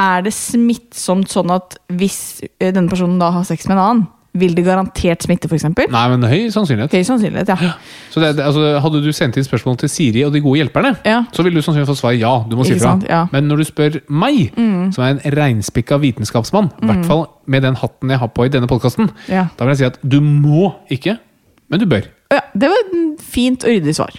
er 0.01 0.25
det 0.25 0.33
smittsomt 0.35 1.31
sånn 1.31 1.53
at 1.53 1.77
hvis 1.95 2.41
eh, 2.57 2.71
denne 2.73 2.89
personen 2.91 3.21
da 3.21 3.31
har 3.37 3.47
sex 3.47 3.67
med 3.69 3.77
en 3.77 3.83
annen, 3.85 4.09
vil 4.33 4.53
det 4.55 4.63
garantert 4.63 5.23
smitte, 5.25 5.49
f.eks.? 5.51 5.65
Nei, 5.91 6.03
men 6.13 6.21
høy 6.23 6.45
sannsynlighet. 6.53 6.93
Høy 6.95 7.03
sannsynlighet, 7.03 7.49
ja. 7.51 7.71
Så 8.13 8.21
det, 8.23 8.29
det, 8.37 8.45
altså, 8.47 8.79
hadde 8.79 9.01
du 9.03 9.09
sendt 9.11 9.35
inn 9.37 9.43
spørsmål 9.43 9.75
til 9.81 9.89
Siri 9.91 10.23
og 10.23 10.31
de 10.31 10.39
gode 10.43 10.61
hjelperne, 10.61 10.93
Ja. 11.05 11.23
så 11.35 11.43
ville 11.43 11.59
du 11.59 11.65
sannsynligvis 11.65 11.91
fått 11.91 11.99
svar 11.99 12.15
ja. 12.15 12.31
Du 12.47 12.55
må 12.55 12.63
si 12.67 12.77
fra. 12.79 12.93
Ja. 13.09 13.23
Mm. 13.25 13.33
Men 13.35 13.49
når 13.51 13.57
du 13.57 13.63
spør 13.67 13.97
meg, 14.07 14.53
som 14.95 15.03
er 15.03 15.17
en 15.17 15.21
reinspikka 15.35 15.99
vitenskapsmann, 15.99 16.71
i 16.81 16.85
hvert 16.93 17.05
fall 17.09 17.25
med 17.51 17.63
den 17.67 17.75
hatten 17.75 18.09
jeg 18.15 18.19
har 18.23 18.31
på 18.31 18.45
i 18.47 18.53
denne 18.53 18.67
podkasten, 18.71 19.11
Ja. 19.27 19.47
da 19.57 19.65
vil 19.67 19.75
jeg 19.75 19.81
si 19.83 19.89
at 19.91 19.99
du 20.07 20.21
må 20.21 20.71
ikke, 20.89 21.17
men 21.69 21.79
du 21.79 21.85
bør. 21.91 22.07
ja. 22.31 22.39
Det 22.55 22.69
var 22.71 22.79
et 22.85 23.21
fint 23.21 23.63
og 23.63 23.69
ryddig 23.69 23.95
svar. 23.95 24.15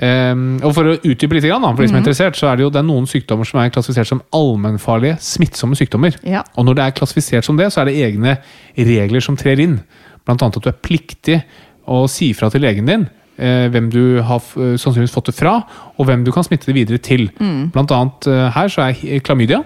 Ehm, 0.00 0.58
og 0.64 0.72
For 0.74 0.84
å 0.88 0.94
utdype 1.04 1.34
litt, 1.36 1.44
grann, 1.44 1.60
da, 1.62 1.72
for 1.74 1.82
de 1.82 1.88
som 1.88 1.96
Mhm. 1.96 2.02
er 2.02 2.10
interessert, 2.10 2.34
så 2.36 2.46
er 2.52 2.56
det 2.56 2.62
jo 2.64 2.70
det 2.70 2.78
er 2.80 2.88
noen 2.88 3.06
sykdommer 3.06 3.44
som 3.44 3.60
er 3.60 3.68
klassifisert 3.70 4.06
som 4.06 4.22
allmennfarlige, 4.32 5.18
smittsomme 5.20 5.76
sykdommer. 5.76 6.16
Ja. 6.24 6.42
Og 6.56 6.64
når 6.64 6.74
det 6.76 6.84
er 6.84 6.90
klassifisert 6.98 7.44
som 7.44 7.56
det, 7.56 7.66
så 7.72 7.82
er 7.82 7.84
det 7.86 7.96
egne 8.00 8.38
regler 8.78 9.20
som 9.20 9.36
trer 9.36 9.58
inn. 9.60 9.80
Annet 10.26 10.42
at 10.56 10.62
du 10.62 10.68
er 10.70 10.72
pliktig 10.82 11.42
å 11.86 12.08
si 12.08 12.32
fra 12.32 12.48
til 12.48 12.60
legen 12.62 12.86
din 12.86 13.08
eh, 13.38 13.68
hvem 13.68 13.90
du 13.90 14.22
har 14.22 14.38
eh, 14.38 14.76
sannsynligvis 14.78 15.12
fått 15.12 15.26
det 15.26 15.34
fra, 15.34 15.64
og 15.98 16.06
hvem 16.06 16.24
du 16.24 16.30
kan 16.32 16.44
smitte 16.44 16.66
det 16.66 16.74
videre 16.74 16.98
til. 16.98 17.28
Mm. 17.40 17.70
Blant 17.72 17.90
annet 17.90 18.26
eh, 18.28 18.50
her 18.54 18.68
så 18.68 18.88
er 18.88 19.20
klamydia, 19.20 19.64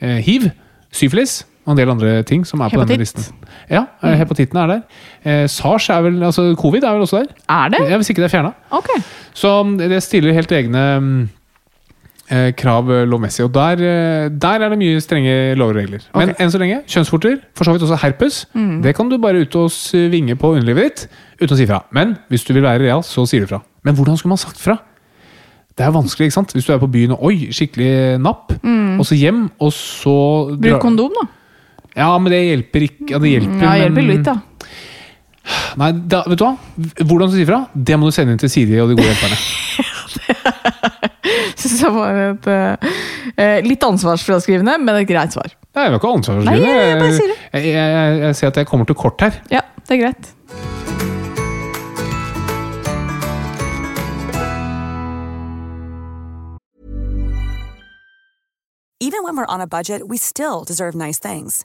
eh, 0.00 0.20
hiv, 0.22 0.50
syfilis 0.90 1.44
og 1.62 1.74
en 1.74 1.78
del 1.78 1.90
andre 1.92 2.14
ting 2.26 2.42
som 2.46 2.62
er 2.64 2.72
på 2.72 2.80
denne 2.82 2.98
listen. 2.98 3.28
Ja, 3.70 3.84
mm. 4.02 4.16
hepatitten 4.18 4.58
er 4.58 4.70
der. 4.72 4.80
Eh, 5.22 5.44
SARS 5.50 5.88
er 5.94 6.02
vel, 6.08 6.18
altså 6.26 6.48
covid 6.58 6.82
er 6.82 6.96
vel 6.96 7.04
også 7.04 7.22
der? 7.22 7.36
Er 7.48 7.70
det? 7.70 7.84
Ja, 7.90 8.00
hvis 8.00 8.10
ikke 8.10 8.24
det 8.24 8.30
er 8.30 8.34
fjerna. 8.34 8.50
Okay. 8.70 8.98
Så 9.34 9.52
mm, 9.62 9.76
det 9.78 10.00
stiller 10.02 10.34
helt 10.34 10.52
egne 10.52 10.82
mm, 11.00 11.20
eh, 12.34 12.48
krav 12.58 12.90
eh, 12.90 13.04
lovmessig. 13.06 13.44
Og 13.46 13.52
der, 13.54 13.78
eh, 13.78 14.30
der 14.42 14.66
er 14.66 14.74
det 14.74 14.78
mye 14.80 15.00
strenge 15.04 15.36
lover 15.54 15.76
og 15.76 15.82
regler. 15.84 16.06
Men 16.18 16.34
enn 16.34 16.50
så 16.50 16.58
lenge, 16.58 16.80
kjønnsvorter, 16.90 17.36
for 17.54 17.68
så 17.68 17.76
vidt 17.76 17.84
også 17.86 18.00
herpes, 18.02 18.40
det 18.82 18.94
kan 18.98 19.12
du 19.12 19.20
bare 19.22 19.44
ut 19.44 19.58
og 19.60 19.70
svinge 19.70 20.34
på 20.34 20.56
underlivet 20.56 20.82
ditt 20.88 21.44
uten 21.44 21.54
å 21.54 21.60
si 21.60 21.68
fra. 21.70 21.84
Men 21.94 22.16
hvis 22.32 22.46
du 22.48 22.56
vil 22.56 22.66
være 22.66 22.82
real, 22.82 23.04
så 23.06 23.22
sier 23.30 23.46
du 23.46 23.52
fra. 23.54 23.62
Men 23.86 23.94
hvordan 23.94 24.18
skulle 24.18 24.34
man 24.34 24.42
sagt 24.42 24.58
fra? 24.62 24.80
Det 25.78 25.86
er 25.86 25.94
vanskelig, 25.94 26.26
ikke 26.28 26.36
sant? 26.36 26.50
Hvis 26.52 26.66
du 26.66 26.74
er 26.74 26.82
på 26.82 26.90
byen 26.90 27.14
og 27.14 27.22
oi, 27.30 27.46
skikkelig 27.54 28.18
napp, 28.20 28.50
og 28.98 29.06
så 29.08 29.16
hjem, 29.16 29.46
og 29.62 29.70
så 29.72 30.16
Bruk 30.58 30.82
kondom, 30.82 31.14
da. 31.16 31.30
Ja, 31.96 32.14
men 32.18 32.32
det 32.32 32.40
hjelper 32.46 32.80
ikke. 32.88 33.10
Ja, 33.12 33.18
det 33.20 33.28
hjelper, 33.34 33.62
Ja, 33.66 33.72
hjelper 33.82 34.00
men- 34.00 34.16
litt, 34.16 34.24
da. 34.24 34.40
Nei, 35.76 35.88
da, 36.06 36.20
vet 36.30 36.38
du 36.38 36.44
hva? 36.44 36.52
Hvordan 37.02 37.30
du 37.32 37.34
sier 37.34 37.46
fra? 37.48 37.58
Det 37.74 37.96
må 37.98 38.06
du 38.06 38.12
sende 38.14 38.30
inn 38.36 38.38
til 38.38 38.48
Siri 38.52 38.78
og 38.80 38.88
de 38.92 38.96
gode 38.98 39.08
hjelperne. 39.10 39.38
Syns 41.62 41.80
jeg 41.82 41.90
var 41.94 42.14
et 42.28 42.46
uh, 42.46 42.76
litt 43.66 43.82
ansvarsfraskrivende, 43.86 44.76
men 44.82 44.94
et 45.00 45.08
greit 45.08 45.32
svar. 45.34 45.50
Nei, 45.74 45.82
jeg 45.88 45.92
var 45.94 45.98
ikke 45.98 46.12
ansvarsfraskrivende. 46.18 46.70
Nei, 46.70 46.86
jeg 46.92 46.98
bare 47.02 47.16
sier 47.18 47.30
det. 47.34 47.38
Jeg, 47.58 47.62
jeg, 47.74 47.88
jeg, 47.98 48.22
jeg 48.26 48.34
ser 48.38 48.46
at 48.52 48.56
jeg 48.62 48.66
kommer 48.70 48.86
til 48.88 48.98
kort 49.02 49.18
her. 49.26 49.32
Ja, 49.50 49.62
det 49.88 49.92
er 49.98 50.02
greit. 50.06 50.24
Even 59.00 59.24
when 59.24 59.36
we're 59.36 59.50
on 59.50 59.60
a 59.60 59.66
budget, 59.66 60.08
we 60.08 60.16
still 60.16 60.64
deserve 60.64 60.94
nice 60.94 61.18
things. 61.18 61.64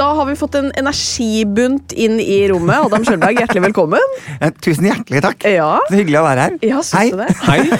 Da 0.00 0.06
har 0.16 0.24
vi 0.24 0.32
fått 0.38 0.54
en 0.56 0.70
energibunt 0.80 1.92
inn 1.92 2.20
i 2.24 2.38
rommet. 2.48 2.86
Adam 2.86 3.02
Sjølberg, 3.04 3.36
hjertelig 3.42 3.62
velkommen. 3.66 4.14
Tusen 4.64 4.86
hjertelig 4.88 5.20
takk. 5.26 5.44
Ja, 5.44 5.74
Så 5.90 5.98
hyggelig 5.98 6.22
å 6.22 6.24
være 6.24 6.46
her. 6.46 6.56
ja 6.64 6.80
synes 6.86 7.18
det? 7.20 7.28
Hei! 7.44 7.60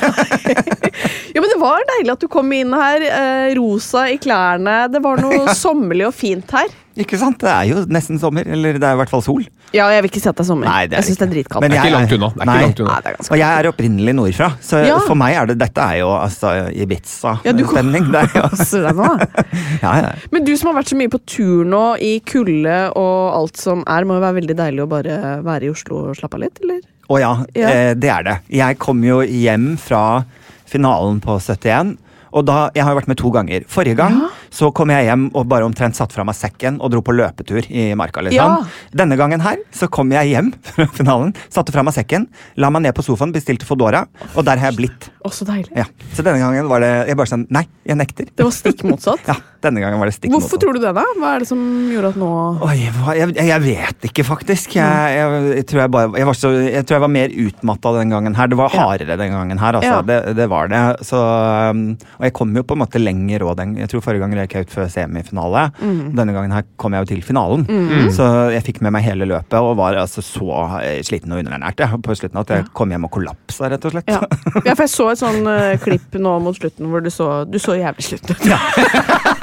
Ja, 1.31 1.39
men 1.41 1.47
Det 1.53 1.61
var 1.61 1.85
deilig 1.87 2.11
at 2.13 2.23
du 2.25 2.27
kom 2.29 2.49
inn 2.53 2.73
her, 2.75 3.03
eh, 3.07 3.53
rosa 3.55 4.03
i 4.11 4.17
klærne. 4.21 4.89
Det 4.93 4.99
var 5.05 5.21
noe 5.23 5.55
sommerlig 5.65 6.09
og 6.09 6.15
fint 6.19 6.51
her. 6.53 6.67
Ikke 6.99 7.17
sant? 7.21 7.39
Det 7.39 7.49
er 7.49 7.69
jo 7.71 7.85
nesten 7.87 8.19
sommer. 8.19 8.43
Eller 8.51 8.73
det 8.75 8.83
er 8.83 8.97
i 8.97 8.99
hvert 8.99 9.11
fall 9.13 9.23
sol. 9.23 9.45
Ja, 9.73 9.87
jeg 9.95 10.03
vil 10.03 10.11
ikke 10.11 10.21
si 10.21 10.29
at 10.29 10.35
det 10.35 10.43
er 10.43 10.49
sommer. 10.49 10.67
Nei, 10.67 10.87
det 10.91 10.97
er 10.99 11.03
jeg 11.05 11.07
syns 11.11 11.21
det 11.21 11.27
er 11.29 11.33
dritkaldt. 11.37 11.63
Men 11.63 11.71
Det 11.71 11.79
er 11.79 11.85
ikke 11.85 11.95
langt 11.95 12.13
unna. 12.17 12.29
Det 12.35 12.41
er 12.41 12.43
ikke 12.43 12.51
Nei. 12.51 12.63
langt 12.65 12.81
unna. 12.83 12.91
Nei, 12.91 13.01
det 13.05 13.13
er 13.13 13.31
Og 13.31 13.39
jeg 13.39 13.51
er 13.61 13.69
opprinnelig 13.71 14.15
nordfra, 14.19 14.49
så 14.61 14.81
Ja. 14.87 14.99
for 15.07 15.15
meg 15.15 15.37
er 15.39 15.47
det 15.47 15.59
dette 15.63 15.79
er 15.81 15.99
jo 16.01 16.09
altså 16.11 16.51
Ja, 16.51 16.85
Ibiza-stemning. 16.85 18.11
Ja, 18.13 18.27
du 18.27 18.41
koser 18.51 18.83
deg 18.89 18.97
nå. 18.99 19.09
ja, 19.85 19.93
ja. 20.03 20.13
Men 20.33 20.45
du 20.45 20.57
som 20.57 20.73
har 20.73 20.83
vært 20.83 20.91
så 20.91 20.97
mye 20.99 21.09
på 21.15 21.21
tur 21.27 21.65
nå, 21.65 21.85
i 22.03 22.19
kulde 22.27 22.77
og 22.97 23.35
alt 23.39 23.57
som 23.57 23.85
er, 23.87 24.05
må 24.05 24.19
jo 24.19 24.25
være 24.27 24.41
veldig 24.43 24.57
deilig 24.59 24.83
å 24.85 24.91
bare 24.91 25.21
være 25.47 25.71
i 25.71 25.71
Oslo 25.71 26.09
og 26.11 26.17
slappe 26.19 26.35
av 26.35 26.41
litt, 26.49 26.59
eller? 26.63 26.81
Å 27.11 27.21
ja, 27.23 27.33
Ja. 27.55 27.69
Eh, 27.71 27.95
det 27.95 28.11
er 28.11 28.23
det. 28.27 28.37
Jeg 28.51 28.79
kom 28.79 29.01
jo 29.05 29.21
hjem 29.23 29.77
fra 29.79 30.25
finalen 30.67 31.21
på 31.23 31.39
71. 31.41 31.97
Og 32.33 32.45
da, 32.47 32.71
Jeg 32.75 32.85
har 32.85 32.93
jo 32.95 33.01
vært 33.01 33.09
med 33.11 33.19
to 33.19 33.31
ganger. 33.35 33.65
Forrige 33.67 33.97
gang 33.99 34.21
så 34.51 34.71
kom 34.75 34.91
jeg 34.93 35.07
hjem 35.07 35.29
og 35.39 35.47
bare 35.51 35.67
omtrent 35.69 35.97
satte 35.99 36.17
fra 36.17 36.25
meg 36.27 36.35
sekken 36.39 36.81
og 36.83 36.91
dro 36.95 37.01
på 37.07 37.15
løpetur 37.15 37.67
i 37.71 37.91
marka. 37.99 38.23
liksom. 38.27 38.57
Ja. 38.61 38.89
Denne 39.03 39.17
gangen 39.21 39.41
her 39.45 39.61
så 39.75 39.89
kom 39.93 40.11
jeg 40.15 40.33
hjem 40.33 40.53
fra 40.75 40.87
finalen, 40.97 41.35
satte 41.53 41.73
fra 41.75 41.85
meg 41.87 41.95
sekken, 41.97 42.27
la 42.61 42.71
meg 42.75 42.83
ned 42.87 42.95
på 42.97 43.05
sofaen, 43.07 43.33
bestilte 43.35 43.67
Fodora, 43.69 44.05
og 44.35 44.45
der 44.49 44.59
har 44.63 44.71
jeg 44.73 44.81
blitt. 44.81 45.11
Å, 45.21 45.31
så 45.35 45.45
deilig. 45.49 45.71
Ja. 45.77 45.85
Så 46.17 46.25
denne 46.27 46.41
gangen 46.43 46.69
var 46.71 46.81
det 46.83 46.91
jeg 47.11 47.17
bare 47.21 47.29
sånn 47.29 47.47
Nei, 47.53 47.67
jeg 47.85 47.99
nekter. 48.01 48.29
Det 48.37 48.45
var 48.47 48.55
stikk 48.57 48.85
motsatt. 48.89 49.23
Ja, 49.31 49.37
denne 49.63 49.83
gangen 49.83 50.01
var 50.01 50.09
det 50.09 50.15
stikk 50.17 50.33
Hvorfor 50.33 50.47
motsatt. 50.57 50.63
tror 50.63 50.77
du 50.79 50.81
det, 50.81 50.91
da? 50.97 51.03
Hva 51.21 51.35
er 51.37 51.43
det 51.45 51.49
som 51.51 51.61
gjorde 51.93 52.11
at 52.15 52.19
nå 52.19 52.29
Oi, 52.65 52.77
hva, 52.97 53.13
jeg, 53.19 53.35
jeg 53.51 53.61
vet 53.67 54.07
ikke, 54.09 54.25
faktisk. 54.25 54.77
Jeg, 54.79 55.19
jeg, 55.19 55.43
jeg, 55.59 55.67
tror 55.69 55.83
jeg, 55.83 55.93
bare, 55.93 56.09
jeg, 56.17 56.29
var 56.31 56.39
så, 56.39 56.51
jeg 56.65 56.87
tror 56.89 56.97
jeg 56.97 57.05
var 57.05 57.13
mer 57.13 57.35
utmatta 57.45 57.93
den 57.99 58.15
gangen 58.15 58.39
her. 58.39 58.49
Det 58.51 58.59
var 58.59 58.73
Ja. 58.73 58.87
hardere 58.89 59.19
den 59.21 59.35
gangen 59.37 59.61
her, 59.61 59.77
altså. 59.79 59.93
Ja. 59.93 60.01
Det, 60.09 60.19
det 60.41 60.47
var 60.51 60.71
det. 60.73 60.81
Så, 61.07 61.21
um, 61.21 61.83
og 62.17 62.25
jeg 62.31 62.35
kom 62.41 62.57
jo 62.57 62.65
på 62.65 62.79
en 62.79 62.83
måte 62.87 63.03
lenger 63.03 63.45
òg 63.51 63.59
den 63.61 63.77
Jeg 63.83 63.93
tror 63.93 64.03
forrige 64.09 64.25
gang 64.25 64.35
røk 64.41 64.57
jeg 64.57 64.67
ut 64.67 64.75
før 64.75 64.91
semifinale. 64.93 65.67
Mm. 65.81 66.03
Denne 66.19 66.35
gangen 66.37 66.55
her 66.55 66.67
kom 66.81 66.97
jeg 66.97 67.05
jo 67.05 67.11
til 67.13 67.25
finalen. 67.27 67.67
Så 68.15 68.27
jeg 68.55 68.65
fikk 68.67 68.81
med 68.85 68.95
meg 68.97 69.07
hele 69.07 69.29
løpet 69.29 69.59
og 69.61 69.77
var 69.79 69.99
altså 70.01 70.25
så 70.25 70.49
eh, 70.81 71.01
sliten 71.07 71.33
og 71.35 71.43
underernært 71.43 71.83
jeg, 71.83 72.01
på 72.05 72.17
slutten 72.19 72.41
at 72.43 72.53
jeg 72.55 72.67
kom 72.77 72.93
hjem 72.93 73.07
og 73.09 73.15
kollapsa, 73.15 73.71
rett 73.73 73.87
og 73.87 73.95
slett. 73.95 74.11
Ja. 74.11 74.21
ja, 74.69 74.75
for 74.75 74.85
jeg 74.87 74.93
så 74.93 75.09
et 75.13 75.23
sånn 75.23 75.47
uh, 75.49 75.77
klipp 75.83 76.19
nå 76.21 76.37
mot 76.45 76.57
slutten 76.57 76.91
hvor 76.91 77.05
du 77.05 77.11
så, 77.13 77.31
du 77.49 77.61
så 77.63 77.79
jævlig 77.79 78.11
slutt 78.11 78.33
ut. 78.33 78.49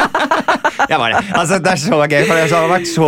Jeg 0.87 0.99
bare. 1.01 1.21
Altså, 1.35 1.59
det 1.63 1.71
er 1.73 1.81
så 1.81 1.99
gøy, 1.99 2.21
for 2.27 2.37
det 2.37 2.47
har 2.51 2.69
vært 2.71 2.89
så 2.89 3.07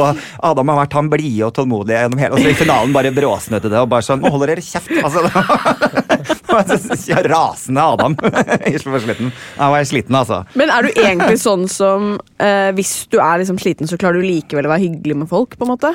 Adam 0.50 0.72
har 0.74 0.80
vært 0.82 0.98
han 1.00 1.10
blide 1.12 1.48
og 1.48 1.54
tålmodige 1.56 2.04
gjennom 2.04 2.22
hele 2.22 2.36
Og 2.36 2.44
så 2.44 2.52
i 2.52 2.58
finalen 2.60 2.96
bare 2.96 3.14
bråsnødde 3.16 3.72
det 3.72 3.80
og 3.80 3.90
bare 3.92 4.06
sånn 4.06 4.24
Nå 4.24 4.32
holder 4.34 4.54
dere 4.54 4.66
kjeft! 4.66 4.92
Altså, 5.00 5.24
det 5.28 7.16
var, 7.16 7.30
rasende 7.30 7.86
Adam 7.96 8.18
i 8.70 8.76
slutten. 8.80 9.32
Han 9.58 9.74
var 9.74 9.88
sliten, 9.88 10.18
altså. 10.18 10.42
Men 10.60 10.74
er 10.74 10.86
du 10.86 10.92
egentlig 10.94 11.40
sånn 11.42 11.68
som 11.72 12.16
eh, 12.42 12.70
hvis 12.78 12.94
du 13.12 13.20
er 13.22 13.42
liksom 13.42 13.60
sliten, 13.62 13.90
så 13.90 14.00
klarer 14.02 14.20
du 14.20 14.28
likevel 14.28 14.68
å 14.68 14.74
være 14.74 14.88
hyggelig 14.88 15.22
med 15.24 15.32
folk? 15.32 15.56
på 15.60 15.66
en 15.68 15.74
måte? 15.74 15.94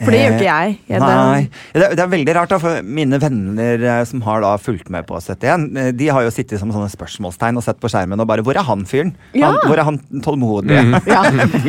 For 0.00 0.10
det 0.14 0.20
gjør 0.22 0.34
ikke 0.38 0.46
jeg. 0.48 0.76
jeg 0.88 1.00
Nei. 1.02 1.42
Det 1.74 1.82
er, 1.84 1.94
det 1.98 2.02
er 2.04 2.10
veldig 2.14 2.34
rart, 2.38 2.52
da, 2.54 2.58
for 2.62 2.86
mine 2.98 3.18
venner 3.20 3.82
eh, 3.84 4.02
som 4.08 4.22
har 4.24 4.40
da 4.44 4.54
fulgt 4.60 4.88
med 4.92 5.04
på 5.08 5.18
71, 5.20 5.66
eh, 5.76 5.90
de 6.00 6.08
har 6.08 6.24
jo 6.24 6.30
sittet 6.32 6.60
som 6.62 6.72
sånne 6.72 6.88
spørsmålstegn 6.92 7.60
og 7.60 7.64
sett 7.66 7.80
på 7.82 7.90
skjermen 7.92 8.20
og 8.22 8.28
bare 8.30 8.44
Hvor 8.46 8.56
er 8.56 8.64
han 8.64 8.86
fyren? 8.88 9.12
Ja. 9.36 9.50
Han, 9.50 9.58
hvor 9.68 9.76
er 9.82 9.84
han 9.90 9.98
tålmodige, 10.24 11.02
Ja. 11.10 11.20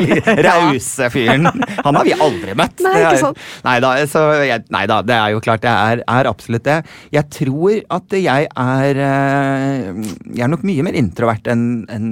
rause 0.48 1.10
fyren? 1.14 1.50
Han 1.84 2.00
har 2.00 2.08
vi 2.08 2.14
aldri 2.16 2.56
møtt. 2.58 2.80
Nei, 2.86 2.96
ikke 3.04 3.22
sant. 3.26 3.42
Nei 3.68 3.76
da, 3.84 3.92
så 4.10 4.24
jeg, 4.48 4.64
nei 4.74 4.84
da, 4.90 5.02
det 5.06 5.18
er 5.18 5.36
jo 5.36 5.42
klart, 5.44 5.68
jeg 5.68 5.96
er, 5.98 6.04
er 6.08 6.30
absolutt 6.32 6.66
det. 6.68 6.78
Jeg 7.14 7.28
tror 7.36 7.82
at 7.98 8.16
jeg 8.16 8.48
er 8.48 9.02
eh, 9.08 9.92
Jeg 10.32 10.46
er 10.46 10.52
nok 10.52 10.64
mye 10.68 10.86
mer 10.88 10.98
introvert 11.00 11.52
enn 11.52 11.66
en 11.92 12.08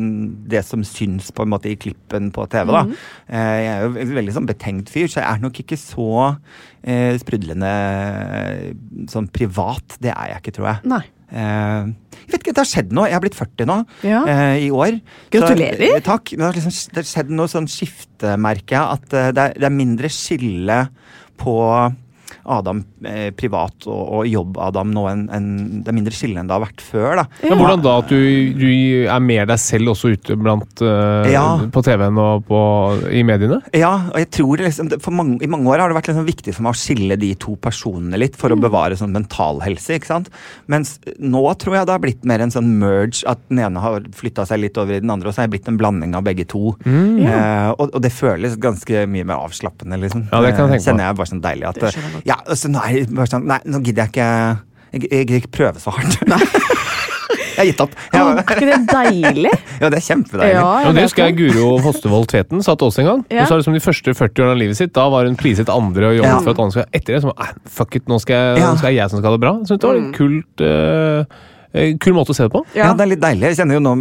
det 0.50 0.66
som 0.68 0.84
syns 0.88 1.32
på 1.36 1.46
en 1.46 1.52
måte 1.54 1.72
i 1.72 1.78
klippen 1.80 2.30
på 2.36 2.46
TV. 2.52 2.68
da. 2.76 2.84
Mhm. 2.84 3.00
Eh, 3.30 3.56
Jeg 3.60 3.72
er 3.72 3.82
jo 3.86 3.90
en 4.04 4.16
veldig 4.20 4.34
sånn 4.36 4.48
betenkt 4.50 4.90
fyr, 4.94 5.08
så 5.12 5.22
jeg 5.22 5.28
er 5.30 5.42
nok 5.44 5.60
ikke 5.64 5.78
så 5.80 6.09
eh, 6.84 7.16
sprudlende 7.22 7.72
sånn 9.12 9.30
privat. 9.34 9.98
Det 10.02 10.12
er 10.14 10.34
jeg 10.34 10.42
ikke, 10.44 10.56
tror 10.60 10.70
jeg. 10.72 10.90
Nei. 10.92 11.02
Eh, 11.30 11.90
jeg 12.20 12.32
vet 12.34 12.42
ikke, 12.44 12.54
Det 12.58 12.64
har 12.64 12.70
skjedd 12.72 12.94
noe. 12.98 13.08
Jeg 13.10 13.18
har 13.18 13.24
blitt 13.26 13.38
40 13.38 13.68
nå 13.70 13.78
Ja. 14.08 14.22
eh, 14.26 14.56
i 14.66 14.70
år. 14.74 15.00
Gratulerer. 15.34 15.78
Så, 15.92 15.96
eh, 15.98 16.06
takk. 16.06 16.32
Det 16.36 16.42
har 16.46 16.54
liksom, 16.58 16.76
det 16.94 17.02
har 17.04 17.10
skjedd 17.14 17.30
noe 17.38 17.48
sånn 17.52 17.68
skifte, 17.70 18.36
merker 18.42 18.76
jeg. 18.78 18.86
At 18.98 19.14
eh, 19.14 19.32
det 19.32 19.44
er, 19.46 19.54
det 19.60 19.70
er 19.70 19.76
mindre 19.78 20.10
skille 20.14 20.80
på 21.40 21.56
Adam 22.50 22.82
eh, 23.06 23.30
privat 23.38 23.86
og, 23.88 24.02
og 24.20 24.28
jobb-Adam 24.30 24.92
nå 24.96 25.04
enn 25.12 25.24
en, 25.36 25.48
Det 25.84 25.92
er 25.92 25.98
mindre 26.00 26.14
skille 26.16 26.40
enn 26.42 26.50
det 26.50 26.56
har 26.56 26.64
vært 26.66 26.82
før. 26.84 27.22
da. 27.22 27.26
Men 27.44 27.60
hvordan 27.62 27.84
da 27.86 27.94
at 28.02 28.10
du, 28.12 28.20
du 28.58 28.68
er 29.10 29.20
mer 29.24 29.46
deg 29.50 29.60
selv 29.62 29.94
også 29.94 30.12
ute 30.16 30.38
blant 30.40 30.82
eh, 30.86 31.30
Ja. 31.34 31.46
på 31.72 31.84
TV-en 31.86 32.18
og 32.22 32.46
på, 32.50 32.60
i 33.14 33.22
mediene? 33.28 33.62
Ja, 33.78 33.92
og 34.12 34.18
jeg 34.22 34.30
tror 34.36 34.64
liksom, 34.66 34.90
for 35.04 35.16
mange, 35.16 35.38
I 35.46 35.50
mange 35.52 35.70
år 35.70 35.84
har 35.84 35.92
det 35.94 36.00
vært 36.00 36.10
liksom 36.12 36.28
viktig 36.30 36.56
for 36.58 36.66
meg 36.68 36.76
å 36.76 36.80
skille 36.82 37.18
de 37.22 37.32
to 37.40 37.56
personene 37.62 38.20
litt, 38.22 38.38
for 38.40 38.50
å 38.54 38.60
bevare 38.60 38.98
sånn 39.00 39.14
mental 39.16 39.62
helse. 39.66 39.96
ikke 40.00 40.10
sant? 40.10 40.30
Mens 40.72 40.98
nå 41.20 41.44
tror 41.62 41.78
jeg 41.80 41.88
det 41.90 41.96
har 41.96 42.04
blitt 42.04 42.26
mer 42.28 42.42
en 42.44 42.52
sånn 42.54 42.72
merge, 42.82 43.24
at 43.30 43.40
den 43.50 43.62
ene 43.64 43.84
har 43.84 44.04
flytta 44.16 44.46
seg 44.50 44.62
litt 44.66 44.78
over 44.82 44.98
i 44.98 45.02
den 45.04 45.12
andre, 45.14 45.30
og 45.30 45.36
så 45.36 45.44
har 45.44 45.48
jeg 45.50 45.56
blitt 45.58 45.70
en 45.72 45.78
blanding 45.80 46.16
av 46.18 46.26
begge 46.28 46.48
to. 46.50 46.74
Eh, 46.86 47.70
og, 47.76 47.90
og 47.94 48.02
det 48.04 48.12
føles 48.16 48.58
ganske 48.62 49.06
mye 49.10 49.28
mer 49.28 49.42
avslappende, 49.46 50.00
liksom. 50.02 50.28
Ja, 50.32 50.42
det 50.44 50.54
kan 50.58 50.68
jeg 50.70 50.80
tenke 50.80 50.84
på. 50.84 50.88
Kjenner 50.90 51.10
jeg 51.10 51.20
bare 51.20 51.32
sånn 51.34 51.44
deilig 51.44 51.68
at 51.70 51.82
Ja, 52.40 52.44
altså, 52.56 52.70
nå 52.72 52.80
er 52.88 53.10
bare 53.12 53.28
sånn 53.30 53.48
Nei, 53.50 53.60
nå 53.68 53.82
gidder 53.84 54.06
jeg 54.08 54.14
ikke 54.14 54.28
Jeg, 54.94 55.02
jeg 55.12 55.26
gidder 55.28 55.42
ikke 55.44 55.52
prøve 55.60 55.82
så 55.84 55.92
hardt. 55.94 56.16
Nei. 56.30 56.40
jeg 56.40 57.58
har 57.60 57.68
gitt 57.68 57.82
opp. 57.84 57.92
Ja. 58.14 58.22
Er 58.32 58.40
ikke 58.42 58.68
det 58.70 58.78
deilig? 58.90 59.52
ja, 59.82 59.90
det 59.92 59.98
er 60.00 60.06
kjempedeilig. 60.06 60.56
Ja, 60.56 60.70
jeg 60.86 60.96
det 60.98 61.04
husker 61.06 61.28
jeg 61.28 61.36
Guro 61.38 61.68
Fostervold 61.84 62.30
Tveten 62.32 62.64
sa 62.66 62.74
til 62.80 62.88
oss 62.90 62.98
en 63.04 63.10
gang. 63.10 63.22
Ja. 63.30 63.44
Hun 63.44 63.52
sa 63.52 63.60
liksom 63.60 63.76
De 63.78 63.84
første 63.84 64.16
40 64.16 64.42
årene 64.46 64.56
av 64.56 64.62
livet 64.64 64.80
sitt 64.80 64.96
Da 64.96 65.06
var 65.14 65.28
hun 65.30 65.38
priset 65.40 65.70
andre 65.74 66.14
og 66.14 66.18
jobbet 66.22 66.32
Ja. 66.32 66.40
for 66.46 66.56
at 66.56 66.64
andre 66.64 66.74
skulle 66.78 66.90
Etter 67.02 67.18
det 67.18 67.22
så 67.26 67.30
var 67.34 67.46
eh, 67.46 67.54
fuck 67.80 68.00
it, 68.00 68.08
nå 68.10 68.18
skal 68.24 68.40
jeg, 68.40 68.64
Ja. 68.64 68.72
nå 68.72 68.80
skal 68.82 68.94
jeg, 68.96 69.02
jeg 69.04 69.14
som 69.14 69.22
skal 69.22 69.30
ha 69.30 69.38
det 69.38 69.44
bra. 69.46 69.54
Så 69.68 69.78
det 69.78 69.90
var 69.92 70.00
en 70.00 70.12
kult, 70.16 70.66
eh, 70.66 71.20
eh, 71.20 71.48
kul 72.02 72.16
måte 72.18 72.34
å 72.34 72.38
se 72.38 72.48
det 72.48 72.54
på. 72.54 72.64
Ja. 72.74 72.90
det 72.98 73.06
er 73.06 73.12
litt 73.12 73.22
deilig. 73.22 73.52
Jeg 73.52 73.60
kjenner 73.60 73.78
jo 73.78 73.82
nå, 73.86 73.94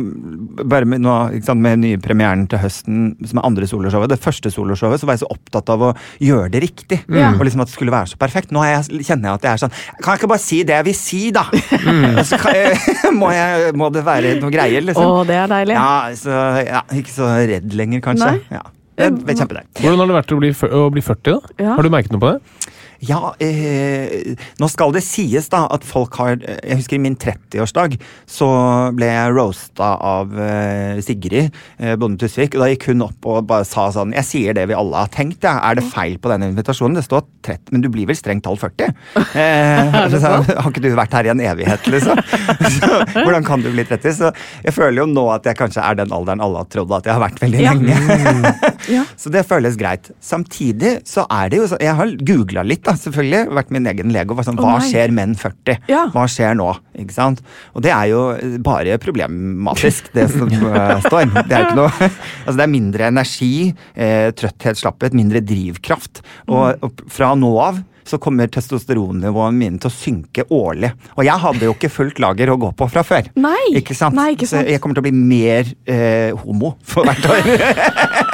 bare 0.64 0.88
med, 0.88 1.02
nå, 1.04 1.16
ikke 1.36 1.50
sant, 1.50 1.62
med 1.64 1.82
nye 1.82 1.98
premieren 2.00 2.46
til 2.48 2.62
høsten, 2.62 3.10
som 3.28 3.40
er 3.40 3.48
andre 3.48 3.68
soloshowet, 3.68 4.08
det 4.12 4.20
første 4.22 4.52
soloshowet, 4.52 5.02
så 5.02 5.08
var 5.08 5.18
jeg 5.18 5.24
så 5.24 5.30
opptatt 5.34 5.72
av 5.74 5.84
å 5.90 5.92
gjøre 6.24 6.48
det 6.54 6.62
riktig. 6.64 7.02
Mm. 7.10 7.36
Og 7.36 7.44
liksom 7.44 7.64
at 7.64 7.70
det 7.70 7.76
skulle 7.76 7.94
være 7.94 8.12
så 8.14 8.20
perfekt. 8.20 8.54
Nå 8.56 8.64
er 8.64 8.78
jeg, 8.78 9.02
kjenner 9.10 9.30
jeg 9.30 9.40
at 9.40 9.46
jeg 9.48 9.52
er 9.52 9.62
sånn 9.64 9.76
Kan 10.00 10.14
jeg 10.14 10.22
ikke 10.22 10.32
bare 10.32 10.44
si 10.44 10.62
det 10.68 10.78
jeg 10.78 10.88
vil 10.88 10.96
si, 10.96 11.22
da? 11.34 11.44
Mm. 11.52 12.22
Så 12.28 12.40
kan 12.40 12.56
jeg, 12.56 12.80
må, 13.20 13.30
jeg, 13.36 13.76
må 13.78 13.90
det 13.94 14.06
være 14.06 14.34
noe 14.40 14.54
greier, 14.54 14.80
Å, 14.80 14.88
liksom? 14.88 15.14
det 15.28 15.38
er 15.42 15.52
deilig. 15.52 15.76
Ja, 15.76 15.92
så 16.18 16.40
ja, 16.64 16.82
Ikke 16.96 17.14
så 17.14 17.30
redd 17.52 17.76
lenger, 17.76 18.04
kanskje. 18.08 18.32
Nei. 18.38 18.58
Ja. 18.58 18.64
Det 18.98 19.30
er 19.30 19.38
kjempedeilig. 19.44 19.68
Hvordan 19.78 20.00
har 20.00 20.10
det 20.10 20.16
vært 20.16 20.32
å 20.34 20.40
bli, 20.40 20.50
å 20.80 20.88
bli 20.90 21.04
40, 21.04 21.36
da? 21.36 21.56
Ja. 21.62 21.76
Har 21.76 21.86
du 21.86 21.92
merket 21.92 22.14
noe 22.16 22.22
på 22.24 22.32
det? 22.32 22.72
Ja, 23.06 23.34
eh, 23.38 24.34
nå 24.58 24.66
skal 24.72 24.90
det 24.96 25.04
sies 25.06 25.46
da 25.52 25.60
at 25.70 25.84
folk 25.86 26.16
har 26.18 26.36
Jeg 26.42 26.78
husker 26.80 26.96
i 26.96 27.02
min 27.04 27.14
30-årsdag 27.20 27.94
så 28.26 28.48
ble 28.96 29.06
jeg 29.06 29.34
roasta 29.36 29.92
av 30.02 30.32
eh, 30.42 30.98
Sigrid 31.06 31.52
eh, 31.78 31.94
Bonde 32.00 32.18
Tusvik. 32.18 32.56
Og 32.58 32.64
da 32.64 32.68
gikk 32.72 32.88
hun 32.90 33.04
opp 33.06 33.28
og 33.30 33.46
bare 33.46 33.66
sa 33.68 33.86
sånn 33.94 34.14
Jeg 34.16 34.26
sier 34.26 34.56
det 34.58 34.64
vi 34.70 34.74
alle 34.74 35.04
har 35.04 35.12
tenkt, 35.14 35.46
ja. 35.46 35.56
Er 35.68 35.78
det 35.78 35.86
feil 35.92 36.16
på 36.18 36.32
denne 36.32 36.48
invitasjonen? 36.50 36.98
Det 36.98 37.04
står 37.06 37.22
30, 37.46 37.70
men 37.76 37.84
du 37.84 37.88
blir 37.94 38.08
vel 38.10 38.18
strengt 38.18 38.42
tall 38.48 38.58
40? 38.64 38.90
Eh, 39.14 40.00
så, 40.18 40.34
har 40.42 40.66
ikke 40.72 40.82
du 40.82 40.90
vært 40.98 41.14
her 41.20 41.28
i 41.30 41.32
en 41.36 41.44
evighet, 41.52 41.86
liksom? 41.94 42.18
Så, 42.78 42.88
hvordan 43.14 43.46
kan 43.46 43.62
du 43.62 43.70
bli 43.72 43.84
30? 43.86 44.16
Så 44.18 44.32
jeg 44.66 44.74
føler 44.74 45.04
jo 45.04 45.06
nå 45.12 45.24
at 45.36 45.46
jeg 45.48 45.56
kanskje 45.58 45.84
er 45.86 45.96
den 46.02 46.12
alderen 46.14 46.42
alle 46.44 46.64
har 46.64 46.68
trodd 46.72 46.90
at 46.98 47.06
jeg 47.08 47.14
har 47.14 47.22
vært 47.28 47.40
veldig 47.46 47.62
Ja. 47.62 47.76
lenge. 47.78 48.54
Ja. 48.88 49.02
Så 49.20 49.28
det 49.28 49.42
føles 49.44 49.74
greit. 49.76 50.06
Samtidig 50.24 50.94
så 51.08 51.24
er 51.34 51.50
det 51.52 51.58
jo 51.58 51.66
sånn 51.68 51.82
Jeg 51.82 51.92
har 51.98 52.12
googla 52.24 52.62
litt, 52.64 52.87
da, 52.88 52.94
selvfølgelig. 52.98 53.42
Vært 53.58 53.72
min 53.74 53.88
egen 53.92 54.14
lege. 54.14 54.32
og 54.32 54.40
vært 54.40 54.48
Sånn, 54.48 54.60
oh, 54.60 54.66
hva 54.66 54.78
nei. 54.80 54.88
skjer 54.88 55.14
menn 55.14 55.34
40? 55.38 55.82
Ja. 55.92 56.06
Hva 56.14 56.24
skjer 56.30 56.56
nå? 56.58 56.70
Ikke 56.98 57.16
sant? 57.16 57.42
Og 57.76 57.84
det 57.84 57.92
er 57.94 58.08
jo 58.12 58.22
bare 58.64 58.96
problematisk, 59.02 60.10
det 60.16 60.28
som 60.32 60.50
eh, 60.72 60.94
står. 61.04 61.28
Det 61.38 61.46
er 61.52 61.66
jo 61.66 61.68
ikke 61.68 61.78
noe 61.82 61.92
Altså 62.48 62.56
det 62.56 62.64
er 62.64 62.72
mindre 62.72 63.12
energi, 63.12 63.52
eh, 63.94 64.30
trøtthet, 64.38 64.80
slapphet, 64.80 65.16
mindre 65.16 65.44
drivkraft. 65.44 66.24
Og, 66.48 66.82
og 66.84 67.06
fra 67.12 67.34
nå 67.38 67.52
av 67.62 67.84
så 68.08 68.18
kommer 68.22 68.48
testosteronnivået 68.48 69.56
mine 69.56 69.80
til 69.82 69.90
å 69.90 69.92
synke 69.92 70.46
årlig. 70.54 70.88
Og 71.16 71.26
jeg 71.28 71.42
hadde 71.44 71.68
jo 71.68 71.74
ikke 71.76 71.90
fullt 71.92 72.22
lager 72.24 72.52
å 72.52 72.58
gå 72.60 72.72
på 72.78 72.88
fra 72.88 73.04
før. 73.06 73.28
Nei. 73.36 73.74
Ikke 73.78 73.96
sant? 73.96 74.16
Nei, 74.16 74.30
ikke 74.36 74.48
sant. 74.48 74.64
Så 74.64 74.72
jeg 74.72 74.82
kommer 74.82 74.98
til 74.98 75.04
å 75.04 75.08
bli 75.10 75.12
mer 75.18 75.68
eh, 75.84 76.32
homo 76.44 76.76
for 76.88 77.08
hvert 77.08 77.28
år. 77.28 77.52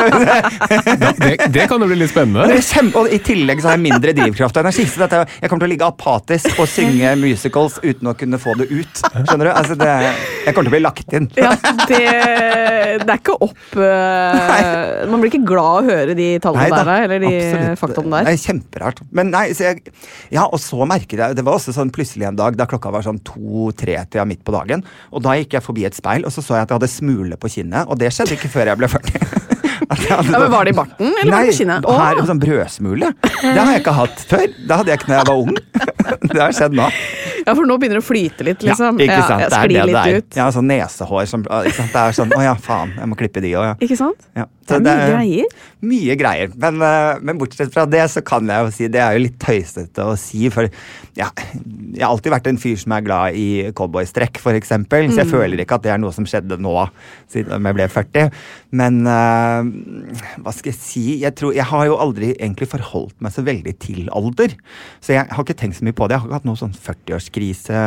Det, 1.20 1.34
det 1.52 1.64
kan 1.68 1.82
jo 1.82 1.86
bli 1.90 1.96
litt 2.00 2.10
spennende. 2.12 2.56
Kjem, 2.64 2.90
og 2.98 3.10
I 3.12 3.18
tillegg 3.24 3.60
så 3.62 3.70
har 3.70 3.76
jeg 3.76 3.82
mindre 3.84 4.12
drivkraft 4.16 4.56
og 4.56 4.62
energi. 4.64 4.84
Så 4.88 5.02
dette, 5.02 5.20
jeg 5.42 5.50
kommer 5.50 5.64
til 5.64 5.68
å 5.68 5.72
ligge 5.72 5.88
apatisk 5.88 6.60
og 6.62 6.68
synge 6.70 7.12
musicals 7.20 7.78
uten 7.84 8.10
å 8.10 8.14
kunne 8.18 8.38
få 8.40 8.54
det 8.60 8.68
ut. 8.70 9.02
Skjønner 9.14 9.50
du? 9.50 9.52
Altså 9.52 9.76
det, 9.80 9.90
jeg 10.46 10.54
kommer 10.56 10.68
til 10.68 10.72
å 10.72 10.74
bli 10.76 10.82
lagt 10.84 11.16
inn. 11.16 11.28
Ja, 11.40 11.52
det, 11.90 12.00
det 13.02 13.06
er 13.10 13.18
ikke 13.20 13.36
opp 13.44 13.76
uh, 13.78 15.06
Man 15.10 15.20
blir 15.22 15.30
ikke 15.32 15.42
glad 15.48 15.70
av 15.70 15.80
å 15.80 15.86
høre 15.90 16.16
de 16.18 16.28
tallene 16.42 16.66
Nei 16.66 16.70
da, 16.72 16.82
der, 16.88 17.04
eller 17.06 17.22
de 17.24 17.32
absolutt. 17.36 17.80
faktaene 17.82 18.10
Det 18.10 18.24
der. 18.26 18.32
er 18.32 18.42
kjemperart. 18.44 19.02
Men 19.20 19.32
nei, 19.34 19.44
så 19.56 19.68
jeg, 19.70 19.94
ja, 20.34 20.46
og 20.46 20.60
så 20.62 20.86
merket 20.88 21.20
jeg 21.20 21.38
Det 21.38 21.44
var 21.46 21.58
også 21.58 21.74
sånn 21.76 21.92
plutselig 21.94 22.28
en 22.30 22.38
dag 22.40 22.58
da 22.58 22.66
klokka 22.70 22.92
var 22.94 23.04
sånn 23.06 23.20
to-tre-tida 23.26 24.26
midt 24.28 24.42
på 24.46 24.54
dagen. 24.54 24.84
Og 25.14 25.24
da 25.24 25.36
gikk 25.38 25.56
jeg 25.58 25.64
forbi 25.66 25.86
et 25.88 25.96
speil, 25.98 26.26
og 26.28 26.34
så 26.34 26.44
så 26.44 26.56
jeg 26.58 26.66
at 26.68 26.72
jeg 26.72 26.80
hadde 26.80 26.90
smule 26.92 27.36
på 27.40 27.50
kinnet. 27.52 27.88
Og 27.90 27.98
det 28.00 28.12
skjedde 28.14 28.36
ikke 28.38 28.50
før 28.52 28.72
jeg 28.72 28.80
ble 28.80 28.88
40. 28.90 29.58
Ja, 30.08 30.20
men 30.22 30.32
sånn- 30.34 30.50
Var 30.50 30.64
det 30.64 30.74
i 30.74 30.78
barten, 30.78 31.12
eller 31.22 31.32
var 31.32 31.44
det 31.46 31.54
i 31.54 31.58
kinnet? 31.58 31.88
Her, 32.00 32.22
sånn 32.28 32.40
brødsmule. 32.42 33.12
Det 33.22 33.56
har 33.58 33.72
jeg 33.72 33.82
ikke 33.84 33.94
hatt 33.96 34.24
før. 34.30 34.46
Det 34.68 34.76
hadde 34.80 34.92
jeg 34.92 35.00
ikke 35.00 35.08
da 35.12 35.18
jeg 35.20 35.28
var 35.30 35.42
ung. 35.46 35.56
Det 36.30 36.38
har 36.40 36.52
skjedd 36.54 36.74
nå. 36.74 36.86
Ja, 37.46 37.52
for 37.54 37.64
nå 37.66 37.76
begynner 37.80 37.98
det 38.00 38.02
å 38.02 38.06
flyte 38.06 38.44
litt, 38.46 38.62
liksom. 38.66 38.98
Ja, 39.00 39.06
ikke 39.06 39.26
sant? 39.28 39.40
Ja, 39.42 39.48
det 39.48 39.58
er 39.58 39.68
det 39.70 39.94
det 39.94 40.00
er. 40.00 40.16
ut. 40.20 40.36
Ja, 40.36 40.46
sånn 40.54 40.66
nesehår 40.70 41.26
som 41.30 41.44
ikke 41.46 41.72
sant? 41.76 41.92
Det 41.94 42.00
er 42.02 42.16
sånn 42.16 42.32
Å 42.36 42.40
ja, 42.44 42.54
faen, 42.60 42.92
jeg 42.98 43.08
må 43.10 43.16
klippe 43.18 43.40
de 43.44 43.52
òg, 43.56 43.64
ja. 43.70 43.74
Ikke 43.86 43.96
sant? 43.98 44.26
ja. 44.36 44.46
Det 44.70 44.76
er 44.76 44.84
mye 44.86 45.06
greier. 45.10 45.54
Mye 45.90 46.14
greier. 46.20 46.50
Men, 46.62 46.76
eh, 46.86 47.16
men 47.26 47.38
bortsett 47.40 47.72
fra 47.74 47.82
det, 47.90 48.04
så 48.12 48.20
kan 48.22 48.46
jeg 48.46 48.62
jo 48.62 48.70
si 48.76 48.86
Det 48.86 49.00
er 49.02 49.16
jo 49.16 49.22
litt 49.24 49.38
tøysete 49.42 50.04
å 50.06 50.12
si, 50.20 50.44
for 50.54 50.68
ja, 51.18 51.26
jeg 51.34 52.04
har 52.04 52.12
alltid 52.12 52.30
vært 52.36 52.46
en 52.52 52.60
fyr 52.62 52.76
som 52.78 52.92
er 52.94 53.02
glad 53.02 53.34
i 53.34 53.48
cowboystrekk, 53.74 54.38
f.eks. 54.38 54.68
Så 54.70 55.16
jeg 55.18 55.26
Mm. 55.26 55.32
føler 55.32 55.64
ikke 55.64 55.74
at 55.80 55.82
det 55.82 55.90
er 55.90 55.98
noe 55.98 56.12
som 56.14 56.24
skjedde 56.28 56.58
nå, 56.62 56.74
siden 57.32 57.66
jeg 57.66 57.74
ble 57.80 57.88
40. 57.88 58.30
Men 58.78 59.00
eh, 59.10 59.69
hva 60.42 60.52
skal 60.54 60.72
jeg 60.72 60.78
si? 60.78 61.04
Jeg, 61.22 61.34
tror, 61.38 61.54
jeg 61.56 61.66
har 61.70 61.88
jo 61.88 61.98
aldri 62.02 62.32
egentlig 62.36 62.70
forholdt 62.72 63.16
meg 63.24 63.34
så 63.34 63.44
veldig 63.46 63.74
til 63.82 64.10
alder. 64.16 64.54
Så 65.00 65.16
jeg 65.16 65.28
har 65.30 65.44
ikke 65.44 65.58
tenkt 65.58 65.80
så 65.80 65.86
mye 65.86 65.96
på 65.96 66.08
det. 66.08 66.16
Jeg 66.16 66.24
har 66.24 66.30
ikke 66.30 66.40
hatt 66.40 66.48
noen 66.48 66.62
sånn 66.62 66.76
40-årskrise 66.76 67.82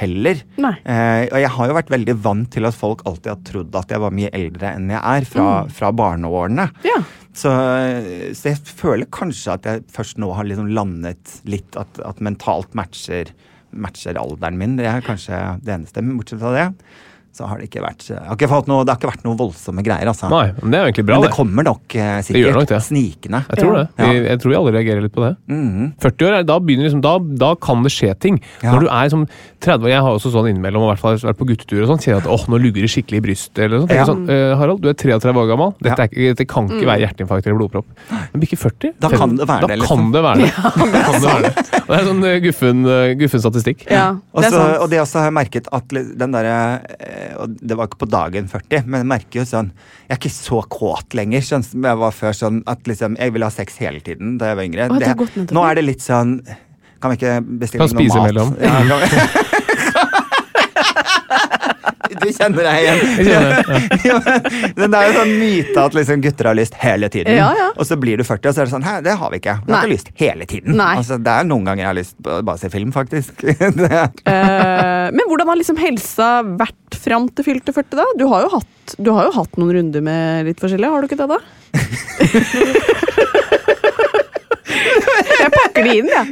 heller. 0.00 0.42
Eh, 0.84 1.24
og 1.30 1.38
jeg 1.40 1.52
har 1.56 1.70
jo 1.70 1.76
vært 1.78 1.92
veldig 1.92 2.16
vant 2.24 2.50
til 2.52 2.68
at 2.68 2.76
folk 2.76 3.04
alltid 3.08 3.32
har 3.32 3.42
trodd 3.48 3.78
at 3.80 3.92
jeg 3.94 4.02
var 4.02 4.14
mye 4.16 4.32
eldre 4.36 4.72
enn 4.76 4.92
jeg 4.92 5.00
er, 5.00 5.28
fra, 5.28 5.48
fra 5.72 5.92
barneårene. 5.96 6.68
Ja. 6.86 7.00
Så, 7.36 7.52
så 8.36 8.52
jeg 8.52 8.60
føler 8.76 9.08
kanskje 9.12 9.56
at 9.56 9.68
jeg 9.68 9.84
først 9.92 10.20
nå 10.20 10.30
har 10.36 10.48
liksom 10.48 10.70
landet 10.76 11.38
litt 11.48 11.76
at, 11.80 12.00
at 12.04 12.22
mentalt 12.24 12.76
matcher, 12.76 13.32
matcher 13.76 14.20
alderen 14.20 14.60
min. 14.60 14.78
Det 14.80 14.88
er 14.90 15.04
kanskje 15.04 15.40
det 15.64 15.76
eneste. 15.78 16.04
Bortsett 16.12 16.42
fra 16.44 16.54
det, 16.56 16.66
så 17.36 17.46
har 17.50 17.60
det 17.60 17.68
ikke 17.68 17.82
vært 17.84 18.06
har 18.16 18.34
ikke 18.36 18.48
fått 18.50 18.68
noe, 18.70 18.84
Det 18.86 18.94
har 18.94 19.00
ikke 19.00 19.10
vært 19.12 19.24
noe 19.26 19.36
voldsomme 19.38 19.84
greier, 19.84 20.08
altså. 20.08 20.30
Nei, 20.32 20.46
men 20.62 20.72
det 20.72 20.78
er 20.78 20.82
jo 20.86 20.90
egentlig 20.90 21.06
bra, 21.10 21.18
men 21.18 21.26
det 21.26 21.30
det. 21.30 21.36
kommer 21.36 21.66
nok 21.68 21.96
eh, 22.00 22.18
sikkert. 22.24 22.54
nok 22.56 22.70
det. 22.72 22.80
Snikende. 22.86 23.40
Jeg 23.50 23.60
tror 23.60 23.76
det. 23.76 23.84
Ja. 24.00 24.08
Jeg, 24.12 24.24
jeg 24.30 24.40
tror 24.42 24.52
vi 24.54 24.56
alle 24.60 24.72
reagerer 24.78 25.04
litt 25.04 25.14
på 25.16 25.24
det. 25.26 25.32
Mm. 25.52 25.92
40 26.02 26.28
år, 26.30 26.38
da, 26.48 26.56
liksom, 26.58 27.02
da, 27.04 27.14
da 27.44 27.50
kan 27.68 27.84
det 27.86 27.92
skje 27.94 28.14
ting. 28.24 28.40
Ja. 28.64 28.72
Når 28.74 28.86
du 28.86 28.88
er 28.88 29.12
som 29.12 29.26
30 29.60 29.84
år, 29.86 29.90
Jeg 29.92 30.02
har 30.06 30.16
også 30.16 30.32
sånn 30.34 30.48
innimellom, 30.50 30.82
og 30.82 30.88
i 30.88 30.94
hvert 30.94 31.02
fall 31.04 31.20
vært 31.30 31.38
på 31.40 31.48
guttetur 31.52 31.82
og 31.84 31.90
sånn, 31.92 32.02
kjenner 32.04 32.24
at 32.24 32.30
åh, 32.32 32.46
nå 32.52 32.58
lugger 32.62 32.82
det 32.86 32.90
skikkelig 32.92 33.20
i 33.20 33.24
brystet. 33.28 33.62
eller 33.66 33.84
sånn. 33.84 33.94
Ja. 33.96 34.04
sånn, 34.08 34.24
«Eh, 34.30 34.56
Harald, 34.56 34.80
du 34.82 34.88
er 34.90 34.94
33 34.96 35.32
år 35.36 35.48
gammel. 35.52 35.74
Dette, 35.82 36.08
er, 36.08 36.34
dette 36.34 36.46
kan 36.48 36.66
ikke 36.68 36.82
Mm. 36.86 36.90
være 36.90 37.00
hjerteinfarkt 37.06 37.46
eller 37.46 37.58
blodpropp. 37.60 37.86
Men 38.32 38.40
bikker 38.42 38.58
40? 38.60 38.92
Da 39.00 39.08
kan 39.12 39.36
det 39.36 39.46
være 39.48 39.60
da 39.60 39.66
det, 39.72 39.78
liksom. 39.80 39.96
Kan 39.98 40.12
det 40.12 40.22
være 40.22 40.38
det. 40.42 40.52
Da 40.66 41.00
kan 41.06 41.20
det 41.20 41.30
være 41.30 41.42
det. 41.42 41.52
Og 41.86 41.90
det 41.92 41.96
er 42.00 42.06
sånn 42.10 42.24
eh, 42.26 42.38
guffen, 42.44 42.80
eh, 42.86 43.14
guffen 43.20 43.40
statistikk. 43.42 43.86
Ja, 43.90 44.06
det 44.16 44.44
er 44.44 44.50
sant. 44.50 44.54
Også, 44.56 44.82
og 44.82 44.90
det 44.90 45.00
også 45.02 45.18
har 45.20 45.26
jeg 45.30 45.36
merket 45.36 45.68
at 45.72 45.88
den 46.18 46.32
derre 46.36 46.56
og 47.40 47.56
det 47.60 47.76
var 47.76 47.88
ikke 47.88 47.98
på 48.04 48.08
dagen 48.10 48.46
40, 48.48 48.84
men 48.86 49.00
jeg 49.02 49.08
merker 49.10 49.40
jo 49.40 49.44
sånn 49.48 49.72
Jeg 50.08 50.14
er 50.14 50.20
ikke 50.20 50.32
så 50.36 50.60
kåt 50.70 51.14
lenger, 51.18 51.40
sånn 51.42 51.64
som 51.66 51.82
jeg 51.82 51.96
var 52.02 52.12
før. 52.12 52.32
sånn 52.32 52.62
at 52.66 52.82
liksom, 52.86 53.16
Jeg 53.18 53.32
ville 53.34 53.44
ha 53.48 53.50
sex 53.50 53.76
hele 53.82 54.00
tiden 54.00 54.38
da 54.38 54.52
jeg 54.52 54.56
var 54.56 54.64
yngre. 54.70 54.88
Å, 54.90 54.98
det 54.98 55.52
nå 55.52 55.64
er 55.70 55.74
det 55.80 55.84
litt 55.84 56.00
sånn 56.04 56.40
Kan 57.00 57.12
vi 57.12 57.16
ikke 57.18 57.34
bestille 57.60 57.84
Kan 57.86 57.92
noe 57.92 58.00
spise 58.00 58.16
mat? 58.16 58.30
imellom. 58.30 58.54
Ja, 58.60 58.78
kan 58.80 59.00
vi- 59.02 59.44
Du 62.22 62.28
kjenner 62.30 62.66
deg 62.66 62.76
igjen. 62.82 63.00
Ja, 63.26 63.40
men, 64.78 64.92
det 64.92 64.98
er 64.98 65.08
jo 65.08 65.14
sånn 65.16 65.32
myte 65.40 65.82
at 65.82 65.96
liksom 65.96 66.22
gutter 66.24 66.50
har 66.50 66.56
lyst 66.58 66.76
hele 66.80 67.10
tiden. 67.12 67.34
Ja, 67.36 67.48
ja. 67.58 67.68
Og 67.74 67.88
så 67.88 67.98
blir 68.00 68.20
du 68.20 68.24
40, 68.26 68.48
og 68.50 68.54
så 68.54 68.62
er 68.62 68.68
det 68.68 68.74
sånn 68.74 68.86
Hæ, 68.86 68.94
det 69.06 69.16
har 69.20 69.32
vi 69.32 69.40
ikke. 69.42 69.56
Vi 69.66 69.72
har 69.72 69.76
Nei. 69.76 69.82
ikke 69.84 69.94
lyst 69.94 70.12
hele 70.20 70.48
tiden. 70.48 70.80
Altså, 70.86 71.18
det 71.22 71.34
er 71.34 71.48
noen 71.48 71.66
ganger 71.68 71.82
jeg 71.84 71.90
har 71.90 71.98
lyst 71.98 72.16
på 72.22 72.38
å 72.38 72.44
bare 72.46 72.62
se 72.62 72.72
film, 72.72 72.94
faktisk. 72.94 73.44
Eh, 74.26 75.06
men 75.14 75.28
hvordan 75.28 75.48
har 75.50 75.58
liksom 75.58 75.78
helsa 75.78 76.28
vært 76.58 76.96
fram 76.98 77.28
til 77.36 77.46
fylte 77.46 77.72
40, 77.74 77.96
da? 77.98 78.06
Du 78.18 78.24
har 78.30 78.46
jo 78.46 78.50
hatt, 78.56 78.94
du 78.98 79.10
har 79.14 79.28
jo 79.28 79.34
hatt 79.36 79.58
noen 79.60 79.72
runder 79.76 80.02
med 80.04 80.48
litt 80.48 80.60
forskjellig, 80.62 80.90
har 80.90 81.00
du 81.02 81.06
ikke 81.08 81.20
det, 81.20 81.28
da? 81.30 81.38
Jeg 84.86 85.52
pakker 85.54 85.86
det 85.86 85.94
inn, 86.00 86.10
jeg. 86.10 86.26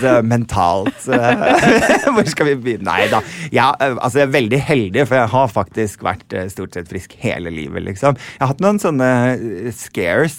Ja. 0.00 0.16
mentalt 0.32 1.06
eh, 1.12 1.42
Hvor 2.14 2.28
skal 2.28 2.50
vi 2.50 2.54
begynne? 2.60 2.86
Nei 2.90 3.08
da. 3.12 3.20
Ja, 3.54 3.70
eh, 3.80 3.96
altså, 3.96 4.20
jeg 4.20 4.28
er 4.28 4.34
veldig 4.34 4.60
heldig, 4.66 5.04
for 5.08 5.20
jeg 5.20 5.32
har 5.34 5.52
faktisk 5.52 6.04
vært 6.06 6.36
eh, 6.36 6.48
stort 6.52 6.76
sett 6.76 6.90
frisk 6.90 7.14
hele 7.22 7.52
livet, 7.54 7.84
liksom. 7.86 8.18
Jeg 8.18 8.42
har 8.42 8.52
hatt 8.52 8.62
noen 8.64 8.80
sånne 8.82 9.10
scares, 9.76 10.38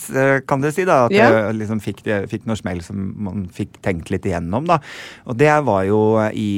kan 0.50 0.64
du 0.64 0.70
si, 0.74 0.86
da. 0.88 1.06
At 1.08 1.16
Ja. 1.16 1.30
jeg 1.32 1.60
liksom 1.62 1.82
fikk, 1.84 2.04
fikk 2.32 2.48
noe 2.50 2.60
smell 2.60 2.82
som 2.86 3.12
man 3.22 3.46
fikk 3.54 3.80
tenkt 3.86 4.12
litt 4.14 4.28
igjennom, 4.28 4.68
da. 4.70 4.80
Og 5.30 5.38
det 5.40 5.52
var 5.68 5.86
jo 5.88 6.02
i 6.32 6.50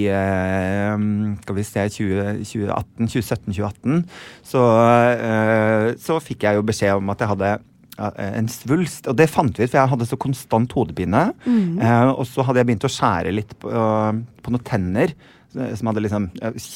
Skal 1.43 1.58
vi 1.58 1.66
se 1.68 1.86
2018, 1.97 3.10
2017-2018, 3.12 4.01
så, 4.45 4.64
så 6.01 6.20
fikk 6.24 6.47
jeg 6.47 6.60
jo 6.60 6.66
beskjed 6.68 6.99
om 6.99 7.14
at 7.14 7.24
jeg 7.24 7.32
hadde 7.34 7.54
en 8.00 8.48
svulst. 8.50 9.06
Og 9.12 9.16
det 9.20 9.30
fant 9.30 9.54
vi 9.58 9.64
ut, 9.68 9.70
for 9.72 9.80
jeg 9.84 9.91
hadde 9.94 10.08
så 10.10 10.18
konstant 10.18 10.72
hodepine. 10.74 11.28
Eh, 11.46 12.10
og 12.14 12.26
så 12.26 12.41
hadde 12.48 12.60
jeg 12.64 12.72
begynt 12.72 12.88
å 12.89 12.91
skjære 12.91 13.34
litt 13.36 13.54
på, 13.62 13.70
på 13.70 14.52
noen 14.54 14.64
tenner. 14.66 15.14
eh, 15.56 15.76
Som 15.78 15.91
hadde 15.91 16.02
liksom 16.02 16.26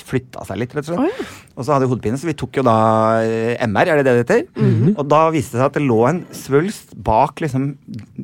flytta 0.05 0.45
seg 0.45 0.59
litt, 0.61 0.75
rett 0.77 0.91
og 0.93 0.99
slett. 1.01 1.25
Og 1.57 1.65
så 1.65 1.73
hadde 1.73 1.87
jeg 1.87 1.93
hodepine, 1.95 2.19
så 2.21 2.29
vi 2.29 2.35
tok 2.37 2.59
jo 2.61 2.63
da 2.67 2.77
eh, 3.25 3.57
MR, 3.65 3.89
er 3.89 3.97
det 3.97 4.05
det 4.05 4.13
det 4.13 4.23
heter? 4.27 4.93
Og 4.93 5.03
da 5.09 5.23
viste 5.33 5.57
det 5.57 5.63
seg 5.63 5.65
at 5.71 5.79
det 5.79 5.87
lå 5.87 5.99
en 6.11 6.21
svulst 6.37 6.93
bak 6.95 7.41
liksom 7.41 7.71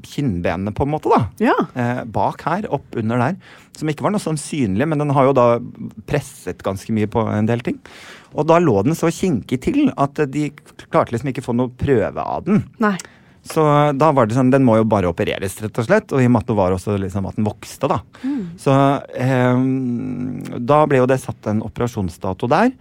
kinnbenene, 0.05 0.73
på 0.77 0.85
en 0.85 0.93
måte, 0.93 1.09
da. 1.09 1.23
Ja. 1.41 1.57
Eh, 1.73 2.03
bak 2.13 2.45
her, 2.45 2.69
opp 2.73 2.93
under 2.99 3.17
der. 3.17 3.37
Som 3.73 3.89
ikke 3.89 4.05
var 4.05 4.13
noe 4.13 4.21
sånn 4.21 4.37
synlig, 4.37 4.85
men 4.85 5.01
den 5.01 5.09
har 5.17 5.25
jo 5.25 5.33
da 5.33 5.47
presset 6.05 6.61
ganske 6.65 6.93
mye 6.93 7.09
på 7.09 7.23
en 7.33 7.49
del 7.49 7.63
ting. 7.65 7.79
Og 8.33 8.47
da 8.49 8.59
lå 8.61 8.75
den 8.85 8.97
så 8.97 9.11
kinkig 9.13 9.61
til 9.63 9.91
at 9.93 10.23
de 10.33 10.49
klarte 10.89 11.13
liksom 11.13 11.33
ikke 11.33 11.45
få 11.45 11.55
noe 11.57 11.73
prøve 11.77 12.21
av 12.21 12.47
den. 12.47 12.63
Nei. 12.83 12.95
Så 13.43 13.63
da 13.99 14.11
var 14.15 14.29
det 14.29 14.37
sånn, 14.37 14.53
den 14.53 14.63
må 14.63 14.77
jo 14.79 14.85
bare 14.87 15.09
opereres, 15.11 15.57
rett 15.59 15.79
og 15.81 15.87
slett. 15.87 16.13
Og 16.15 16.23
i 16.23 16.27
og 16.29 16.31
med 16.31 16.45
at 16.45 16.51
det 16.51 16.55
var 16.55 16.75
også 16.75 16.95
liksom 17.01 17.27
at 17.27 17.39
den 17.39 17.47
vokste, 17.47 17.89
da. 17.91 17.99
Så 18.61 18.75
eh, 19.19 19.65
da 20.63 20.79
ble 20.87 21.01
jo 21.01 21.09
det 21.11 21.19
satt 21.19 21.51
en 21.51 21.59
operasjonsdato 21.65 22.47
der. 22.51 22.71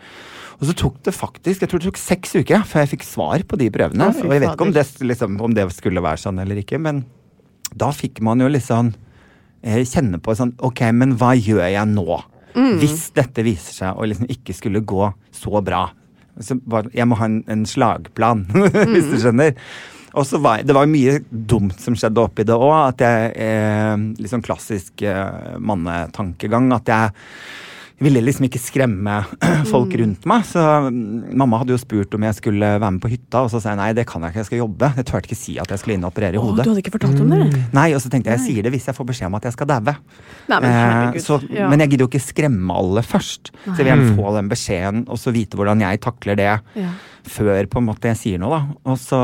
Og 0.60 0.68
så 0.68 0.76
tok 0.78 1.00
det 1.02 1.14
faktisk 1.16 1.64
jeg 1.64 1.70
tror 1.72 1.82
det 1.82 1.88
tok 1.90 1.98
seks 1.98 2.36
uker 2.38 2.62
før 2.68 2.84
jeg 2.84 2.92
fikk 2.92 3.06
svar 3.08 3.42
på 3.42 3.58
de 3.58 3.66
prøvene. 3.74 4.12
Ja, 4.12 4.14
og 4.14 4.30
jeg 4.30 4.44
vet 4.44 4.52
ikke 4.52 4.68
om 4.68 4.76
det, 4.76 4.86
liksom, 5.02 5.40
om 5.42 5.56
det 5.56 5.66
skulle 5.74 6.04
være 6.04 6.22
sånn 6.22 6.38
eller 6.38 6.60
ikke, 6.62 6.78
men 6.78 7.02
da 7.74 7.88
fikk 7.96 8.20
man 8.22 8.38
jo 8.44 8.50
liksom 8.52 8.92
eh, 9.66 9.82
kjenne 9.88 10.20
på 10.22 10.36
sånn 10.38 10.52
Ok, 10.62 10.84
men 10.94 11.16
hva 11.18 11.32
gjør 11.34 11.64
jeg 11.66 11.88
nå? 11.90 12.20
Hvis 12.54 13.10
dette 13.16 13.44
viser 13.46 13.74
seg 13.82 13.96
å 13.98 14.06
liksom 14.08 14.28
ikke 14.32 14.54
skulle 14.56 14.80
gå 14.84 15.06
så 15.32 15.62
bra. 15.64 15.86
Så 16.40 16.56
bare, 16.60 16.90
jeg 16.96 17.06
må 17.08 17.16
ha 17.20 17.26
en, 17.28 17.42
en 17.52 17.64
slagplan, 17.68 18.46
hvis 18.92 19.10
du 19.10 19.18
skjønner. 19.20 19.56
Og 20.12 20.26
så 20.28 20.36
var, 20.44 20.60
Det 20.64 20.74
var 20.76 20.88
mye 20.92 21.18
dumt 21.30 21.78
som 21.80 21.94
skjedde 21.96 22.20
oppi 22.20 22.44
det 22.44 22.56
òg. 22.56 23.00
Eh, 23.00 23.96
Litt 24.20 24.32
sånn 24.32 24.44
klassisk 24.44 25.04
eh, 25.08 25.56
mannetankegang. 25.60 26.68
At 26.76 26.88
jeg 26.92 27.14
ville 28.02 28.20
liksom 28.24 28.46
ikke 28.48 28.60
skremme 28.62 29.14
folk 29.72 29.94
rundt 30.00 30.24
meg. 30.28 30.44
Så 30.48 30.62
mm, 30.88 31.32
mamma 31.38 31.60
hadde 31.62 31.74
jo 31.74 31.80
spurt 31.80 32.14
om 32.16 32.26
jeg 32.26 32.36
skulle 32.38 32.70
være 32.80 32.90
med 32.96 33.02
på 33.04 33.10
hytta, 33.12 33.42
og 33.46 33.50
så 33.52 33.60
sa 33.62 33.72
jeg 33.72 33.80
nei, 33.80 33.90
det 33.98 34.04
kan 34.10 34.22
jeg 34.26 34.32
ikke, 34.34 34.40
jeg 34.42 34.48
skal 34.50 34.60
jobbe. 34.62 34.90
Jeg 34.98 35.06
turte 35.08 35.28
ikke 35.30 35.38
si 35.38 35.56
at 35.62 35.70
jeg 35.74 35.82
skulle 35.82 35.96
inn 35.98 36.06
og 36.06 36.12
operere 36.12 36.38
i 36.38 36.42
hodet. 36.42 36.62
Åh, 36.62 36.68
du 36.68 36.72
hadde 36.74 36.82
ikke 36.84 36.94
fortalt 36.96 37.22
om 37.24 37.30
det? 37.34 37.62
Nei, 37.76 37.86
og 37.96 38.02
så 38.04 38.10
tenkte 38.12 38.32
jeg 38.34 38.40
jeg 38.42 38.46
sier 38.48 38.66
det 38.68 38.72
hvis 38.74 38.88
jeg 38.90 38.96
får 38.98 39.08
beskjed 39.12 39.30
om 39.30 39.38
at 39.40 39.48
jeg 39.48 39.56
skal 39.56 39.70
daue. 39.72 39.96
Nei, 40.52 40.60
men 40.66 40.70
Eh, 40.72 41.20
så, 41.22 41.38
Ja. 41.52 41.68
Men 41.70 41.80
jeg 41.84 41.90
gidder 41.92 42.06
jo 42.06 42.10
ikke 42.12 42.24
skremme 42.26 42.74
alle 42.76 43.02
først. 43.06 43.50
Så 43.64 43.72
jeg 43.76 43.84
vil 43.84 43.90
gjerne 43.92 44.12
få 44.18 44.34
den 44.36 44.48
beskjeden, 44.52 45.02
og 45.08 45.18
så 45.20 45.32
vite 45.34 45.56
hvordan 45.58 45.80
jeg 45.84 46.00
takler 46.04 46.36
det 46.38 46.50
Ja. 46.78 46.90
før 47.28 47.66
på 47.70 47.78
en 47.82 47.86
måte 47.86 48.08
jeg 48.10 48.16
sier 48.18 48.38
noe. 48.42 48.58
da. 48.58 48.90
Og 48.92 48.98
så 48.98 49.18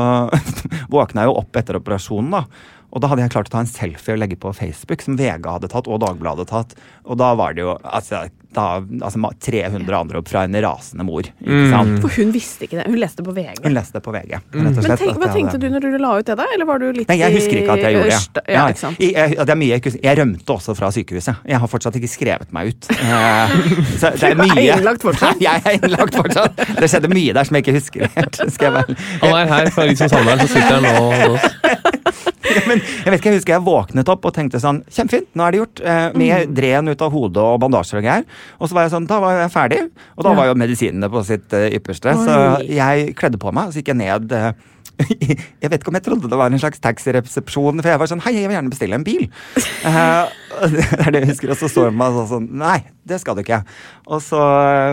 våkna 0.93 1.23
jeg 1.25 1.31
jo 1.31 1.37
opp 1.41 1.57
etter 1.59 1.79
operasjonen, 1.79 2.31
da. 2.37 2.43
Og 2.89 3.01
da 3.03 3.09
hadde 3.11 3.21
jeg 3.21 3.29
klart 3.35 3.49
å 3.51 3.53
ta 3.53 3.59
en 3.61 3.69
selfie 3.69 4.15
og 4.15 4.21
legge 4.23 4.37
på 4.41 4.49
Facebook, 4.57 5.03
som 5.05 5.17
VG 5.19 5.45
hadde 5.45 5.69
tatt, 5.69 5.85
og 5.87 5.99
Dagbladet 6.01 6.47
hadde 6.49 6.49
tatt. 6.49 6.71
Og 7.05 7.19
da 7.21 7.35
var 7.37 7.53
det 7.53 7.61
jo 7.61 7.75
altså, 7.85 8.23
da, 8.55 8.79
altså 8.81 9.19
ma- 9.21 9.29
300 9.45 9.93
anrop 9.93 10.27
fra 10.31 10.43
en 10.47 10.55
rasende 10.63 11.05
mor. 11.05 11.27
Ikke 11.43 11.67
sant? 11.69 11.99
For 12.01 12.15
hun 12.17 12.31
visste 12.33 12.65
ikke 12.65 12.79
det. 12.79 12.85
Hun 12.89 12.97
leste 13.01 13.25
på 13.25 13.33
VG. 13.35 13.59
Hun 13.63 13.75
leste 13.77 13.99
det 13.99 14.03
på 14.05 14.13
VG. 14.15 14.31
rett 14.33 14.55
og 14.55 14.87
Men 14.87 14.97
tenk, 14.97 15.19
hva 15.21 15.29
tenkte 15.35 15.59
du 15.61 15.67
når 15.69 15.85
du 15.85 15.97
la 16.01 16.13
ut 16.17 16.25
det, 16.25 16.37
da? 16.39 16.47
Eller 16.55 16.65
var 16.69 16.81
du 16.81 16.87
litt 16.95 17.11
Nei, 17.11 17.19
jeg 17.21 17.35
husker 17.37 17.61
ikke 17.61 17.75
at 17.77 17.83
jeg 17.85 17.97
gjorde 17.97 18.19
det. 18.39 18.43
Ja, 18.49 18.63
ja. 18.65 18.91
Jeg, 18.97 19.13
jeg, 19.13 19.37
det 19.37 19.53
er 19.53 19.59
mye 19.61 19.77
jeg, 19.77 19.93
jeg 20.03 20.19
rømte 20.21 20.55
også 20.55 20.75
fra 20.79 20.89
sykehuset. 20.95 21.43
Jeg 21.45 21.61
har 21.61 21.71
fortsatt 21.71 21.99
ikke 22.01 22.09
skrevet 22.11 22.53
meg 22.55 22.73
ut. 22.73 22.89
Eh, 22.97 23.55
så 24.01 24.13
det 24.17 24.31
er 24.33 24.39
Du 24.39 24.45
er 24.49 24.63
innlagt 24.79 25.05
fortsatt? 25.05 25.39
Jeg 25.47 25.61
er 25.65 25.77
innlagt 25.77 26.15
fortsatt. 26.17 26.57
Det 26.79 26.89
skjedde 26.89 27.11
mye 27.13 27.33
der 27.37 27.45
som 27.47 27.55
jeg 27.59 27.65
ikke 27.67 27.77
husker 27.77 28.09
helt. 28.15 28.41
Han 29.21 29.35
er 29.35 29.49
her 29.53 29.69
fra 29.75 29.85
Liksom 29.89 30.09
Sandberg, 30.11 30.41
så 30.41 30.49
sitter 30.55 30.79
han 30.79 30.83
nå 30.83 30.93
hos 31.13 31.37
oss. 31.37 31.99
Ja, 32.49 32.61
men 32.65 32.79
jeg 32.81 33.11
vet 33.11 33.19
ikke, 33.19 33.29
jeg 33.29 33.37
husker 33.39 33.53
jeg 33.53 33.63
våknet 33.65 34.09
opp 34.09 34.23
og 34.25 34.33
tenkte 34.33 34.57
sånn 34.61 34.79
Kjempefint, 34.89 35.27
nå 35.37 35.45
er 35.45 35.53
det 35.53 35.59
gjort. 35.61 35.81
Eh, 35.85 36.05
med 36.17 36.53
dren 36.57 36.89
ut 36.89 37.03
av 37.05 37.13
hodet 37.13 37.43
og 37.43 37.59
bandasjer 37.61 37.99
og 38.01 38.07
greier. 38.07 38.25
Og 38.59 38.69
så 38.69 38.73
var 38.77 38.83
jeg 38.87 38.91
sånn, 38.95 39.07
da 39.07 39.19
var 39.23 39.37
jeg 39.41 39.51
ferdig. 39.53 39.81
Og 40.17 40.23
da 40.23 40.29
Ja. 40.33 40.35
var 40.35 40.45
jo 40.51 40.57
medisinene 40.59 41.09
på 41.09 41.23
sitt 41.25 41.53
uh, 41.53 41.67
ypperste. 41.69 42.13
Så 42.25 42.35
jeg 42.67 43.15
kledde 43.15 43.37
på 43.41 43.51
meg, 43.53 43.67
og 43.67 43.73
så 43.73 43.81
gikk 43.83 43.93
jeg 43.95 44.01
ned 44.03 44.31
Uh, 44.33 44.51
Jeg 45.63 45.69
vet 45.71 45.79
ikke 45.79 45.87
om 45.93 45.95
jeg 45.95 46.03
trodde 46.03 46.27
det 46.27 46.35
var 46.37 46.51
en 46.51 46.59
slags 46.59 46.81
taxiresepsjon, 46.83 47.79
for 47.79 47.87
jeg 47.87 47.99
var 48.01 48.09
sånn 48.11 48.19
Hei, 48.25 48.33
jeg 48.35 48.49
vil 48.49 48.57
gjerne 48.57 48.71
bestille 48.73 48.97
en 48.99 49.05
bil. 49.07 49.29
Eh, 49.79 50.25
det 50.75 50.83
er 50.99 51.11
det 51.15 51.19
jeg 51.21 51.29
husker. 51.29 51.51
Og 51.53 51.57
så 51.61 51.69
så 51.71 51.85
jeg 51.87 51.95
meg 51.95 52.17
sånn 52.27 52.49
Nei, 52.59 52.81
det 53.07 53.21
skal 53.21 53.37
du 53.37 53.41
ikke. 53.45 53.61
Og 54.11 54.19
så 54.21 54.41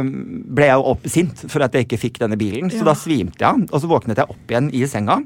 ble 0.07 0.69
jeg 0.69 0.77
jo 0.79 0.85
opp 0.93 1.09
sint 1.11 1.43
for 1.51 1.65
at 1.67 1.75
jeg 1.75 1.89
ikke 1.89 1.99
fikk 1.99 2.21
denne 2.23 2.39
bilen, 2.39 2.71
så 2.71 2.85
Ja. 2.85 2.91
da 2.93 2.95
svimte 2.95 3.43
jeg. 3.43 3.67
Og 3.73 3.83
så 3.83 3.91
våknet 3.91 4.21
jeg 4.23 4.31
opp 4.31 4.47
igjen 4.55 4.71
i 4.71 4.85
senga. 4.87 5.19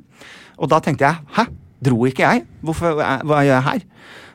Og 0.58 0.70
da 0.72 0.80
tenkte 0.80 1.04
jeg 1.10 1.20
Hæ? 1.36 1.44
Dro 1.84 2.00
ikke 2.08 2.24
jeg? 2.24 2.46
Hvorfor, 2.64 2.96
hva 3.00 3.42
gjør 3.44 3.54
jeg 3.56 3.66
her? 3.68 3.84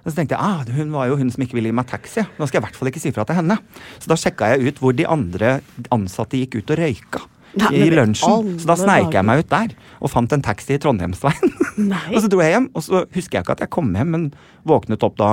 Og 0.06 0.12
så 0.12 0.20
tenkte 0.20 0.38
jeg, 0.38 0.41
ah, 0.45 0.62
Hun 0.78 0.91
var 0.93 1.10
jo 1.10 1.18
hun 1.18 1.32
som 1.34 1.41
ikke 1.41 1.58
ville 1.58 1.72
gi 1.72 1.76
meg 1.76 1.88
taxi. 1.89 2.22
Nå 2.38 2.45
skal 2.45 2.60
jeg 2.60 2.64
i 2.64 2.66
hvert 2.68 2.78
fall 2.78 2.91
ikke 2.91 3.01
si 3.01 3.12
fra 3.16 3.26
til 3.26 3.39
henne. 3.39 3.58
Så 3.97 4.12
da 4.12 4.18
sjekka 4.20 4.51
jeg 4.53 4.70
ut 4.70 4.82
hvor 4.84 4.93
de 4.93 5.08
andre 5.10 5.56
ansatte 5.95 6.38
gikk 6.38 6.60
ut 6.62 6.76
og 6.76 6.80
røyka. 6.84 7.24
Nei, 7.56 7.72
I 7.88 7.89
lunsjen. 7.93 8.56
Så 8.60 8.68
da 8.68 8.76
sneik 8.78 9.16
jeg 9.16 9.26
meg 9.26 9.41
ut 9.45 9.49
der 9.51 9.74
og 10.03 10.12
fant 10.12 10.34
en 10.36 10.43
taxi 10.45 10.76
i 10.76 10.82
Trondheimsveien. 10.82 11.53
Og 12.14 12.22
så 12.22 12.30
dro 12.32 12.39
jeg 12.43 12.53
hjem, 12.53 12.70
og 12.72 12.84
så 12.86 13.01
husker 13.12 13.36
jeg 13.36 13.43
ikke 13.43 13.56
at 13.58 13.62
jeg 13.66 13.72
kom 13.74 13.89
hjem, 13.97 14.12
men 14.14 14.28
våknet 14.68 15.03
opp 15.03 15.18
da 15.20 15.30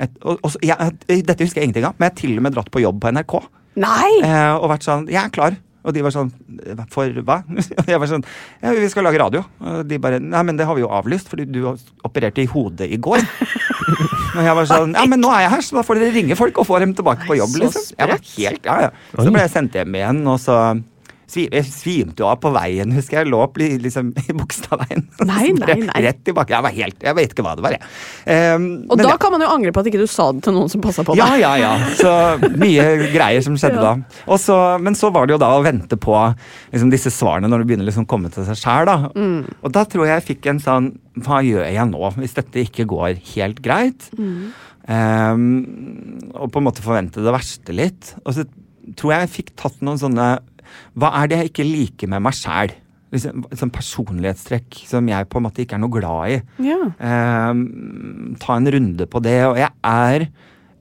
et, 0.00 0.12
og, 0.20 0.36
og 0.44 0.52
så, 0.52 0.60
jeg, 0.64 0.92
Dette 1.24 1.44
husker 1.44 1.60
jeg 1.60 1.70
ingenting 1.70 1.86
av, 1.88 1.94
men 1.96 2.06
jeg 2.08 2.12
har 2.12 2.18
til 2.20 2.34
og 2.36 2.44
med 2.44 2.54
dratt 2.56 2.68
på 2.72 2.82
jobb 2.82 2.98
på 3.00 3.12
NRK. 3.16 3.34
Nei! 3.80 4.10
Eh, 4.24 4.52
og 4.56 4.68
vært 4.72 4.84
sånn 4.84 5.06
Jeg 5.12 5.22
er 5.22 5.32
klar. 5.32 5.56
Og 5.80 5.94
de 5.96 6.02
var 6.04 6.12
sånn 6.12 6.30
For 6.92 7.20
hva? 7.24 7.40
Og 7.80 7.88
jeg 7.88 8.00
var 8.02 8.10
sånn 8.10 8.24
Ja, 8.60 8.74
vi 8.76 8.88
skal 8.92 9.06
lage 9.08 9.20
radio. 9.22 9.44
Og 9.64 9.82
de 9.88 10.00
bare 10.02 10.20
Nei, 10.22 10.42
men 10.46 10.58
det 10.58 10.66
har 10.68 10.76
vi 10.76 10.84
jo 10.84 10.92
avlyst, 10.92 11.30
fordi 11.32 11.48
du 11.48 11.62
opererte 12.06 12.44
i 12.44 12.48
hodet 12.50 12.90
i 12.90 12.98
går. 13.00 13.24
Og 14.36 14.42
jeg 14.44 14.56
var 14.60 14.68
sånn 14.70 14.94
Ja, 14.98 15.06
men 15.10 15.22
nå 15.22 15.32
er 15.34 15.46
jeg 15.46 15.54
her, 15.56 15.64
så 15.66 15.80
da 15.80 15.86
får 15.86 16.02
dere 16.02 16.14
ringe 16.16 16.38
folk 16.38 16.60
og 16.60 16.68
få 16.68 16.80
dem 16.82 16.94
tilbake 16.96 17.26
på 17.28 17.38
jobb, 17.40 17.56
liksom. 17.64 17.90
Jeg 17.96 18.12
var 18.12 18.24
helt 18.36 18.68
Ja, 18.68 18.78
ja. 18.86 18.90
Så 19.16 19.28
ble 19.30 19.44
jeg 19.46 19.54
sendt 19.54 19.78
hjem 19.80 19.96
igjen, 19.98 20.22
og 20.30 20.38
så 20.42 20.60
Jeg 21.36 21.64
svimte 21.70 22.22
jo 22.24 22.28
av 22.30 22.38
på 22.42 22.50
veien, 22.54 22.90
husker 22.96 23.20
jeg. 23.20 23.28
Lå 23.30 23.38
opp 23.44 23.58
li- 23.60 23.78
liksom 23.82 24.10
i 24.24 24.34
Bogstadveien. 24.36 25.04
Nei, 25.28 25.50
nei, 25.56 25.76
nei. 25.86 26.02
Rett 26.06 26.20
tilbake. 26.26 26.54
Jeg 26.56 26.64
var 26.66 26.74
helt 26.74 27.04
Jeg 27.06 27.16
vet 27.18 27.34
ikke 27.34 27.44
hva 27.46 27.52
det 27.58 27.64
var, 27.66 27.76
jeg. 27.76 27.90
Um, 28.56 28.66
Og 28.90 28.96
da 28.98 29.06
det, 29.10 29.18
kan 29.22 29.34
man 29.34 29.44
jo 29.44 29.50
angre 29.52 29.72
på 29.76 29.82
at 29.84 29.90
ikke 29.92 30.00
du 30.02 30.08
sa 30.10 30.30
det 30.34 30.42
til 30.46 30.56
noen 30.56 30.70
som 30.72 30.82
passa 30.84 31.04
på 31.06 31.14
deg. 31.14 31.22
Ja, 31.22 31.36
ja, 31.38 31.52
ja. 31.60 31.72
Så 32.00 32.14
mye 32.58 32.86
greier 33.14 33.44
som 33.46 33.58
skjedde 33.60 33.78
Ja. 33.86 33.94
da. 34.00 34.38
Så, 34.40 34.56
men 34.82 34.96
så 34.98 35.12
var 35.14 35.28
det 35.30 35.36
jo 35.36 35.42
da 35.42 35.52
å 35.56 35.62
vente 35.64 35.96
på 36.00 36.16
liksom, 36.72 36.90
disse 36.92 37.12
svarene 37.14 37.48
når 37.52 37.62
det 37.62 37.68
begynner 37.70 37.86
liksom 37.90 38.08
å 38.08 38.10
komme 38.10 38.32
til 38.34 38.44
seg 38.48 38.58
sjæl. 38.60 38.88
da. 38.90 38.96
Mm. 39.14 39.44
Og 39.62 39.74
da 39.76 39.84
tror 39.86 40.08
jeg 40.08 40.16
jeg 40.18 40.26
fikk 40.32 40.50
en 40.54 40.60
sånn 40.64 40.90
Hva 41.20 41.40
gjør 41.44 41.66
jeg 41.68 41.86
nå, 41.90 42.02
hvis 42.16 42.34
dette 42.38 42.62
ikke 42.64 42.86
går 42.90 43.18
helt 43.36 43.62
greit? 43.64 44.08
Mm. 44.18 44.50
Um, 44.90 45.44
og 46.34 46.48
på 46.52 46.60
en 46.60 46.66
måte 46.66 46.82
forvente 46.84 47.22
det 47.22 47.34
verste 47.34 47.74
litt. 47.76 48.14
Og 48.24 48.34
så 48.38 48.44
tror 48.98 49.12
jeg 49.14 49.26
jeg 49.26 49.34
fikk 49.36 49.52
tatt 49.60 49.76
noen 49.86 50.00
sånne 50.00 50.30
Hva 50.98 51.12
er 51.20 51.30
det 51.30 51.40
jeg 51.40 51.52
ikke 51.52 51.68
liker 51.68 52.12
med 52.12 52.24
meg 52.26 52.36
sjæl? 52.38 52.76
Liksom, 53.10 53.42
sånn 53.58 53.72
personlighetstrekk 53.74 54.84
som 54.86 55.08
jeg 55.10 55.26
på 55.26 55.40
en 55.40 55.48
måte 55.48 55.64
ikke 55.64 55.74
er 55.78 55.82
noe 55.82 55.94
glad 55.96 56.36
i. 56.36 56.38
Ja. 56.68 56.78
Eh, 56.94 57.64
ta 58.42 58.56
en 58.56 58.70
runde 58.76 59.08
på 59.10 59.22
det. 59.24 59.40
Og 59.48 59.58
jeg 59.58 59.72
er 59.90 60.28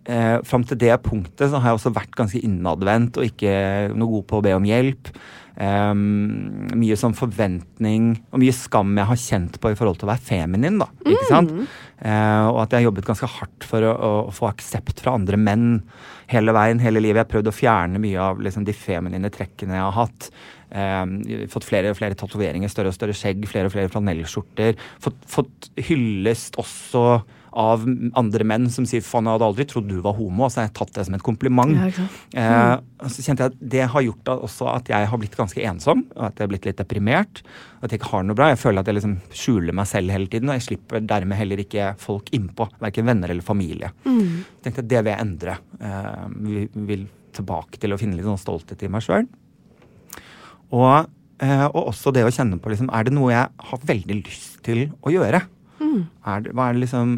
eh, 0.05 0.37
fram 0.45 0.65
til 0.67 0.79
det 0.81 0.93
punktet 1.05 1.49
så 1.49 1.57
har 1.57 1.71
jeg 1.71 1.79
også 1.79 1.95
vært 1.95 2.15
ganske 2.17 2.41
innadvendt 2.45 3.17
og 3.17 3.27
ikke 3.29 3.53
noe 3.97 4.13
god 4.17 4.27
på 4.29 4.39
å 4.39 4.45
be 4.45 4.55
om 4.57 4.67
hjelp. 4.67 5.13
Um, 5.59 6.69
mye 6.79 6.95
sånn 6.95 7.17
forventning 7.17 8.13
og 8.31 8.39
mye 8.39 8.53
skam 8.55 8.93
jeg 8.95 9.09
har 9.09 9.17
kjent 9.19 9.57
på 9.59 9.73
i 9.73 9.75
forhold 9.75 9.97
til 9.99 10.07
å 10.07 10.13
være 10.13 10.23
feminin. 10.29 10.77
da, 10.79 10.87
ikke 11.03 11.25
sant? 11.27 11.51
Eh, 11.99 12.45
og 12.47 12.61
at 12.63 12.71
jeg 12.71 12.79
har 12.79 12.87
jobbet 12.87 13.09
ganske 13.09 13.27
hardt 13.33 13.67
for 13.67 13.83
å, 13.83 13.91
å 13.91 14.11
få 14.31 14.47
aksept 14.53 15.03
fra 15.03 15.17
andre 15.19 15.39
menn 15.41 15.67
hele 16.29 16.53
veien, 16.55 16.81
hele 16.83 17.01
livet. 17.01 17.21
Jeg 17.21 17.27
har 17.27 17.33
prøvd 17.33 17.51
å 17.51 17.55
fjerne 17.55 18.01
mye 18.01 18.21
av 18.21 18.41
liksom, 18.43 18.65
de 18.67 18.75
feminine 18.75 19.31
trekkene 19.33 19.77
jeg 19.77 19.85
har 19.85 19.97
hatt. 19.97 20.29
Eh, 20.69 21.47
fått 21.49 21.67
flere 21.67 21.93
og 21.93 21.99
flere 21.99 22.17
tatoveringer, 22.19 22.71
større 22.71 22.93
og 22.93 22.97
større 22.97 23.17
skjegg, 23.17 23.47
flere 23.49 23.69
og 23.69 23.75
flere 23.75 23.91
flanellskjorter. 23.93 24.77
Fått, 25.03 25.19
fått 25.29 25.69
hyllest 25.89 26.59
også 26.61 27.05
av 27.51 27.85
andre 28.19 28.45
menn 28.45 28.69
som 28.69 28.85
sier 28.85 29.01
'faen, 29.01 29.25
jeg 29.25 29.37
hadde 29.37 29.47
aldri 29.47 29.65
trodd 29.65 29.87
du 29.89 30.01
var 30.01 30.13
homo', 30.17 30.45
og 30.45 30.51
så 30.51 30.61
har 30.61 30.67
jeg 30.69 30.75
tatt 30.79 30.93
det 30.93 31.05
som 31.05 31.15
et 31.15 31.25
kompliment. 31.25 31.73
Ja? 31.75 32.07
Eh, 32.33 33.07
så 33.09 33.25
kjente 33.25 33.43
jeg 33.43 33.53
at 33.53 33.59
det 33.59 33.87
har 33.89 34.01
gjort 34.05 34.31
også 34.35 34.69
at 34.75 34.89
jeg 34.91 35.07
har 35.07 35.17
blitt 35.17 35.37
ganske 35.37 35.63
ensom, 35.63 36.05
og 36.15 36.23
at 36.29 36.37
jeg 36.37 36.45
har 36.45 36.51
blitt 36.53 36.65
litt 36.65 36.77
deprimert. 36.77 37.43
At 37.81 37.91
jeg 37.91 38.01
ikke 38.01 38.11
har 38.11 38.23
noe 38.23 38.35
bra. 38.35 38.49
Jeg 38.51 38.59
føler 38.59 38.79
at 38.79 38.87
jeg 38.87 38.99
liksom 38.99 39.17
skjuler 39.31 39.73
meg 39.73 39.87
selv 39.87 40.11
hele 40.11 40.27
tiden, 40.27 40.49
og 40.49 40.59
jeg 40.59 40.67
slipper 40.67 40.99
dermed 40.99 41.37
heller 41.39 41.57
ikke 41.63 41.93
folk 41.97 42.29
innpå. 42.35 42.67
Verken 42.79 43.07
venner 43.07 43.29
eller 43.29 43.45
familie. 43.45 43.93
Mm. 44.05 44.43
Tenkte 44.63 44.83
at 44.83 44.89
det 44.91 45.03
vil 45.03 45.13
jeg 45.13 45.25
endre. 45.25 45.57
Eh, 45.79 46.25
vi 46.43 46.67
vil 46.89 47.07
tilbake 47.35 47.79
til 47.79 47.93
å 47.93 47.99
finne 47.99 48.17
litt 48.17 48.27
sånn 48.27 48.41
stolthet 48.41 48.83
i 48.83 48.91
meg 48.91 49.05
sjøl. 49.05 49.27
Og, 50.75 51.09
eh, 51.41 51.65
og 51.65 51.93
også 51.93 52.13
det 52.13 52.25
å 52.25 52.33
kjenne 52.33 52.59
på 52.61 52.69
liksom, 52.69 52.91
Er 52.93 53.03
det 53.07 53.13
noe 53.13 53.31
jeg 53.31 53.47
har 53.71 53.79
veldig 53.79 54.19
lyst 54.23 54.61
til 54.65 54.91
å 55.01 55.13
gjøre? 55.13 55.41
Er 55.79 56.41
det, 56.45 56.55
hva 56.55 56.69
er 56.69 56.75
det 56.77 56.83
liksom 56.85 57.13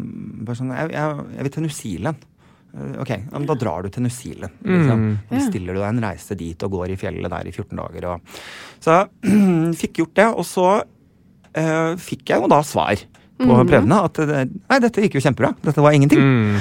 sånn, 0.48 0.74
jeg, 0.76 0.92
jeg, 0.94 1.24
jeg 1.36 1.46
vil 1.46 1.54
til 1.56 1.66
New 1.66 1.74
Zealand. 1.76 2.28
Eh, 2.72 2.92
Ok, 3.02 3.10
ja, 3.12 3.40
da 3.50 3.56
drar 3.58 3.84
du 3.84 3.92
til 3.92 4.06
New 4.06 4.12
Zealand. 4.14 4.60
Liksom. 4.64 5.06
Da 5.28 5.36
bestiller 5.36 5.76
du 5.76 5.82
deg 5.82 5.88
en 5.90 6.04
reise 6.06 6.36
dit 6.40 6.66
og 6.66 6.76
går 6.78 6.94
i 6.94 6.98
fjellet 7.00 7.32
der 7.34 7.50
i 7.50 7.54
14 7.54 7.80
dager. 7.82 8.08
Og. 8.14 8.38
Så 8.82 9.00
fikk 9.82 10.02
gjort 10.02 10.14
det, 10.20 10.28
og 10.30 10.46
så 10.48 10.68
uh, 10.80 11.92
fikk 12.00 12.32
jeg 12.32 12.40
jo 12.40 12.52
da 12.52 12.62
svar 12.66 13.02
på 13.42 13.58
prøvene 13.66 13.98
at 14.06 14.18
nei, 14.22 14.78
dette 14.84 15.02
gikk 15.02 15.18
jo 15.18 15.24
kjempebra. 15.24 15.52
Dette 15.64 15.82
var 15.82 15.96
ingenting. 15.96 16.22
Mm. 16.22 16.58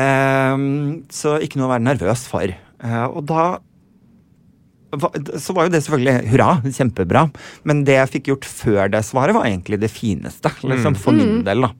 Eh, 0.00 0.64
så 1.10 1.38
ikke 1.42 1.58
noe 1.58 1.70
å 1.70 1.72
være 1.72 1.86
nervøs 1.88 2.26
for. 2.30 2.52
Uh, 2.80 3.06
og 3.08 3.24
da 3.28 3.46
så 5.38 5.54
var 5.56 5.68
jo 5.68 5.74
det 5.74 5.82
selvfølgelig 5.84 6.32
hurra, 6.32 6.48
kjempebra. 6.66 7.26
Men 7.68 7.84
det 7.86 7.98
jeg 7.98 8.12
fikk 8.16 8.32
gjort 8.32 8.48
før 8.48 8.90
det 8.92 9.04
svaret, 9.06 9.36
var 9.36 9.46
egentlig 9.46 9.80
det 9.82 9.92
fineste. 9.92 10.52
Liksom, 10.62 10.98
for 10.98 11.16
min 11.16 11.44
del, 11.46 11.66
da. 11.66 11.72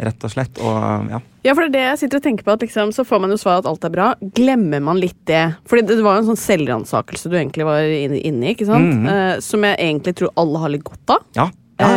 Rett 0.00 0.24
og 0.24 0.32
slett. 0.32 0.60
Og 0.64 1.10
ja. 1.12 1.20
Ja, 1.44 1.52
for 1.52 1.64
det 1.64 1.68
er 1.68 1.74
det 1.74 1.84
jeg 1.84 2.00
sitter 2.02 2.20
og 2.20 2.24
tenker 2.24 2.46
på, 2.46 2.54
at 2.56 2.64
liksom, 2.64 2.92
så 2.96 3.04
får 3.04 3.20
man 3.24 3.32
jo 3.32 3.38
svar 3.40 3.60
at 3.60 3.68
alt 3.68 3.84
er 3.84 3.92
bra. 3.92 4.10
Glemmer 4.36 4.80
man 4.84 5.00
litt 5.00 5.18
det? 5.28 5.42
Fordi 5.68 5.84
det 5.88 6.00
var 6.04 6.16
jo 6.18 6.24
en 6.24 6.30
sånn 6.32 6.40
selvransakelse 6.40 7.32
du 7.32 7.36
egentlig 7.36 7.68
var 7.68 7.84
inne 7.84 8.48
i, 8.48 8.54
ikke 8.54 8.68
sant? 8.68 8.94
Mhm. 8.96 9.08
Eh, 9.12 9.34
som 9.44 9.64
jeg 9.68 9.76
egentlig 9.76 10.16
tror 10.20 10.32
alle 10.40 10.64
har 10.64 10.72
litt 10.72 10.86
godt 10.88 11.16
av. 11.16 11.26
Ja, 11.36 11.50
ja 11.80 11.90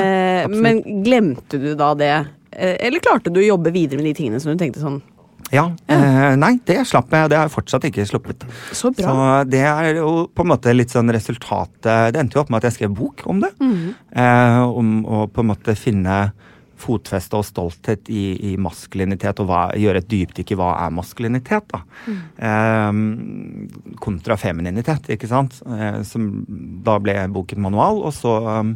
Eh, 0.44 0.50
men 0.50 0.82
glemte 1.04 1.60
du 1.60 1.74
da 1.80 1.94
det? 1.96 2.14
Eh, 2.52 2.76
eller 2.88 3.04
klarte 3.04 3.32
du 3.32 3.40
å 3.40 3.46
jobbe 3.46 3.72
videre 3.72 4.00
med 4.02 4.12
de 4.12 4.16
tingene 4.18 4.40
som 4.44 4.52
du 4.52 4.60
tenkte 4.60 4.84
sånn 4.84 5.02
Ja, 5.54 5.68
Eh, 5.88 6.36
nei, 6.40 6.56
det 6.66 6.80
slapp 6.90 7.12
jeg. 7.14 7.30
Det 7.30 7.38
har 7.38 7.48
jeg 7.48 7.54
fortsatt 7.54 7.86
ikke 7.90 8.06
sluppet. 8.10 8.46
Så 8.74 8.90
bra. 8.96 9.12
Så 9.14 9.50
det 9.52 9.62
er 9.70 10.00
jo 10.00 10.26
på 10.34 10.46
en 10.46 10.52
måte 10.54 10.74
litt 10.74 10.94
sånn 10.94 11.12
resultatet 11.14 12.14
Det 12.14 12.20
endte 12.20 12.38
jo 12.38 12.42
opp 12.42 12.50
med 12.50 12.64
at 12.64 12.72
jeg 12.72 12.80
skrev 12.80 12.96
bok 12.98 13.26
om 13.30 13.44
det. 13.44 13.52
Eh, 13.62 14.62
om 14.64 15.04
å 15.06 15.28
på 15.30 15.44
en 15.44 15.52
måte 15.54 15.76
finne 15.78 16.32
fotfeste 16.84 17.38
og 17.40 17.46
stolthet 17.48 18.10
i, 18.12 18.24
i 18.52 18.56
maskulinitet, 18.60 19.40
og 19.40 19.48
hva, 19.48 19.62
gjøre 19.80 20.02
et 20.02 20.10
dypdykk 20.12 20.52
i 20.52 20.58
hva 20.60 20.72
er 20.84 20.92
maskulinitet, 20.92 21.70
da. 21.72 21.84
Eh, 22.50 22.92
kontra 24.04 24.36
femininitet, 24.42 25.08
ikke 25.16 25.30
sant. 25.32 25.62
Eh, 25.64 26.02
som 26.08 26.32
da 26.84 26.98
ble 27.00 27.16
boken 27.32 27.62
manual, 27.64 28.02
og 28.04 28.12
så 28.18 28.36
um, 28.64 28.76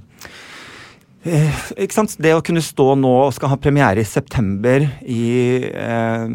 Eh, 1.27 1.63
ikke 1.83 1.97
sant? 1.97 2.15
Det 2.23 2.31
å 2.35 2.43
kunne 2.45 2.63
stå 2.63 2.93
nå 2.99 3.11
og 3.25 3.33
skal 3.35 3.51
ha 3.51 3.57
premiere 3.59 4.03
i 4.03 4.07
september 4.07 4.85
i 5.03 5.23
eh, 5.67 6.27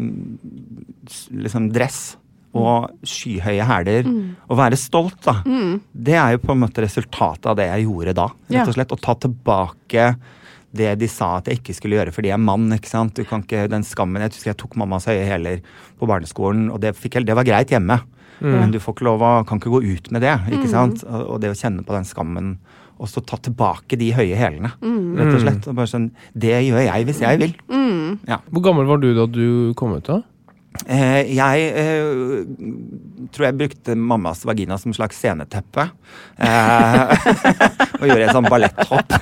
liksom 1.33 1.71
dress 1.73 2.01
og 2.53 2.91
skyhøye 3.09 3.65
hæler, 3.65 4.05
og 4.45 4.57
være 4.59 4.77
stolt, 4.77 5.17
da. 5.25 5.39
Det 5.89 6.13
er 6.13 6.35
jo 6.35 6.41
på 6.43 6.53
en 6.53 6.59
måte 6.61 6.83
resultatet 6.85 7.47
av 7.49 7.55
det 7.57 7.65
jeg 7.65 7.87
gjorde 7.87 8.13
da. 8.19 8.27
Rett 8.53 8.69
og 8.69 8.75
slett. 8.77 8.93
Å 8.93 9.01
ta 9.01 9.15
tilbake 9.23 10.03
det 10.73 10.91
de 11.01 11.07
sa 11.09 11.31
at 11.39 11.49
jeg 11.49 11.59
ikke 11.61 11.73
skulle 11.77 11.97
gjøre 11.99 12.13
fordi 12.13 12.29
jeg 12.29 12.37
er 12.37 12.45
mann. 12.45 12.67
ikke 12.73 12.89
sant? 12.89 13.15
Du 13.17 13.25
kan 13.29 13.41
ikke, 13.41 13.67
Den 13.69 13.83
skammen 13.85 14.21
Jeg 14.21 14.33
husker 14.33 14.51
jeg 14.51 14.57
tok 14.61 14.77
mammas 14.77 15.05
høye 15.09 15.25
hæler 15.25 15.61
på 15.97 16.05
barneskolen, 16.09 16.69
og 16.69 16.79
det, 16.81 16.93
fikk 16.97 17.19
det 17.25 17.35
var 17.37 17.45
greit 17.45 17.73
hjemme. 17.73 17.99
Men 18.43 18.71
du 18.73 18.79
får 18.81 18.97
ikke 18.97 19.05
lov 19.07 19.21
å, 19.23 19.33
kan 19.47 19.57
ikke 19.57 19.73
gå 19.73 19.81
ut 19.85 20.11
med 20.11 20.21
det. 20.21 20.37
ikke 20.51 20.69
sant? 20.69 21.03
Og, 21.07 21.21
og 21.33 21.41
det 21.41 21.53
å 21.53 21.57
kjenne 21.57 21.85
på 21.85 21.93
den 21.95 22.05
skammen, 22.05 22.57
og 23.03 23.09
så 23.11 23.23
ta 23.27 23.35
tilbake 23.43 23.99
de 23.99 24.13
høye 24.15 24.37
hælene. 24.39 24.71
Rett 24.79 25.33
og 25.35 25.41
slett. 25.43 25.65
Og 25.67 25.75
bare 25.75 25.91
sånn, 25.91 26.11
det 26.31 26.55
gjør 26.69 26.85
jeg 26.85 27.07
hvis 27.09 27.23
jeg 27.25 27.41
vil. 27.41 27.57
Ja. 28.29 28.39
Hvor 28.47 28.63
gammel 28.69 28.87
var 28.87 29.01
du 29.03 29.09
da 29.17 29.27
du 29.27 29.73
kom 29.79 29.97
ut? 29.97 30.07
da? 30.07 30.21
Eh, 30.89 31.29
jeg 31.37 31.65
eh, 31.77 32.47
tror 33.31 33.45
jeg 33.45 33.57
brukte 33.59 33.95
mammas 33.95 34.41
vagina 34.47 34.77
som 34.81 34.93
slags 34.95 35.19
sceneteppe. 35.21 35.85
Eh, 36.41 37.13
og 37.99 38.07
gjorde 38.07 38.25
et 38.25 38.33
sånn 38.33 38.49
balletthopp. 38.49 39.13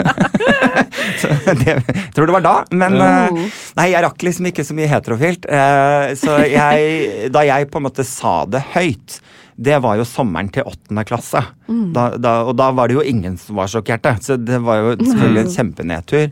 så 1.21 1.33
det, 1.59 1.75
jeg 1.75 2.07
tror 2.15 2.31
det 2.31 2.37
var 2.37 2.45
da. 2.45 2.55
Men 2.71 2.97
eh, 3.03 3.43
nei, 3.77 3.89
jeg 3.91 4.05
rakk 4.07 4.25
liksom 4.29 4.49
ikke 4.51 4.65
så 4.67 4.77
mye 4.77 4.89
heterofilt. 4.91 5.49
Eh, 5.51 6.13
så 6.21 6.39
jeg, 6.47 7.29
da 7.35 7.45
jeg 7.49 7.69
på 7.73 7.81
en 7.81 7.89
måte 7.89 8.07
sa 8.07 8.41
det 8.49 8.63
høyt 8.73 9.19
det 9.61 9.77
var 9.83 9.99
jo 9.99 10.05
sommeren 10.07 10.49
til 10.53 10.65
åttende 10.67 11.03
klasse. 11.07 11.41
Da, 11.67 12.05
da, 12.17 12.33
og 12.49 12.55
da 12.57 12.71
var 12.75 12.89
det 12.89 12.97
jo 12.97 13.05
ingen 13.05 13.37
som 13.39 13.59
var 13.59 13.69
sjokkerte. 13.71 14.15
Så 14.23 14.37
det 14.41 14.57
var 14.65 14.81
jo 14.81 14.93
selvfølgelig 14.97 15.43
en 15.43 15.55
kjempenedtur. 15.55 16.29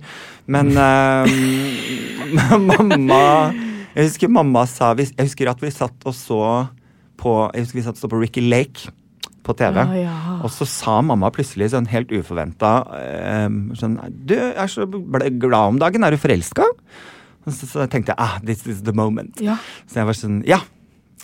Men 0.50 0.72
uh, 0.74 1.30
mamma 2.72 3.24
Jeg 3.94 4.08
husker 4.08 4.32
mamma 4.34 4.64
sa 4.70 4.96
Jeg 4.98 5.14
husker 5.20 5.52
at 5.52 5.62
vi 5.62 5.70
satt 5.74 6.08
og 6.10 6.16
så 6.18 6.40
på 7.20 7.34
Jeg 7.54 7.68
husker 7.68 7.80
vi 7.80 7.86
satt 7.86 8.00
og 8.00 8.02
så 8.02 8.10
på 8.10 8.22
Ricky 8.22 8.42
Lake 8.48 8.90
på 9.46 9.54
TV. 9.58 9.78
Ja, 9.78 10.02
ja. 10.08 10.18
Og 10.46 10.52
så 10.54 10.66
sa 10.70 11.00
mamma 11.06 11.30
plutselig 11.34 11.72
sånn 11.74 11.90
helt 11.90 12.12
uforventa 12.14 12.74
sånn 13.78 14.00
Du 14.30 14.36
er 14.38 14.68
så 14.72 14.90
glad 14.90 15.76
om 15.76 15.80
dagen. 15.82 16.06
Er 16.06 16.18
du 16.18 16.22
forelska? 16.22 16.66
Så, 17.50 17.66
så 17.70 17.86
tenkte 17.90 18.14
jeg 18.14 18.20
ah, 18.22 18.38
this 18.46 18.66
is 18.70 18.84
the 18.86 18.94
moment. 18.94 19.40
Ja. 19.42 19.58
Så 19.90 20.02
jeg 20.02 20.10
var 20.10 20.18
sånn 20.18 20.42
Ja. 20.50 20.62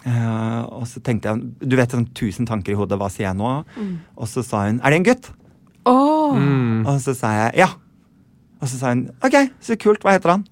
Eh, 0.06 0.62
og 0.70 0.84
så 0.86 1.02
tenkte 1.02 1.32
jeg 1.32 1.66
Du 1.66 1.74
vet 1.80 1.90
sånn 1.90 2.06
tusen 2.14 2.46
tanker 2.46 2.76
i 2.76 2.78
hodet. 2.78 3.00
Hva 3.02 3.10
sier 3.10 3.30
jeg 3.30 3.40
nå? 3.40 3.56
Og 4.16 4.30
så 4.30 4.44
sa 4.46 4.68
hun 4.68 4.78
Er 4.84 4.94
det 4.94 5.00
en 5.02 5.08
gutt? 5.08 5.32
Åh. 5.90 6.38
Og 6.86 7.00
så 7.02 7.16
sa 7.18 7.34
jeg 7.40 7.64
ja. 7.64 7.72
Og 8.62 8.70
så 8.70 8.78
sa 8.80 8.94
hun 8.94 9.08
OK, 9.26 9.40
så 9.62 9.78
kult. 9.82 10.06
Hva 10.06 10.16
heter 10.18 10.38
han? 10.38 10.46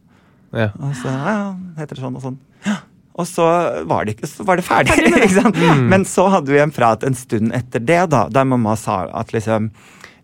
Ja. 0.53 0.71
Og 0.77 0.97
så 0.97 1.09
ja, 1.09 1.37
heter 1.79 1.97
det 1.97 2.03
sånn 2.03 2.17
og 2.17 2.25
sånn. 2.25 2.41
Ja. 2.65 2.81
Og 3.13 3.27
så 3.29 3.45
var 3.89 4.05
det, 4.05 4.15
ikke, 4.15 4.29
så 4.29 4.45
var 4.45 4.57
det 4.57 4.65
ferdig. 4.65 4.95
ikke 5.13 5.33
sant? 5.35 5.57
Men 5.89 6.05
så 6.09 6.27
hadde 6.33 6.53
vi 6.53 6.61
en 6.61 6.73
prat 6.73 7.05
en 7.05 7.17
stund 7.17 7.53
etter 7.53 7.81
det, 7.81 7.99
da, 8.13 8.25
der 8.33 8.47
mamma 8.49 8.73
sa 8.79 9.03
at 9.21 9.33
liksom 9.35 9.69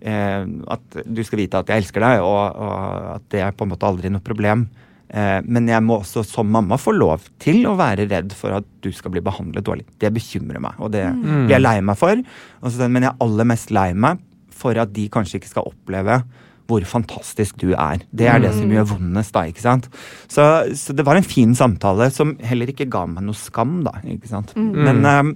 eh, 0.02 0.42
At 0.74 1.02
du 1.06 1.22
skal 1.26 1.44
vite 1.44 1.62
at 1.62 1.70
jeg 1.70 1.84
elsker 1.86 2.06
deg, 2.06 2.24
og, 2.26 2.58
og 2.58 3.10
at 3.18 3.28
det 3.34 3.44
er 3.46 3.54
på 3.58 3.68
en 3.68 3.74
måte 3.76 3.90
aldri 3.90 4.10
noe 4.14 4.26
problem. 4.26 4.66
Eh, 5.10 5.40
men 5.46 5.70
jeg 5.70 5.82
må 5.86 6.00
også 6.00 6.24
som 6.28 6.50
mamma 6.54 6.78
få 6.78 6.94
lov 6.94 7.26
til 7.42 7.64
å 7.70 7.76
være 7.80 8.06
redd 8.12 8.34
for 8.38 8.54
at 8.60 8.68
du 8.84 8.92
skal 8.94 9.14
bli 9.16 9.24
behandlet 9.26 9.66
dårlig. 9.66 9.88
Det 10.02 10.12
bekymrer 10.14 10.62
meg, 10.62 10.78
og 10.78 10.94
det 10.94 11.06
blir 11.18 11.56
jeg 11.56 11.64
lei 11.64 11.80
meg 11.82 11.98
for. 12.00 12.22
Men 12.62 13.02
jeg 13.06 13.12
er 13.12 13.24
aller 13.26 13.50
mest 13.50 13.74
lei 13.74 13.90
meg 13.98 14.22
for 14.60 14.78
at 14.78 14.92
de 14.94 15.08
kanskje 15.12 15.40
ikke 15.40 15.54
skal 15.54 15.70
oppleve 15.72 16.20
hvor 16.70 16.86
fantastisk 16.86 17.58
du 17.64 17.72
er. 17.74 18.04
Det 18.14 18.28
er 18.30 18.40
det 18.44 18.54
som 18.56 18.70
gjør 18.70 18.86
vondest, 18.94 19.34
da. 19.34 19.42
ikke 19.50 19.64
sant? 19.64 19.88
Så, 20.30 20.46
så 20.78 20.94
det 20.96 21.04
var 21.08 21.18
en 21.18 21.26
fin 21.26 21.56
samtale 21.58 22.12
som 22.14 22.36
heller 22.46 22.70
ikke 22.72 22.86
ga 22.94 23.04
meg 23.10 23.26
noe 23.26 23.38
skam, 23.38 23.80
da. 23.88 23.96
ikke 24.06 24.30
sant? 24.30 24.54
Men, 24.56 25.02
eh, 25.10 25.34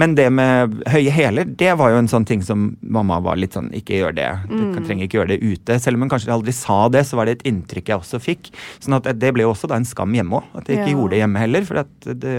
men 0.00 0.14
det 0.16 0.28
med 0.32 0.78
høye 0.88 1.10
hæler, 1.12 1.50
det 1.60 1.74
var 1.76 1.90
jo 1.92 1.98
en 2.00 2.08
sånn 2.08 2.24
ting 2.30 2.44
som 2.46 2.70
mamma 2.80 3.18
var 3.20 3.36
litt 3.36 3.58
sånn 3.58 3.72
Ikke 3.76 3.98
gjør 3.98 4.14
det. 4.16 4.28
Du 4.48 4.62
kan, 4.72 4.84
trenger 4.86 5.04
ikke 5.08 5.18
gjøre 5.20 5.34
det 5.34 5.40
ute. 5.42 5.76
Selv 5.82 5.98
om 5.98 6.06
hun 6.06 6.12
kanskje 6.14 6.32
aldri 6.32 6.54
sa 6.56 6.84
det, 6.94 7.02
så 7.10 7.18
var 7.18 7.26
det 7.28 7.40
et 7.40 7.48
inntrykk 7.50 7.90
jeg 7.92 8.00
også 8.00 8.22
fikk. 8.22 8.52
Sånn 8.80 8.96
at 8.96 9.10
det 9.20 9.34
ble 9.36 9.44
jo 9.44 9.50
også 9.52 9.68
da 9.68 9.76
en 9.80 9.88
skam 9.88 10.14
hjemme 10.16 10.38
òg. 10.40 10.48
At 10.62 10.70
jeg 10.70 10.78
ikke 10.80 10.88
Ja. 10.88 10.94
gjorde 10.96 11.10
det 11.16 11.20
hjemme 11.24 11.42
heller. 11.42 11.66
For 11.68 11.82
at 11.82 12.08
det 12.22 12.38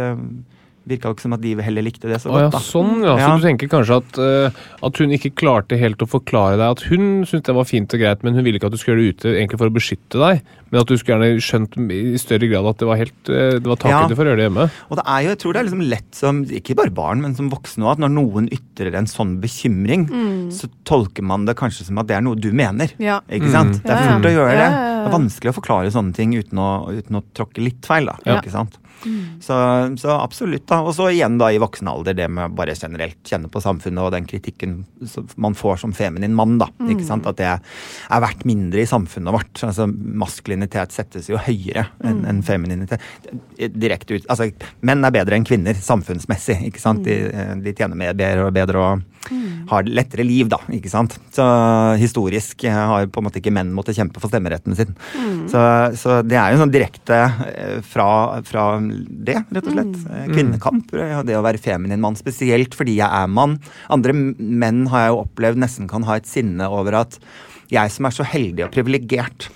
virka 0.91 1.11
ikke 1.15 1.25
som 1.25 1.33
at 1.37 1.41
de 1.43 1.55
heller 1.63 1.85
likte 1.87 2.07
det 2.11 2.19
så 2.21 2.29
Å 2.31 2.37
ja, 2.37 2.49
godt. 2.49 2.57
da. 2.57 2.61
sånn, 2.67 2.93
ja. 3.03 3.15
Så 3.17 3.25
Ja. 3.25 3.35
du 3.37 3.45
tenker 3.47 3.71
kanskje 3.71 3.97
at, 4.03 4.19
uh, 4.21 4.61
at 4.87 4.97
hun 5.01 5.15
ikke 5.17 5.33
klarte 5.39 5.79
helt 5.79 6.03
å 6.03 6.07
forklare 6.11 6.57
deg 6.59 6.67
at 6.77 6.81
hun 6.91 7.23
syntes 7.25 7.47
det 7.49 7.55
var 7.57 7.67
fint 7.69 7.93
og 7.95 7.99
greit, 8.03 8.23
men 8.23 8.35
hun 8.37 8.43
ville 8.45 8.59
ikke 8.59 8.69
at 8.71 8.75
du 8.75 8.81
skulle 8.81 8.99
gjøre 9.01 9.15
det 9.15 9.17
ute 9.23 9.35
egentlig 9.39 9.59
for 9.63 9.71
å 9.71 9.75
beskytte 9.75 10.21
deg, 10.21 10.41
men 10.71 10.81
at 10.81 10.87
du 10.87 10.95
skulle 10.97 11.17
gjerne 11.19 11.43
skjønt 11.43 11.73
i 11.91 12.17
større 12.21 12.47
grad 12.51 12.69
at 12.71 12.77
det 12.79 12.87
var 12.87 12.99
helt 13.01 13.31
uh, 13.31 13.57
Det 13.59 13.67
var 13.67 13.79
takhøyde 13.81 14.13
Ja. 14.13 14.15
for 14.15 14.23
å 14.23 14.29
gjøre 14.31 14.39
det 14.41 14.47
hjemme. 14.51 14.67
Og 14.91 14.95
det 15.01 15.05
er 15.07 15.19
jo, 15.25 15.29
jeg 15.33 15.39
tror 15.43 15.53
det 15.53 15.59
er 15.61 15.67
liksom 15.69 15.85
lett 15.91 16.15
som, 16.15 16.43
ikke 16.45 16.75
bare 16.79 16.93
barn, 16.95 17.21
men 17.25 17.35
som 17.35 17.49
voksne 17.51 17.83
òg, 17.87 17.91
at 17.97 18.03
når 18.05 18.13
noen 18.15 18.47
ytrer 18.51 18.95
en 18.99 19.09
sånn 19.09 19.39
bekymring, 19.41 20.07
så 20.51 20.69
tolker 20.87 21.23
man 21.23 21.45
det 21.45 21.55
kanskje 21.59 21.85
som 21.87 21.97
at 21.99 22.07
det 22.07 22.15
er 22.17 22.21
noe 22.25 22.35
du 22.39 22.51
mener. 22.51 22.91
Ja. 22.99 23.19
Ikke 23.31 23.51
sant? 23.51 23.81
Det 23.83 23.91
er 23.91 24.07
fort 24.15 24.25
å 24.29 24.35
gjøre 24.35 24.53
Ja, 24.55 24.69
det. 24.69 24.71
Det 25.01 25.09
er 25.09 25.15
vanskelig 25.17 25.49
å 25.51 25.57
forklare 25.57 25.91
sånne 25.91 26.13
ting 26.13 26.33
uten 26.37 26.59
å, 26.61 26.69
uten 26.93 27.15
å 27.17 27.23
tråkke 27.33 27.63
litt 27.63 27.81
feil, 27.89 28.05
da. 28.05 28.15
Ja. 28.25 28.37
Ikke 28.39 28.51
sant? 28.53 28.77
Så, 29.41 29.55
så 30.01 30.15
absolutt, 30.15 30.65
da. 30.69 30.81
Og 30.85 30.95
så 30.97 31.09
igjen 31.11 31.37
da 31.41 31.49
i 31.51 31.59
voksen 31.61 31.89
alder, 31.91 32.15
det 32.17 32.27
med 32.31 32.55
bare 32.57 32.75
generelt 32.77 33.19
kjenne 33.27 33.49
på 33.51 33.61
samfunnet 33.63 34.03
og 34.03 34.13
den 34.15 34.27
kritikken 34.29 34.81
man 35.41 35.55
får 35.57 35.81
som 35.83 35.95
feminin 35.95 36.35
mann, 36.37 36.57
da. 36.61 36.69
Ikke 36.87 37.05
sant? 37.07 37.27
At 37.29 37.39
det 37.41 37.49
er 37.51 38.23
verdt 38.23 38.45
mindre 38.49 38.83
i 38.83 38.89
samfunnet 38.89 39.35
vårt. 39.35 39.63
Altså 39.67 39.87
maskulinitet 39.91 40.95
settes 40.95 41.29
jo 41.31 41.39
høyere 41.41 41.87
enn 42.05 42.25
en 42.29 42.43
femininitet. 42.45 43.01
Direkte 43.57 44.17
ut 44.17 44.29
Altså, 44.31 44.47
menn 44.85 45.03
er 45.05 45.13
bedre 45.13 45.37
enn 45.37 45.47
kvinner 45.47 45.77
samfunnsmessig, 45.77 46.61
ikke 46.69 46.81
sant. 46.81 47.03
De, 47.05 47.17
de 47.63 47.73
tjener 47.75 47.97
mer 47.99 48.15
bedre 48.17 48.47
og 48.47 48.55
bedre 48.55 48.85
og 48.85 49.07
har 49.69 49.87
lettere 49.87 50.25
liv, 50.27 50.49
da. 50.51 50.57
Ikke 50.73 50.91
sant. 50.91 51.17
Så 51.35 51.45
historisk 52.01 52.65
eh, 52.67 52.75
har 52.75 53.07
på 53.11 53.21
en 53.21 53.27
måte 53.27 53.41
ikke 53.41 53.53
menn 53.53 53.73
måttet 53.75 53.97
kjempe 53.99 54.21
for 54.23 54.31
stemmeretten 54.31 54.75
sin. 54.77 54.95
Så, 55.51 55.61
så 55.99 56.19
det 56.25 56.39
er 56.39 56.53
jo 56.53 56.61
sånn 56.63 56.73
direkte 56.73 57.19
eh, 57.51 57.77
fra, 57.85 58.09
fra 58.47 58.65
det, 58.81 59.37
rett 59.51 59.67
og 59.67 59.75
slett. 59.77 59.95
Mm. 60.07 60.33
Kvinnekamp. 60.33 60.93
eh, 60.97 61.21
Det 61.27 61.37
å 61.37 61.45
være 61.45 61.61
feminin 61.61 62.01
mann, 62.03 62.19
spesielt 62.19 62.75
fordi 62.77 62.97
jeg 62.99 63.07
er 63.07 63.31
mann. 63.31 63.59
Andre 63.93 64.15
menn 64.15 64.85
har 64.91 65.05
jeg 65.05 65.13
jo 65.13 65.23
opplevd 65.23 65.61
nesten 65.63 65.89
kan 65.91 66.07
ha 66.09 66.17
et 66.19 66.29
sinne 66.29 66.67
over 66.71 67.01
at 67.03 67.19
jeg 67.71 67.93
som 67.93 68.07
er 68.09 68.15
så 68.15 68.25
heldig 68.27 68.65
og 68.65 68.73
privilegert, 68.73 69.47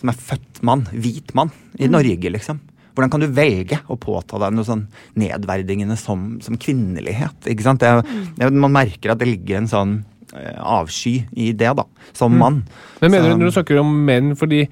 som 0.00 0.12
er 0.12 0.16
født 0.16 0.62
mann, 0.64 0.86
hvit 0.96 1.34
mann, 1.36 1.50
i 1.76 1.88
Norge, 1.92 2.30
liksom. 2.32 2.60
Hvordan 2.94 3.10
kan 3.12 3.22
du 3.22 3.28
velge 3.32 3.78
å 3.88 3.96
påta 4.00 4.38
deg 4.42 4.54
noe 4.56 4.66
sånn 4.66 4.86
nedverdigende 5.20 5.96
som, 6.00 6.38
som 6.44 6.56
kvinnelighet? 6.60 7.46
ikke 7.50 7.66
sant? 7.66 7.80
Det, 7.82 7.88
er- 7.88 8.30
det, 8.40 8.52
man 8.56 8.72
merker 8.74 9.12
at 9.14 9.20
det 9.22 9.28
ligger 9.30 9.60
en 9.60 9.68
sånn 9.70 9.92
eh, 10.34 10.56
avsky 10.58 11.16
i 11.36 11.52
det, 11.52 11.70
da, 11.78 11.84
som 12.16 12.34
mann. 12.38 12.62
Men 13.02 13.14
mener 13.14 13.30
du 13.30 13.36
når 13.40 13.52
du 13.52 13.56
snakker 13.58 13.80
om 13.82 13.92
menn 14.08 14.34
fordi 14.38 14.64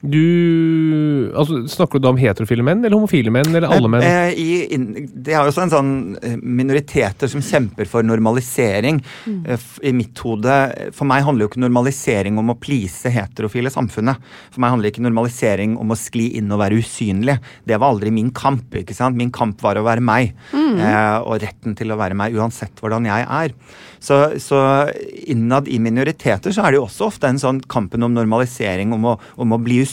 du 0.00 1.32
altså, 1.34 1.62
Snakker 1.68 1.98
du 1.98 2.04
da 2.04 2.12
om 2.12 2.18
heterofile 2.20 2.64
menn 2.66 2.82
eller 2.84 2.96
homofile 2.96 3.32
menn 3.32 3.48
eller 3.48 3.68
alle 3.72 3.88
menn? 3.90 4.04
Eh, 4.04 4.36
i, 4.36 4.76
det 4.76 5.32
er 5.32 5.40
jo 5.40 5.52
også 5.52 5.64
en 5.64 5.72
sånn 5.72 5.92
eh, 6.20 6.36
minoriteter 6.36 7.30
som 7.32 7.44
kjemper 7.44 7.88
for 7.88 8.06
normalisering. 8.06 9.00
Mm. 9.24 9.40
Eh, 9.54 9.66
I 9.88 9.94
mitt 9.96 10.20
hode 10.24 10.58
For 10.96 11.08
meg 11.08 11.24
handler 11.26 11.46
jo 11.46 11.52
ikke 11.52 11.64
normalisering 11.64 12.36
om 12.40 12.52
å 12.52 12.58
please 12.60 13.10
heterofile 13.12 13.72
samfunnet. 13.72 14.20
For 14.52 14.62
meg 14.64 14.74
handler 14.74 14.92
ikke 14.92 15.06
normalisering 15.06 15.78
om 15.80 15.94
å 15.94 15.98
skli 15.98 16.28
inn 16.40 16.52
og 16.52 16.60
være 16.62 16.82
usynlig. 16.82 17.38
Det 17.64 17.80
var 17.80 17.94
aldri 17.94 18.12
min 18.14 18.30
kamp. 18.36 18.76
ikke 18.76 18.96
sant? 18.96 19.16
Min 19.18 19.32
kamp 19.34 19.64
var 19.64 19.80
å 19.80 19.86
være 19.86 20.04
meg. 20.04 20.36
Eh, 20.52 21.18
og 21.24 21.40
retten 21.42 21.76
til 21.78 21.92
å 21.92 22.00
være 22.00 22.18
meg 22.18 22.36
uansett 22.36 22.76
hvordan 22.82 23.08
jeg 23.08 23.26
er. 23.26 23.56
Så, 24.06 24.16
så 24.42 24.58
innad 25.26 25.68
i 25.72 25.78
minoriteter 25.82 26.52
så 26.54 26.66
er 26.66 26.74
det 26.74 26.80
jo 26.80 26.86
også 26.86 27.08
ofte 27.08 27.30
en 27.30 27.40
sånn 27.40 27.62
kampen 27.70 28.04
om 28.06 28.12
normalisering, 28.14 28.92
om 28.94 29.08
å, 29.08 29.14
om 29.40 29.54
å 29.56 29.60
bli 29.62 29.80
usynlig, 29.82 29.85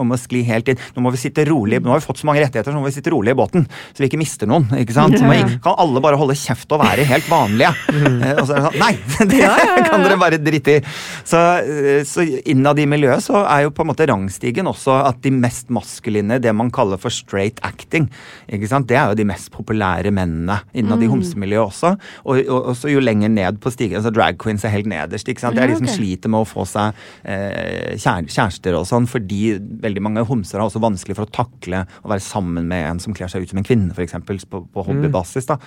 om 0.00 0.14
å 0.14 0.18
skli 0.20 0.42
helt 0.48 0.70
inn. 0.70 0.80
Nå 0.94 1.04
må 1.04 1.12
vi 1.14 1.20
sitte 1.20 1.44
rolig, 1.48 1.80
nå 1.82 1.92
har 1.92 2.02
vi 2.02 2.06
fått 2.06 2.22
så 2.22 2.28
mange 2.28 2.42
rettigheter, 2.42 2.70
så 2.70 2.76
nå 2.76 2.82
må 2.82 2.90
vi 2.90 2.96
sitte 2.96 3.12
rolig 3.14 3.34
i 3.34 3.38
båten, 3.38 3.66
så 3.92 4.02
vi 4.02 4.10
ikke 4.10 4.20
mister 4.20 4.50
noen. 4.50 4.66
ikke 4.78 4.96
sant? 4.96 5.16
Så 5.18 5.26
må, 5.26 5.36
kan 5.64 5.78
alle 5.80 6.02
bare 6.04 6.18
holde 6.20 6.36
kjeft 6.38 6.72
og 6.74 6.82
være 6.82 7.06
helt 7.08 7.28
vanlige. 7.30 7.72
Eh, 7.94 8.36
og 8.38 8.46
så 8.46 8.56
er 8.56 8.60
det 8.60 8.64
sånn 8.68 8.80
Nei! 8.80 8.92
Det 9.34 9.88
kan 9.88 10.04
dere 10.04 10.18
bare 10.20 10.38
drite 10.42 10.78
i. 10.78 10.82
Så, 11.26 11.40
eh, 11.62 12.02
så 12.08 12.24
innad 12.50 12.78
i 12.80 12.86
miljøet 12.90 13.24
så 13.24 13.42
er 13.42 13.64
jo 13.66 13.74
på 13.74 13.84
en 13.84 13.90
måte 13.90 14.06
rangstigen 14.10 14.68
også 14.70 14.96
at 15.08 15.20
de 15.24 15.32
mest 15.34 15.70
maskuline, 15.74 16.38
det 16.42 16.52
man 16.56 16.72
kaller 16.74 17.00
for 17.00 17.14
straight 17.14 17.60
acting, 17.66 18.08
ikke 18.48 18.70
sant? 18.70 18.88
det 18.90 18.98
er 19.00 19.12
jo 19.12 19.18
de 19.18 19.26
mest 19.28 19.50
populære 19.54 20.12
mennene 20.14 20.58
innad 20.76 21.02
i 21.02 21.08
homsemiljøet 21.10 21.64
også. 21.64 21.94
Og, 22.24 22.40
og, 22.42 22.70
og 22.72 22.76
så 22.78 22.92
jo 22.92 23.02
lenger 23.02 23.32
ned 23.32 23.60
på 23.62 23.72
stigen, 23.72 24.02
så 24.04 24.12
drag 24.14 24.38
queens 24.40 24.64
er 24.66 24.74
helt 24.74 24.90
nederst. 24.90 25.28
ikke 25.28 25.44
sant? 25.44 25.56
Det 25.56 25.64
er 25.64 25.72
de 25.72 25.80
som 25.80 25.90
sliter 25.90 26.32
med 26.32 26.44
å 26.44 26.48
få 26.48 26.66
seg 26.68 26.96
eh, 27.22 27.94
kjærester 27.98 28.78
og 28.78 28.86
sånn, 28.88 29.08
fordi 29.10 29.33
veldig 29.84 30.02
mange 30.04 30.24
homser 30.28 30.60
har 30.60 30.68
også 30.68 30.82
vanskelig 30.82 31.16
for 31.18 31.26
å 31.26 31.34
takle 31.34 31.84
å 32.02 32.10
være 32.12 32.24
sammen 32.24 32.68
med 32.70 32.88
en 32.88 33.02
som 33.02 33.16
kler 33.16 33.30
seg 33.32 33.44
ut 33.44 33.52
som 33.52 33.60
en 33.60 33.66
kvinne, 33.66 33.94
f.eks. 33.94 34.16
På, 34.50 34.64
på 34.64 34.86
hobbybasis. 34.88 35.48
da. 35.50 35.58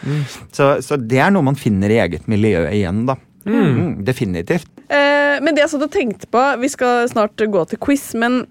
Så, 0.52 0.76
så 0.86 1.00
det 1.00 1.22
er 1.24 1.34
noe 1.34 1.46
man 1.48 1.60
finner 1.60 1.94
i 1.94 2.02
eget 2.04 2.30
miljø 2.32 2.66
igjen, 2.72 3.06
da. 3.10 3.18
Mm, 3.48 4.04
definitivt. 4.08 4.68
Eh, 4.92 5.38
men 5.44 5.56
det 5.56 5.64
jeg 5.64 5.72
satt 5.74 5.86
og 5.86 5.92
tenkte 5.94 6.28
på 6.32 6.42
Vi 6.62 6.70
skal 6.72 7.08
snart 7.12 7.40
gå 7.40 7.62
til 7.72 7.80
quiz, 7.84 8.10
men? 8.20 8.46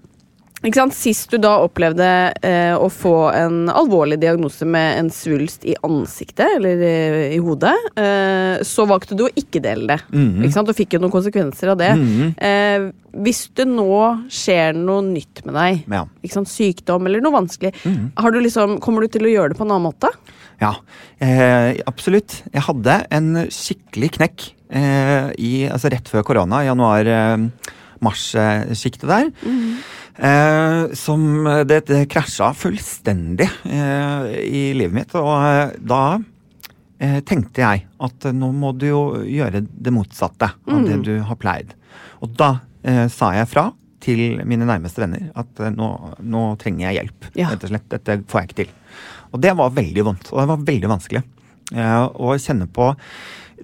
Sist 0.97 1.29
du 1.31 1.37
da 1.37 1.51
opplevde 1.61 2.07
eh, 2.41 2.73
å 2.73 2.89
få 2.89 3.29
en 3.29 3.69
alvorlig 3.69 4.17
diagnose 4.19 4.65
med 4.65 4.97
en 5.03 5.09
svulst 5.13 5.65
i 5.69 5.75
ansiktet, 5.85 6.55
eller 6.57 6.81
i, 6.81 7.35
i 7.35 7.37
hodet, 7.43 7.75
eh, 7.95 8.63
så 8.65 8.85
valgte 8.89 9.13
du 9.15 9.23
å 9.27 9.29
ikke 9.37 9.61
dele 9.61 9.85
det. 9.93 9.99
Ikke 10.17 10.51
sant? 10.55 10.69
Og 10.69 10.75
fikk 10.75 10.93
jo 10.97 11.01
noen 11.03 11.11
konsekvenser 11.13 11.69
av 11.75 11.77
det. 11.77 11.91
Eh, 12.41 12.89
hvis 13.21 13.43
det 13.55 13.67
nå 13.69 13.85
skjer 14.33 14.73
noe 14.77 15.01
nytt 15.05 15.45
med 15.45 15.53
deg, 15.59 15.83
Ja. 15.93 16.01
ikke 16.25 16.33
sant? 16.39 16.49
sykdom 16.49 17.05
eller 17.05 17.21
noe 17.21 17.33
vanskelig, 17.37 17.71
har 18.17 18.31
du 18.33 18.39
liksom, 18.41 18.79
kommer 18.81 19.01
du 19.05 19.09
til 19.13 19.25
å 19.29 19.33
gjøre 19.35 19.49
det 19.53 19.57
på 19.61 19.65
en 19.67 19.71
annen 19.77 19.85
måte? 19.91 20.09
Ja, 20.59 20.73
eh, 21.21 21.77
absolutt. 21.85 22.41
Jeg 22.51 22.61
hadde 22.65 23.05
en 23.13 23.45
skikkelig 23.53 24.09
knekk 24.17 24.41
eh, 24.73 25.29
i, 25.37 25.69
altså 25.69 25.89
rett 25.93 26.09
før 26.09 26.23
korona, 26.25 26.63
januar-mars-sjiktet 26.65 29.05
der. 29.07 29.29
Eh, 30.17 30.93
som 30.97 31.45
det, 31.69 31.83
det 31.87 32.07
krasja 32.09 32.49
fullstendig 32.57 33.49
eh, 33.69 34.29
i 34.43 34.63
livet 34.73 34.95
mitt. 34.95 35.15
Og 35.17 35.33
eh, 35.35 35.75
da 35.77 36.03
eh, 36.97 37.19
tenkte 37.27 37.63
jeg 37.63 37.85
at 37.85 38.29
eh, 38.29 38.35
nå 38.35 38.51
må 38.57 38.73
du 38.73 38.87
jo 38.89 39.01
gjøre 39.21 39.65
det 39.67 39.93
motsatte 39.93 40.53
av 40.65 40.87
det 40.87 41.01
du 41.05 41.13
har 41.27 41.39
pleid. 41.41 41.75
Og 42.25 42.33
da 42.37 42.55
eh, 42.81 43.05
sa 43.13 43.33
jeg 43.37 43.51
fra 43.51 43.69
til 44.03 44.39
mine 44.47 44.67
nærmeste 44.67 45.03
venner 45.03 45.29
at 45.37 45.61
eh, 45.61 45.73
nå, 45.73 45.91
nå 46.25 46.43
trenger 46.61 46.87
jeg 46.87 47.01
hjelp. 47.01 47.29
Ja. 47.37 47.51
Rett 47.53 47.67
og 47.67 47.73
slett. 47.73 47.87
Dette 47.93 48.19
får 48.29 48.41
jeg 48.41 48.49
ikke 48.49 48.61
til. 48.63 48.75
Og 49.35 49.41
det 49.43 49.53
var 49.59 49.73
veldig 49.75 50.05
vondt, 50.07 50.29
og 50.31 50.41
det 50.41 50.49
var 50.53 50.67
veldig 50.71 50.91
vanskelig. 50.91 51.23
Eh, 51.75 52.03
å 52.07 52.35
kjenne 52.39 52.69
på 52.71 52.93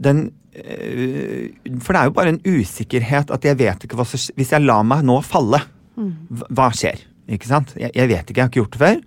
den 0.04 0.26
eh, 0.52 1.54
For 1.80 1.96
det 1.96 2.00
er 2.02 2.10
jo 2.10 2.16
bare 2.18 2.34
en 2.34 2.42
usikkerhet 2.44 3.32
at 3.32 3.46
jeg 3.48 3.56
vet 3.62 3.86
ikke 3.86 3.96
hva 3.96 4.04
som 4.10 4.20
Hvis 4.36 4.52
jeg 4.52 4.66
lar 4.66 4.82
meg 4.84 5.06
nå 5.08 5.22
falle, 5.24 5.62
hva- 5.96 6.72
skjer? 6.76 7.02
Ikke 7.32 7.48
sant? 7.48 7.74
Jeg, 7.80 7.92
jeg 7.96 8.10
vet 8.12 8.26
ikke, 8.28 8.38
jeg 8.40 8.44
har 8.44 8.52
ikke 8.52 8.62
gjort 8.64 8.76
det 8.78 8.84
før. 8.84 9.02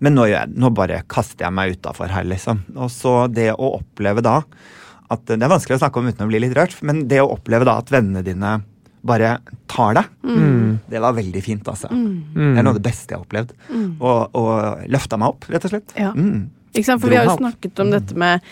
Men 0.00 0.14
nå, 0.16 0.24
jeg, 0.30 0.48
nå 0.56 0.70
bare 0.74 1.02
kaster 1.12 1.44
jeg 1.44 1.52
meg 1.54 1.76
utafor 1.76 2.08
her, 2.08 2.24
liksom. 2.24 2.62
Og 2.76 2.88
så 2.90 3.14
det 3.30 3.50
å 3.52 3.74
oppleve 3.80 4.22
da 4.24 4.40
at 5.10 5.24
Det 5.26 5.42
er 5.42 5.50
vanskelig 5.50 5.74
å 5.74 5.80
snakke 5.82 5.98
om 5.98 6.06
uten 6.06 6.22
å 6.22 6.28
bli 6.30 6.38
litt 6.38 6.52
rørt, 6.54 6.76
men 6.86 7.00
det 7.10 7.16
å 7.18 7.32
oppleve 7.34 7.66
da 7.66 7.72
at 7.80 7.88
vennene 7.90 8.20
dine 8.22 8.52
bare 9.02 9.40
tar 9.66 9.96
deg, 9.96 10.10
det 10.92 11.00
var 11.02 11.16
veldig 11.16 11.40
fint, 11.42 11.66
altså. 11.66 11.88
Det 11.90 12.44
er 12.60 12.62
noe 12.62 12.70
av 12.70 12.78
det 12.78 12.84
beste 12.84 13.10
jeg 13.10 13.18
har 13.18 13.24
opplevd. 13.24 13.50
Og, 13.98 14.36
og 14.38 14.84
løfta 14.92 15.18
meg 15.18 15.32
opp, 15.32 15.48
rett 15.50 15.66
og 15.66 15.72
slett. 15.72 15.94
Ja. 15.98 16.12
Mm. 16.14 16.44
Ikke 16.70 16.86
sant? 16.86 17.02
For 17.02 17.10
vi 17.10 17.18
har 17.18 17.26
jo 17.26 17.34
snakket 17.40 17.82
om 17.82 17.90
dette 17.90 18.14
med 18.22 18.46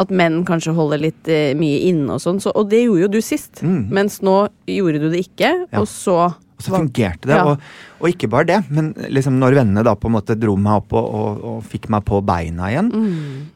at 0.00 0.10
menn 0.14 0.42
kanskje 0.48 0.74
holder 0.76 1.00
litt 1.02 1.28
eh, 1.30 1.52
mye 1.58 1.80
inne 1.90 2.16
og 2.16 2.22
sånn, 2.22 2.40
så, 2.42 2.52
og 2.56 2.68
det 2.72 2.84
gjorde 2.84 3.04
jo 3.06 3.10
du 3.14 3.20
sist. 3.24 3.62
Mm. 3.64 3.84
Mens 3.94 4.20
nå 4.26 4.36
gjorde 4.70 5.00
du 5.04 5.08
det 5.12 5.24
ikke, 5.28 5.52
Ja. 5.70 5.80
og 5.82 5.86
så 5.90 6.16
Og 6.54 6.62
så 6.62 6.70
fungerte 6.76 7.26
det. 7.28 7.34
Ja. 7.36 7.44
Og, 7.50 7.60
og 8.00 8.08
ikke 8.12 8.28
bare 8.30 8.46
det, 8.52 8.58
men 8.70 8.92
liksom 9.10 9.38
når 9.42 9.56
vennene 9.60 9.82
da 9.86 9.94
på 9.98 10.06
en 10.10 10.14
måte 10.16 10.36
dro 10.38 10.54
meg 10.56 10.84
opp 10.84 10.92
og, 10.94 11.06
og, 11.18 11.40
og 11.50 11.64
fikk 11.66 11.88
meg 11.90 12.04
på 12.06 12.20
beina 12.24 12.70
igjen, 12.70 12.92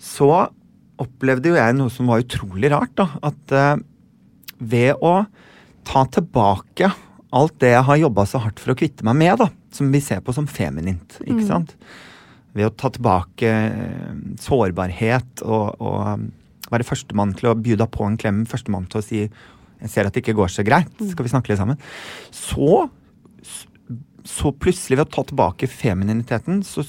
så 0.02 0.48
opplevde 0.98 1.52
jo 1.52 1.58
jeg 1.60 1.76
noe 1.78 1.92
som 1.94 2.10
var 2.10 2.24
utrolig 2.24 2.72
rart. 2.74 2.94
da, 2.98 3.06
At 3.22 3.54
eh, 3.54 3.76
ved 4.58 4.98
å 4.98 5.20
ta 5.86 6.02
tilbake 6.10 6.90
alt 7.30 7.54
det 7.62 7.70
jeg 7.74 7.84
har 7.86 7.96
jobba 8.02 8.24
så 8.26 8.40
hardt 8.42 8.58
for 8.60 8.72
å 8.74 8.78
kvitte 8.80 9.04
meg 9.06 9.16
med, 9.20 9.38
da, 9.38 9.46
som 9.72 9.90
vi 9.92 10.00
ser 10.02 10.20
på 10.24 10.32
som 10.34 10.46
feminint, 10.50 11.18
ikke 11.26 11.44
sant. 11.46 11.74
Ved 12.58 12.66
å 12.68 12.74
ta 12.74 12.90
tilbake 12.94 13.48
eh, 13.54 14.12
sårbarhet 14.42 15.44
og, 15.46 15.78
og 15.78 15.98
um, 16.18 16.26
være 16.72 16.86
førstemann 16.88 17.36
til 17.38 17.52
å 17.52 17.56
bjuda 17.58 17.86
på 17.94 18.04
en 18.08 18.18
klem, 18.20 18.42
førstemann 18.50 18.88
til 18.90 19.00
å 19.00 19.06
si 19.06 19.22
jeg 19.78 19.90
ser 19.92 20.08
at 20.08 20.14
det 20.16 20.24
ikke 20.24 20.34
går 20.34 20.50
så 20.50 20.64
greit, 20.66 20.90
skal 21.06 21.22
vi 21.22 21.30
snakke 21.30 21.52
litt 21.52 21.60
sammen? 21.60 21.78
Så, 22.34 22.88
så 24.26 24.50
plutselig, 24.58 24.98
ved 24.98 25.04
å 25.06 25.12
ta 25.14 25.22
tilbake 25.28 25.68
femininiteten, 25.70 26.64
så 26.66 26.82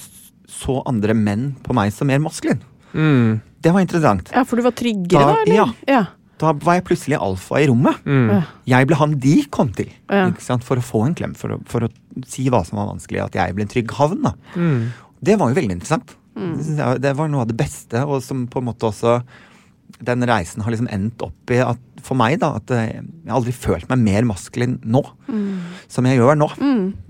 så 0.50 0.80
andre 0.90 1.14
menn 1.14 1.52
på 1.62 1.76
meg 1.78 1.92
som 1.94 2.10
mer 2.10 2.18
maskulin. 2.24 2.58
Mm. 2.98 3.36
Det 3.62 3.70
var 3.76 3.84
interessant. 3.86 4.32
Ja, 4.34 4.42
for 4.50 4.58
du 4.58 4.64
var 4.66 4.74
tryggere 4.74 5.22
Da- 5.22 5.36
da, 5.36 5.44
eller? 5.44 5.56
ja. 5.56 5.68
ja. 5.86 6.06
Da 6.40 6.54
var 6.56 6.78
jeg 6.80 6.86
plutselig 6.88 7.20
alfa 7.22 7.60
i 7.62 7.68
rommet. 7.70 8.00
Mm. 8.08 8.30
Ja. 8.32 8.40
Jeg 8.72 8.88
ble 8.90 8.96
han 8.98 9.14
de 9.20 9.34
kom 9.52 9.70
til 9.76 9.92
Ja. 10.10 10.24
ikke 10.32 10.42
sant? 10.42 10.64
for 10.66 10.80
å 10.80 10.82
få 10.82 11.04
en 11.06 11.14
klem, 11.14 11.36
for 11.38 11.54
å, 11.54 11.60
for 11.70 11.86
å 11.86 11.90
si 12.26 12.48
hva 12.50 12.64
som 12.66 12.80
var 12.80 12.88
vanskelig, 12.90 13.22
at 13.28 13.36
jeg 13.38 13.54
ble 13.54 13.68
en 13.68 13.72
trygg 13.76 13.92
havn. 14.00 14.24
da. 14.24 14.34
Mm. 14.56 14.90
Det 15.22 15.36
var 15.40 15.52
jo 15.52 15.60
veldig 15.60 15.78
interessant. 15.78 16.16
Det 16.40 17.02
Det 17.04 17.14
var 17.18 17.28
noe 17.32 17.44
av 17.44 17.52
det 17.52 17.58
beste, 17.60 18.06
og 18.06 18.24
som 18.24 18.48
på 18.48 18.62
en 18.62 18.70
måte 18.72 18.88
også 18.88 19.20
den 20.06 20.24
reisen 20.30 20.62
har 20.62 20.72
liksom 20.72 20.88
endt 20.94 21.22
opp 21.26 21.52
i 21.52 21.58
at 21.64 21.80
for 22.06 22.16
meg, 22.16 22.38
da, 22.40 22.54
at 22.60 22.72
eh, 22.72 22.92
jeg 23.02 23.28
har 23.28 23.40
aldri 23.40 23.52
følt 23.52 23.90
meg 23.90 24.00
mer 24.06 24.28
maskulin 24.30 24.78
nå. 24.88 25.02
Som 25.92 26.06
jeg 26.08 26.20
gjør 26.20 26.38
nå. 26.40 26.48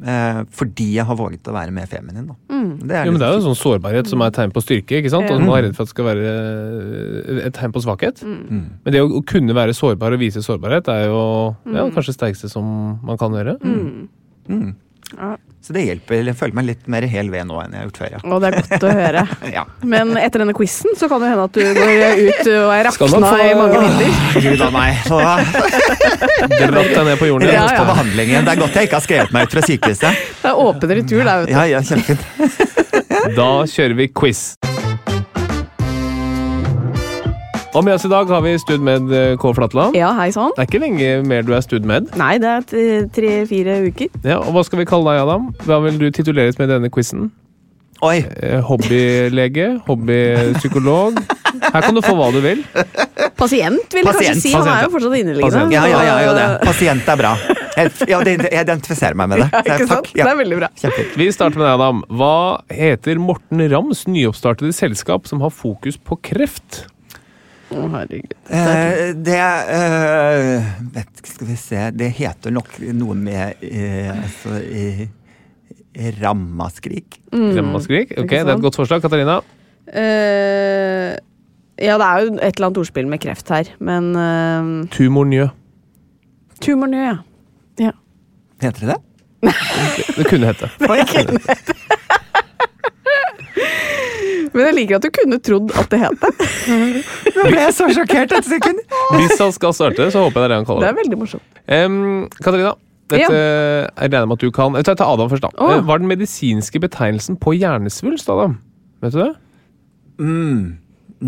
Eh, 0.01 0.39
fordi 0.55 0.88
jeg 0.95 1.05
har 1.05 1.18
våget 1.20 1.45
å 1.51 1.53
være 1.53 1.74
mer 1.76 1.86
feminin. 1.91 2.32
Da. 2.32 2.38
Det 2.80 2.95
er 2.97 3.05
Jo, 3.05 3.14
men 3.14 3.22
Det 3.22 3.28
er 3.28 3.36
jo 3.36 3.41
en 3.43 3.47
sånn 3.51 3.60
sårbarhet 3.60 4.10
som 4.10 4.24
er 4.24 4.32
et 4.32 4.39
tegn 4.39 4.55
på 4.55 4.64
styrke. 4.64 4.97
ikke 5.03 5.12
sant? 5.14 5.30
Og 5.30 5.43
man 5.43 5.60
er 5.60 5.68
redd 5.68 5.78
for 5.78 5.86
at 5.86 5.91
det 5.91 5.93
skal 5.93 6.10
være 6.10 6.34
eh, 6.34 7.41
et 7.45 7.57
tegn 7.60 7.76
på 7.76 7.84
svakhet. 7.86 8.24
Men 8.26 8.95
det 8.95 9.03
å, 9.03 9.12
å 9.20 9.24
kunne 9.28 9.53
være 9.60 9.78
sårbar 9.78 10.16
og 10.18 10.24
vise 10.24 10.41
sårbarhet 10.41 10.89
er 10.95 11.05
jo 11.12 11.22
ja, 11.70 11.86
kanskje 11.93 12.16
det 12.16 12.18
sterkeste 12.18 12.49
som 12.49 12.66
man 13.05 13.20
kan 13.22 13.36
gjøre. 13.38 13.60
Mm. 13.62 14.72
Så 15.60 15.74
det 15.76 15.84
hjelper. 15.84 16.22
Jeg 16.24 16.38
føler 16.39 16.55
meg 16.55 16.66
litt 16.70 16.86
mer 16.91 17.05
hel 17.10 17.30
ved 17.34 17.47
nå 17.49 17.57
enn 17.62 17.74
jeg 17.76 17.82
har 17.82 17.88
gjort 17.89 17.99
før. 17.99 18.14
Ja. 18.14 18.20
Og 18.30 18.41
det 18.41 18.49
er 18.49 18.55
godt 18.60 18.86
å 18.86 18.91
høre. 18.99 19.24
Ja. 19.60 19.64
Men 19.82 20.14
etter 20.22 20.43
denne 20.43 20.53
quizen 20.55 20.93
så 20.97 21.10
kan 21.12 21.24
det 21.24 21.32
hende 21.32 21.47
at 21.49 21.55
du 21.57 21.62
går 21.76 22.22
ut 22.30 22.49
og 22.53 22.74
er 22.76 22.88
rakna 22.88 23.32
i 23.43 23.49
mange 23.57 23.82
vinter. 23.84 24.20
Gud 24.45 24.64
a 24.64 24.70
meg. 24.74 25.01
Dratt 26.60 26.93
deg 26.93 27.03
ned 27.10 27.18
på 27.20 27.30
jorden. 27.32 27.49
Ja, 27.49 27.66
ja. 27.66 27.80
på 27.82 27.88
behandlingen. 27.89 28.45
Det 28.47 28.55
er 28.55 28.62
godt 28.62 28.80
jeg 28.80 28.89
ikke 28.89 28.99
har 29.01 29.07
skrevet 29.07 29.36
meg 29.36 29.49
ut 29.49 29.57
fra 29.57 29.66
sykehuset. 29.66 30.26
Det 30.43 30.53
er 30.53 30.64
åpen 30.68 30.95
retur 31.01 31.24
der, 31.26 31.34
vet 31.43 31.49
du. 31.49 31.55
Ja, 31.57 31.66
ja, 31.76 31.84
kjempefint. 31.84 32.24
Da 33.36 33.49
kjører 33.68 33.97
vi 33.99 34.07
quiz. 34.16 34.53
Og 37.80 37.86
med 37.88 37.96
oss 37.96 38.04
i 38.04 38.10
dag 38.12 38.28
har 38.28 38.42
vi 38.44 38.58
stud 38.60 38.82
med 38.84 39.12
eh, 39.16 39.38
K. 39.40 39.54
Flatland. 39.56 39.96
Ja, 39.96 40.10
hei 40.18 40.34
sånn. 40.36 40.52
Det 40.58 40.66
er 40.66 40.68
ikke 40.68 40.82
lenge 40.84 41.12
mer 41.24 41.46
du 41.48 41.54
er 41.56 41.62
stud 41.64 41.86
med. 41.88 42.10
Nei, 42.20 42.34
det 42.44 42.50
er 42.52 43.06
tre-fire 43.16 43.78
uker. 43.88 44.10
Ja, 44.28 44.42
og 44.42 44.52
Hva 44.52 44.66
skal 44.68 44.82
vi 44.82 44.86
kalle 44.90 45.14
deg, 45.14 45.22
Adam? 45.24 45.46
Hva 45.64 45.78
vil 45.86 45.96
du 46.02 46.10
tituleres 46.12 46.60
med 46.60 46.68
i 46.68 46.74
denne 46.74 46.92
quizen? 46.92 47.30
Oi. 48.04 48.18
Eh, 48.44 48.60
Hobbylege? 48.68 49.70
Hobbypsykolog? 49.88 51.24
Her 51.70 51.88
kan 51.88 51.96
du 51.96 52.04
få 52.04 52.18
hva 52.20 52.28
du 52.36 52.42
vil. 52.44 52.66
Pasient, 53.40 53.88
vil 53.96 54.04
jeg 54.04 54.12
Pasient, 54.12 54.36
kanskje 54.36 54.44
si. 54.44 54.54
Han 54.58 54.68
er 54.74 54.84
jo 54.84 54.92
fortsatt 54.98 55.18
inneliggende. 55.22 55.64
Ja, 55.72 55.88
ja, 55.88 56.04
ja, 56.04 56.20
ja, 56.28 56.36
det. 56.36 56.46
Pasient 56.68 57.08
er 57.16 57.24
bra. 57.24 57.34
Jeg, 57.80 57.96
ja, 58.12 58.22
jeg 58.28 58.54
identifiserer 58.66 59.16
meg 59.24 59.32
med 59.32 59.46
det. 59.46 59.50
Ja, 59.56 59.80
ikke 59.80 59.92
sant? 59.96 60.14
Ja. 60.20 60.28
Det 60.28 60.36
er 60.36 60.40
veldig 60.44 60.62
bra. 60.66 60.74
Kjempefint. 60.84 61.18
Vi 61.24 61.32
starter 61.32 61.64
med 61.64 61.70
deg, 61.70 61.80
Adam. 61.80 62.04
Hva 62.12 62.36
heter 62.76 63.24
Morten 63.24 63.64
Rams 63.72 64.04
nyoppstartede 64.12 64.76
selskap 64.76 65.32
som 65.32 65.48
har 65.48 65.56
fokus 65.56 65.96
på 65.96 66.20
kreft? 66.28 66.84
Å, 67.70 67.86
herregud. 67.93 68.34
Eh, 68.49 69.11
det 69.13 69.38
eh, 69.38 70.70
vet, 70.95 71.20
Skal 71.22 71.49
vi 71.51 71.57
se 71.59 71.84
Det 71.93 72.07
heter 72.17 72.53
nok 72.55 72.72
noe 72.97 73.13
med 73.17 73.61
eh, 73.61 74.09
altså, 74.15 74.57
i, 74.65 75.07
Mm. 77.34 77.55
Rammaskrik. 77.57 78.13
Ok, 78.17 78.30
Det 78.30 78.39
er 78.39 78.53
et 78.53 78.61
godt 78.61 78.78
forslag. 78.80 79.01
Katarina? 79.01 79.41
Eh, 79.89 81.17
ja, 81.82 81.97
det 81.97 82.05
er 82.05 82.22
jo 82.22 82.34
et 82.38 82.55
eller 82.55 82.67
annet 82.67 82.78
ordspill 82.78 83.07
med 83.09 83.20
kreft 83.24 83.49
her, 83.49 83.72
men 83.80 84.11
uh, 84.15 84.88
Tumornjø. 84.93 85.47
Tumornø, 86.61 86.99
ja. 86.99 87.17
ja. 87.80 87.91
Heter 88.61 88.86
det 88.86 88.95
det? 88.95 89.53
Det 90.17 90.26
kunne 90.28 90.51
hete. 90.51 90.70
Men 94.54 94.66
jeg 94.68 94.76
liker 94.78 95.00
at 95.00 95.06
du 95.06 95.10
kunne 95.16 95.39
trodd 95.45 95.72
at 95.80 95.89
det 95.93 96.00
het 96.02 96.22
det. 96.24 96.32
Nå 97.36 97.47
ble 97.50 97.64
jeg 97.64 97.74
så 97.78 97.88
sjokkert 97.95 98.36
et 98.39 98.47
sekund. 98.50 98.84
Hvis 99.16 99.39
han 99.41 99.56
skal 99.56 99.76
starte, 99.78 100.10
så 100.14 100.24
håper 100.26 100.43
jeg 100.43 100.43
det 100.43 100.45
er 100.50 100.54
det 100.54 100.60
han 100.62 100.68
kaller 100.70 100.86
Det 100.86 100.89
Det 100.89 100.93
er 100.93 101.00
veldig 101.04 101.20
morsomt. 101.24 101.60
Um, 101.70 101.97
Katarina, 102.39 102.74
dette 103.10 103.39
jeg 103.39 104.14
regner 104.14 104.30
med 104.30 104.38
at 104.38 104.45
du 104.45 104.54
kan. 104.56 104.78
Jeg 104.80 104.88
tar 104.89 105.06
Adam 105.08 105.32
først, 105.32 105.45
da. 105.47 105.52
Eh, 105.56 105.82
Hva 105.86 105.97
er 105.97 106.04
den 106.04 106.12
medisinske 106.12 106.82
betegnelsen 106.84 107.39
på 107.41 107.56
hjernesvulst, 107.58 108.30
Adam? 108.30 108.58
Vet 109.04 109.16
du 109.16 109.20
det? 109.24 109.32
Mm. 110.20 110.62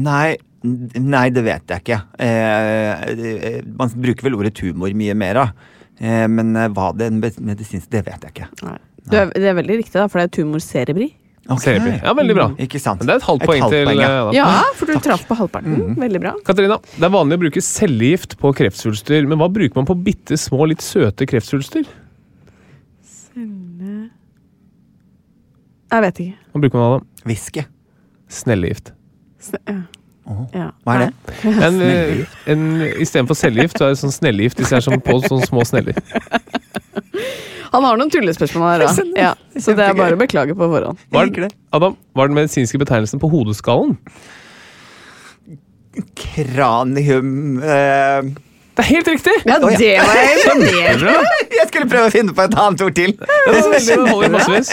Nei, 0.03 0.38
nei, 0.63 1.26
det 1.34 1.43
vet 1.47 1.72
jeg 1.74 1.84
ikke. 1.86 2.01
Eh, 2.22 3.05
eh, 3.11 3.59
man 3.80 3.91
bruker 3.95 4.28
vel 4.28 4.38
ordet 4.39 4.53
tumor 4.59 4.93
mye 4.97 5.15
mer, 5.17 5.39
da. 5.39 5.78
Eh, 6.01 6.28
men 6.32 6.55
eh, 6.57 6.69
hva 6.74 6.91
det 6.97 7.09
er 7.09 7.41
medisinsk, 7.41 7.89
det 7.93 8.05
vet 8.07 8.28
jeg 8.28 8.36
ikke. 8.36 8.49
Nei. 8.67 8.78
Du 9.01 9.15
er, 9.17 9.32
det 9.34 9.47
er 9.49 9.57
veldig 9.57 9.80
riktig, 9.82 9.97
da, 9.97 10.05
for 10.11 10.22
det 10.22 10.28
er 10.30 10.36
tumor 10.38 10.61
cerebri. 10.63 11.09
Ok. 11.49 11.63
Cerebri. 11.63 11.95
Ja, 12.03 12.11
veldig 12.13 12.35
bra. 12.37 12.45
Ikke 12.61 12.79
sant. 12.79 12.99
Men 13.01 13.07
det 13.09 13.13
er 13.15 13.19
et 13.23 13.25
halvt 13.27 13.45
poeng 13.49 13.63
til 13.71 13.87
halvt 13.87 13.97
eh, 13.97 14.03
ja. 14.03 14.27
Ja, 14.37 14.61
for 14.77 14.85
du 14.91 14.99
traff 15.01 15.23
på 15.27 15.35
halvparten. 15.39 15.95
Veldig 15.99 16.21
bra. 16.21 16.35
Katarina, 16.45 16.77
det 16.93 17.07
er 17.07 17.13
vanlig 17.15 17.39
å 17.39 17.41
bruke 17.41 17.63
cellegift 17.65 18.37
på 18.39 18.51
kreftsvulster, 18.55 19.25
men 19.27 19.41
hva 19.41 19.49
bruker 19.51 19.75
man 19.81 19.87
på 19.89 19.95
bitte 20.05 20.37
små, 20.39 20.67
litt 20.69 20.85
søte 20.85 21.25
kreftsvulster? 21.27 21.87
Jeg 25.91 26.03
vet 26.05 26.21
ikke. 26.23 26.37
Hva 26.53 26.61
bruker 26.63 26.79
man 26.79 26.87
Adam? 26.93 27.07
Whisky. 27.27 27.65
Snellegift. 28.31 28.93
Sne- 29.41 29.63
Ja. 29.67 29.81
Åh. 30.32 30.41
Ja. 30.55 30.67
Hva 30.86 30.95
er 30.95 31.05
det? 31.05 31.53
En, 31.67 31.79
eh, 31.84 32.36
en, 32.53 32.65
Istedenfor 33.03 33.38
cellegift, 33.38 33.79
så 33.79 33.88
er 33.89 33.95
det 33.95 34.01
sånn 34.01 34.13
snellegift. 34.15 34.59
Disse 34.61 34.77
er 34.77 34.84
som 34.86 34.99
på 35.03 35.17
sånne 35.25 35.47
små 35.49 35.65
sneller. 35.67 35.97
Han 37.71 37.88
har 37.88 37.99
noen 37.99 38.11
tullespørsmål 38.11 38.67
her, 38.73 38.84
da. 38.84 39.07
Ja, 39.15 39.32
så 39.55 39.75
det 39.77 39.86
er 39.86 39.95
bare 39.95 40.17
å 40.17 40.19
beklage 40.19 40.55
på 40.57 40.67
forhånd. 40.73 40.99
Hva 41.11 41.23
er. 41.27 41.51
Adam, 41.75 41.95
hva 42.15 42.25
er 42.25 42.32
den 42.32 42.39
medisinske 42.41 42.79
betegnelsen 42.82 43.21
på 43.21 43.29
hodeskallen? 43.32 43.95
Kranium 46.15 47.59
eh, 47.59 48.27
Det 48.75 48.84
er 48.84 48.88
helt 48.88 49.09
riktig! 49.11 49.34
Ja, 49.43 49.57
det 49.59 49.67
var 49.67 49.75
jeg 49.75 49.99
imponert 50.55 51.51
Jeg 51.51 51.67
skulle 51.67 51.89
prøve 51.91 52.07
å 52.07 52.13
finne 52.13 52.36
på 52.36 52.45
et 52.47 52.55
annet 52.55 52.84
ord 52.86 52.95
til. 52.95 53.15
Er. 53.19 54.71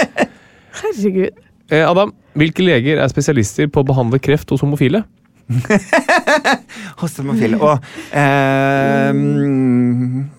Herregud. 0.79 1.41
Eh, 1.69 1.83
Adam, 1.85 2.15
hvilke 2.39 2.65
leger 2.65 3.03
er 3.03 3.11
spesialister 3.11 3.71
på 3.71 3.83
å 3.83 3.89
behandle 3.89 4.21
kreft 4.23 4.51
hos 4.55 4.63
homofile? 4.65 5.03
Hos 7.01 7.17
homofile. 7.19 7.59
Og 7.61 7.79
eh, 8.13 9.13
mm, 9.15 10.31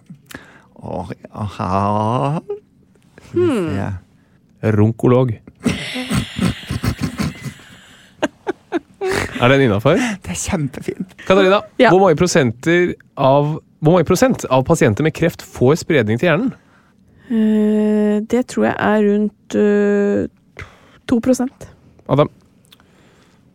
aha 1.34 2.40
Skal. 3.34 3.90
Runkolog. 4.76 5.34
Er 9.40 9.48
den 9.54 9.62
innafor? 9.64 9.96
Det 9.96 10.34
er 10.34 10.40
kjempefint. 10.40 11.14
Katarina, 11.28 11.62
Ja. 11.80 11.90
hvor, 11.90 12.00
mange 12.04 12.18
av, 13.18 13.60
hvor 13.80 13.96
mange 13.96 14.08
prosent 14.08 14.44
av 14.52 14.66
pasienter 14.68 15.04
med 15.04 15.16
kreft 15.16 15.42
får 15.42 15.80
spredning 15.86 16.20
til 16.20 16.28
hjernen? 16.30 16.52
Uh, 17.30 18.20
det 18.28 18.48
tror 18.52 18.66
jeg 18.68 18.76
er 18.76 19.06
rundt 19.06 19.56
uh, 19.56 20.66
2 21.08 21.20
Adam, 22.10 22.30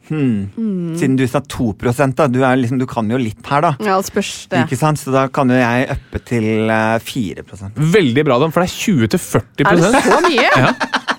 Hmm. 0.08 0.94
Siden 0.98 1.16
du 1.16 1.24
sa 1.30 1.40
2 1.40 1.72
da. 2.14 2.26
Du, 2.28 2.40
er 2.44 2.58
liksom, 2.60 2.78
du 2.78 2.86
kan 2.86 3.08
jo 3.10 3.16
litt 3.20 3.44
her, 3.48 3.64
da. 3.64 3.70
Ja, 3.80 3.96
det 3.96 4.10
spørs 4.10 4.32
det. 4.52 4.64
Ikke 4.66 4.78
sant? 4.80 5.00
Så 5.00 5.14
da 5.14 5.26
kan 5.32 5.48
jo 5.48 5.56
jeg 5.56 5.88
uppe 5.96 6.20
til 6.28 6.70
eh, 6.70 6.98
4 7.00 7.44
Veldig 7.76 8.24
bra, 8.26 8.36
Adam, 8.36 8.52
for 8.52 8.64
det 8.64 8.70
er 8.70 9.08
20-40% 9.08 9.64
Er 9.64 9.80
det 9.80 10.04
så 10.04 10.20
mye? 10.28 10.50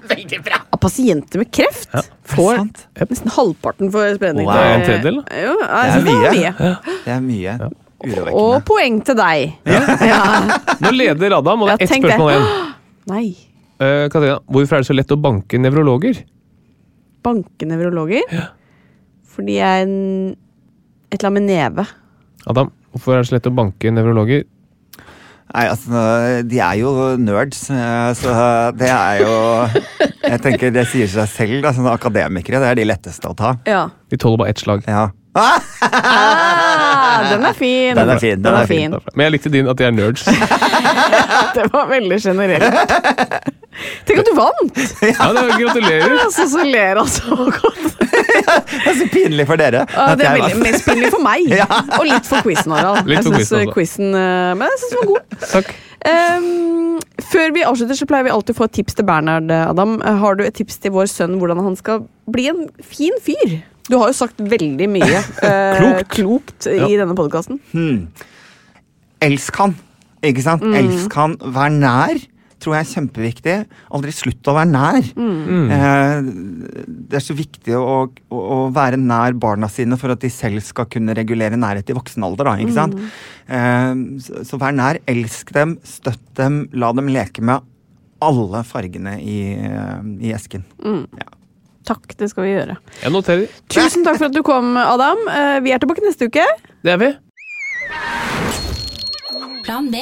Ja. 0.05 0.59
Av 0.69 0.77
pasienter 0.77 1.41
med 1.41 1.49
kreft 1.49 1.89
ja. 1.91 2.03
får 2.29 2.59
yep. 2.59 3.09
nesten 3.09 3.31
halvparten 3.33 3.89
for 3.91 4.05
spredning. 4.15 4.45
Wow. 4.45 4.53
til- 4.53 4.75
En 4.75 4.83
tredjedel, 4.85 5.17
Jo, 5.33 5.55
jeg 5.63 5.71
Det 5.71 5.79
er 5.81 5.91
synes 5.95 6.05
det 6.05 6.13
er 6.13 6.35
mye. 6.35 6.51
mye. 6.59 6.93
Det 7.05 7.13
er 7.15 7.23
mye. 7.25 7.71
Og 8.35 8.63
poeng 8.67 8.99
til 9.05 9.17
deg. 9.17 9.55
Ja. 10.11 10.21
Nå 10.83 10.91
leder 10.93 11.37
Adam, 11.39 11.61
og 11.65 11.71
det 11.71 11.77
er 11.79 11.87
ett 11.87 12.03
spørsmål 12.03 12.31
igjen. 12.35 12.47
Nei. 13.15 13.25
Uh, 13.81 14.05
Katarina, 14.13 14.37
hvorfor 14.47 14.77
er 14.77 14.85
det 14.85 14.87
så 14.87 14.95
lett 14.95 15.11
å 15.11 15.17
banke 15.19 15.59
nevrologer? 15.59 16.21
Banke 17.25 17.65
nevrologer. 17.67 18.29
Fordi 19.35 19.59
jeg 19.59 19.83
er 19.83 19.85
en 19.85 20.35
et 21.11 21.21
eller 21.21 21.29
annet 21.29 21.41
med 21.43 21.49
neve. 21.51 21.85
Adam, 22.49 22.71
hvorfor 22.91 23.15
er 23.15 23.23
det 23.23 23.29
så 23.29 23.35
lett 23.37 23.49
å 23.49 23.55
banke 23.55 23.91
nevrologer? 23.93 24.45
Nei, 25.55 25.65
altså, 25.69 25.99
de 26.49 26.57
er 26.59 26.79
jo 26.81 26.91
nerds, 27.21 27.59
eh, 27.71 28.09
så 28.17 28.31
det 28.75 28.89
er 28.89 29.21
jo 29.21 29.35
Jeg 30.25 30.39
tenker 30.43 30.73
det 30.73 30.87
sier 30.89 31.07
seg 31.11 31.29
selv, 31.31 31.59
da. 31.63 31.71
Sånne 31.75 31.93
akademikere, 31.93 32.59
det 32.63 32.71
er 32.71 32.79
de 32.81 32.87
letteste 32.89 33.29
å 33.29 33.37
ta. 33.37 33.53
Ja. 33.69 33.85
De 34.11 34.19
tåler 34.19 34.41
bare 34.41 34.55
ett 34.55 34.63
slag. 34.63 34.83
Ja. 34.89 35.05
Ah, 35.35 35.59
den 37.29 37.43
er 37.45 37.53
fin. 37.53 37.95
Den 37.95 38.09
er 38.09 38.19
fin, 38.19 38.41
den 38.41 38.55
er 38.55 38.67
fin. 38.69 38.95
Men 39.13 39.27
jeg 39.27 39.35
likte 39.35 39.51
din 39.53 39.67
at 39.67 39.79
de 39.79 39.87
er 39.87 39.95
nerds. 39.95 40.23
Det 41.55 41.65
var 41.71 41.87
veldig 41.91 42.19
generelt. 42.23 42.95
Tenk 44.07 44.21
at 44.21 44.29
du 44.29 44.33
vant! 44.37 44.77
Ja, 45.15 45.27
det 45.35 45.41
er, 45.43 45.51
Gratulerer. 45.59 46.13
Altså, 46.23 46.45
så 46.51 46.63
ler 46.65 46.99
han 47.01 47.09
så 47.11 47.35
godt. 47.35 47.97
Det 47.99 48.91
er 48.91 48.95
så 48.99 49.07
pinlig 49.11 49.45
for 49.49 49.59
dere. 49.59 49.83
Ja, 49.91 50.05
det 50.15 50.27
er 50.29 50.37
veldig 50.39 50.61
mest 50.63 50.85
pinlig 50.87 51.11
for 51.13 51.23
meg. 51.25 51.49
Ja. 51.61 51.67
Og 51.99 52.05
litt 52.09 52.27
for 52.29 52.45
quizen, 52.45 52.73
Harald. 52.75 53.07
Litt 53.09 53.21
Jeg 53.21 53.27
for 53.27 53.45
synes 53.51 53.73
quizen, 53.75 54.09
eh, 54.15 54.53
Men 54.57 54.67
jeg 54.71 54.81
syns 54.83 54.93
den 54.95 55.01
var 55.01 55.11
god. 55.11 55.37
Takk. 55.51 55.73
Um, 56.05 56.99
før 57.31 57.53
vi 57.55 57.63
avslutter, 57.65 57.97
så 57.97 58.05
pleier 58.09 58.27
vi 58.27 58.33
alltid 58.33 58.53
å 58.53 58.59
få 58.59 58.67
et 58.69 58.75
tips 58.77 58.97
til 58.99 59.07
Bernhard. 59.07 59.49
Adam. 59.55 59.97
Har 60.21 60.37
du 60.37 60.43
et 60.45 60.53
tips 60.57 60.77
til 60.83 60.93
vår 60.95 61.09
sønn 61.11 61.39
hvordan 61.41 61.63
han 61.65 61.77
skal 61.79 62.03
bli 62.31 62.47
en 62.51 62.65
fin 62.85 63.15
fyr? 63.25 63.57
Du 63.89 63.97
har 64.01 64.09
jo 64.11 64.17
sagt 64.17 64.39
veldig 64.41 64.87
mye 64.89 65.17
eh, 65.49 65.79
Klokt. 65.81 66.13
klokt 66.15 66.69
i 66.71 66.93
denne 66.97 67.13
podkasten. 67.17 67.59
Hmm. 67.73 68.05
Elsk 69.25 69.57
han, 69.61 69.75
ikke 70.25 70.43
sant? 70.45 70.63
Mm. 70.65 70.77
Elsk 70.83 71.13
han, 71.17 71.35
vær 71.55 71.71
nær. 71.73 72.17
Tror 72.65 72.75
jeg 72.75 72.83
er 72.87 72.91
kjempeviktig. 72.95 73.55
Aldri 73.95 74.13
slutt 74.17 74.49
å 74.49 74.55
være 74.57 74.71
nær. 74.71 75.07
Eh, 75.75 76.15
det 77.05 77.19
er 77.19 77.23
så 77.23 77.35
viktig 77.37 77.77
å, 77.77 77.83
å, 78.09 78.41
å 78.41 78.57
være 78.75 78.97
nær 78.99 79.37
barna 79.39 79.69
sine 79.71 79.97
for 80.01 80.11
at 80.15 80.23
de 80.25 80.31
selv 80.33 80.63
skal 80.65 80.89
kunne 80.91 81.13
regulere 81.17 81.59
nærhet 81.61 81.93
i 81.93 81.95
voksen 81.97 82.25
alder. 82.25 82.49
Da, 82.49 82.57
ikke 82.65 82.75
sant? 82.75 82.97
Eh, 83.45 83.93
så, 84.25 84.43
så 84.49 84.59
vær 84.61 84.75
nær. 84.75 84.99
Elsk 85.11 85.53
dem, 85.55 85.77
støtt 85.85 86.25
dem, 86.41 86.63
la 86.73 86.89
dem 86.97 87.13
leke 87.13 87.45
med 87.45 87.63
alle 88.25 88.61
fargene 88.65 89.17
i, 89.21 89.39
eh, 89.53 89.97
i 90.25 90.33
esken. 90.33 90.63
Ja. 90.81 91.29
Takk, 91.85 92.15
det 92.17 92.31
skal 92.31 92.47
vi 92.47 92.53
gjøre. 92.55 92.79
Jeg 93.03 93.13
noterer. 93.13 93.51
Tusen 93.69 94.01
takk 94.07 94.17
for 94.17 94.31
at 94.31 94.33
du 94.33 94.41
kom, 94.47 94.71
Adam. 94.81 95.19
Eh, 95.29 95.59
Vi 95.61 95.73
er 95.75 95.83
tilbake 95.83 96.01
neste 96.01 96.31
uke. 96.31 96.45
Det 96.81 96.95
er 96.95 97.01
vi. 97.03 97.11
Plan 99.65 99.91
B. 99.93 100.01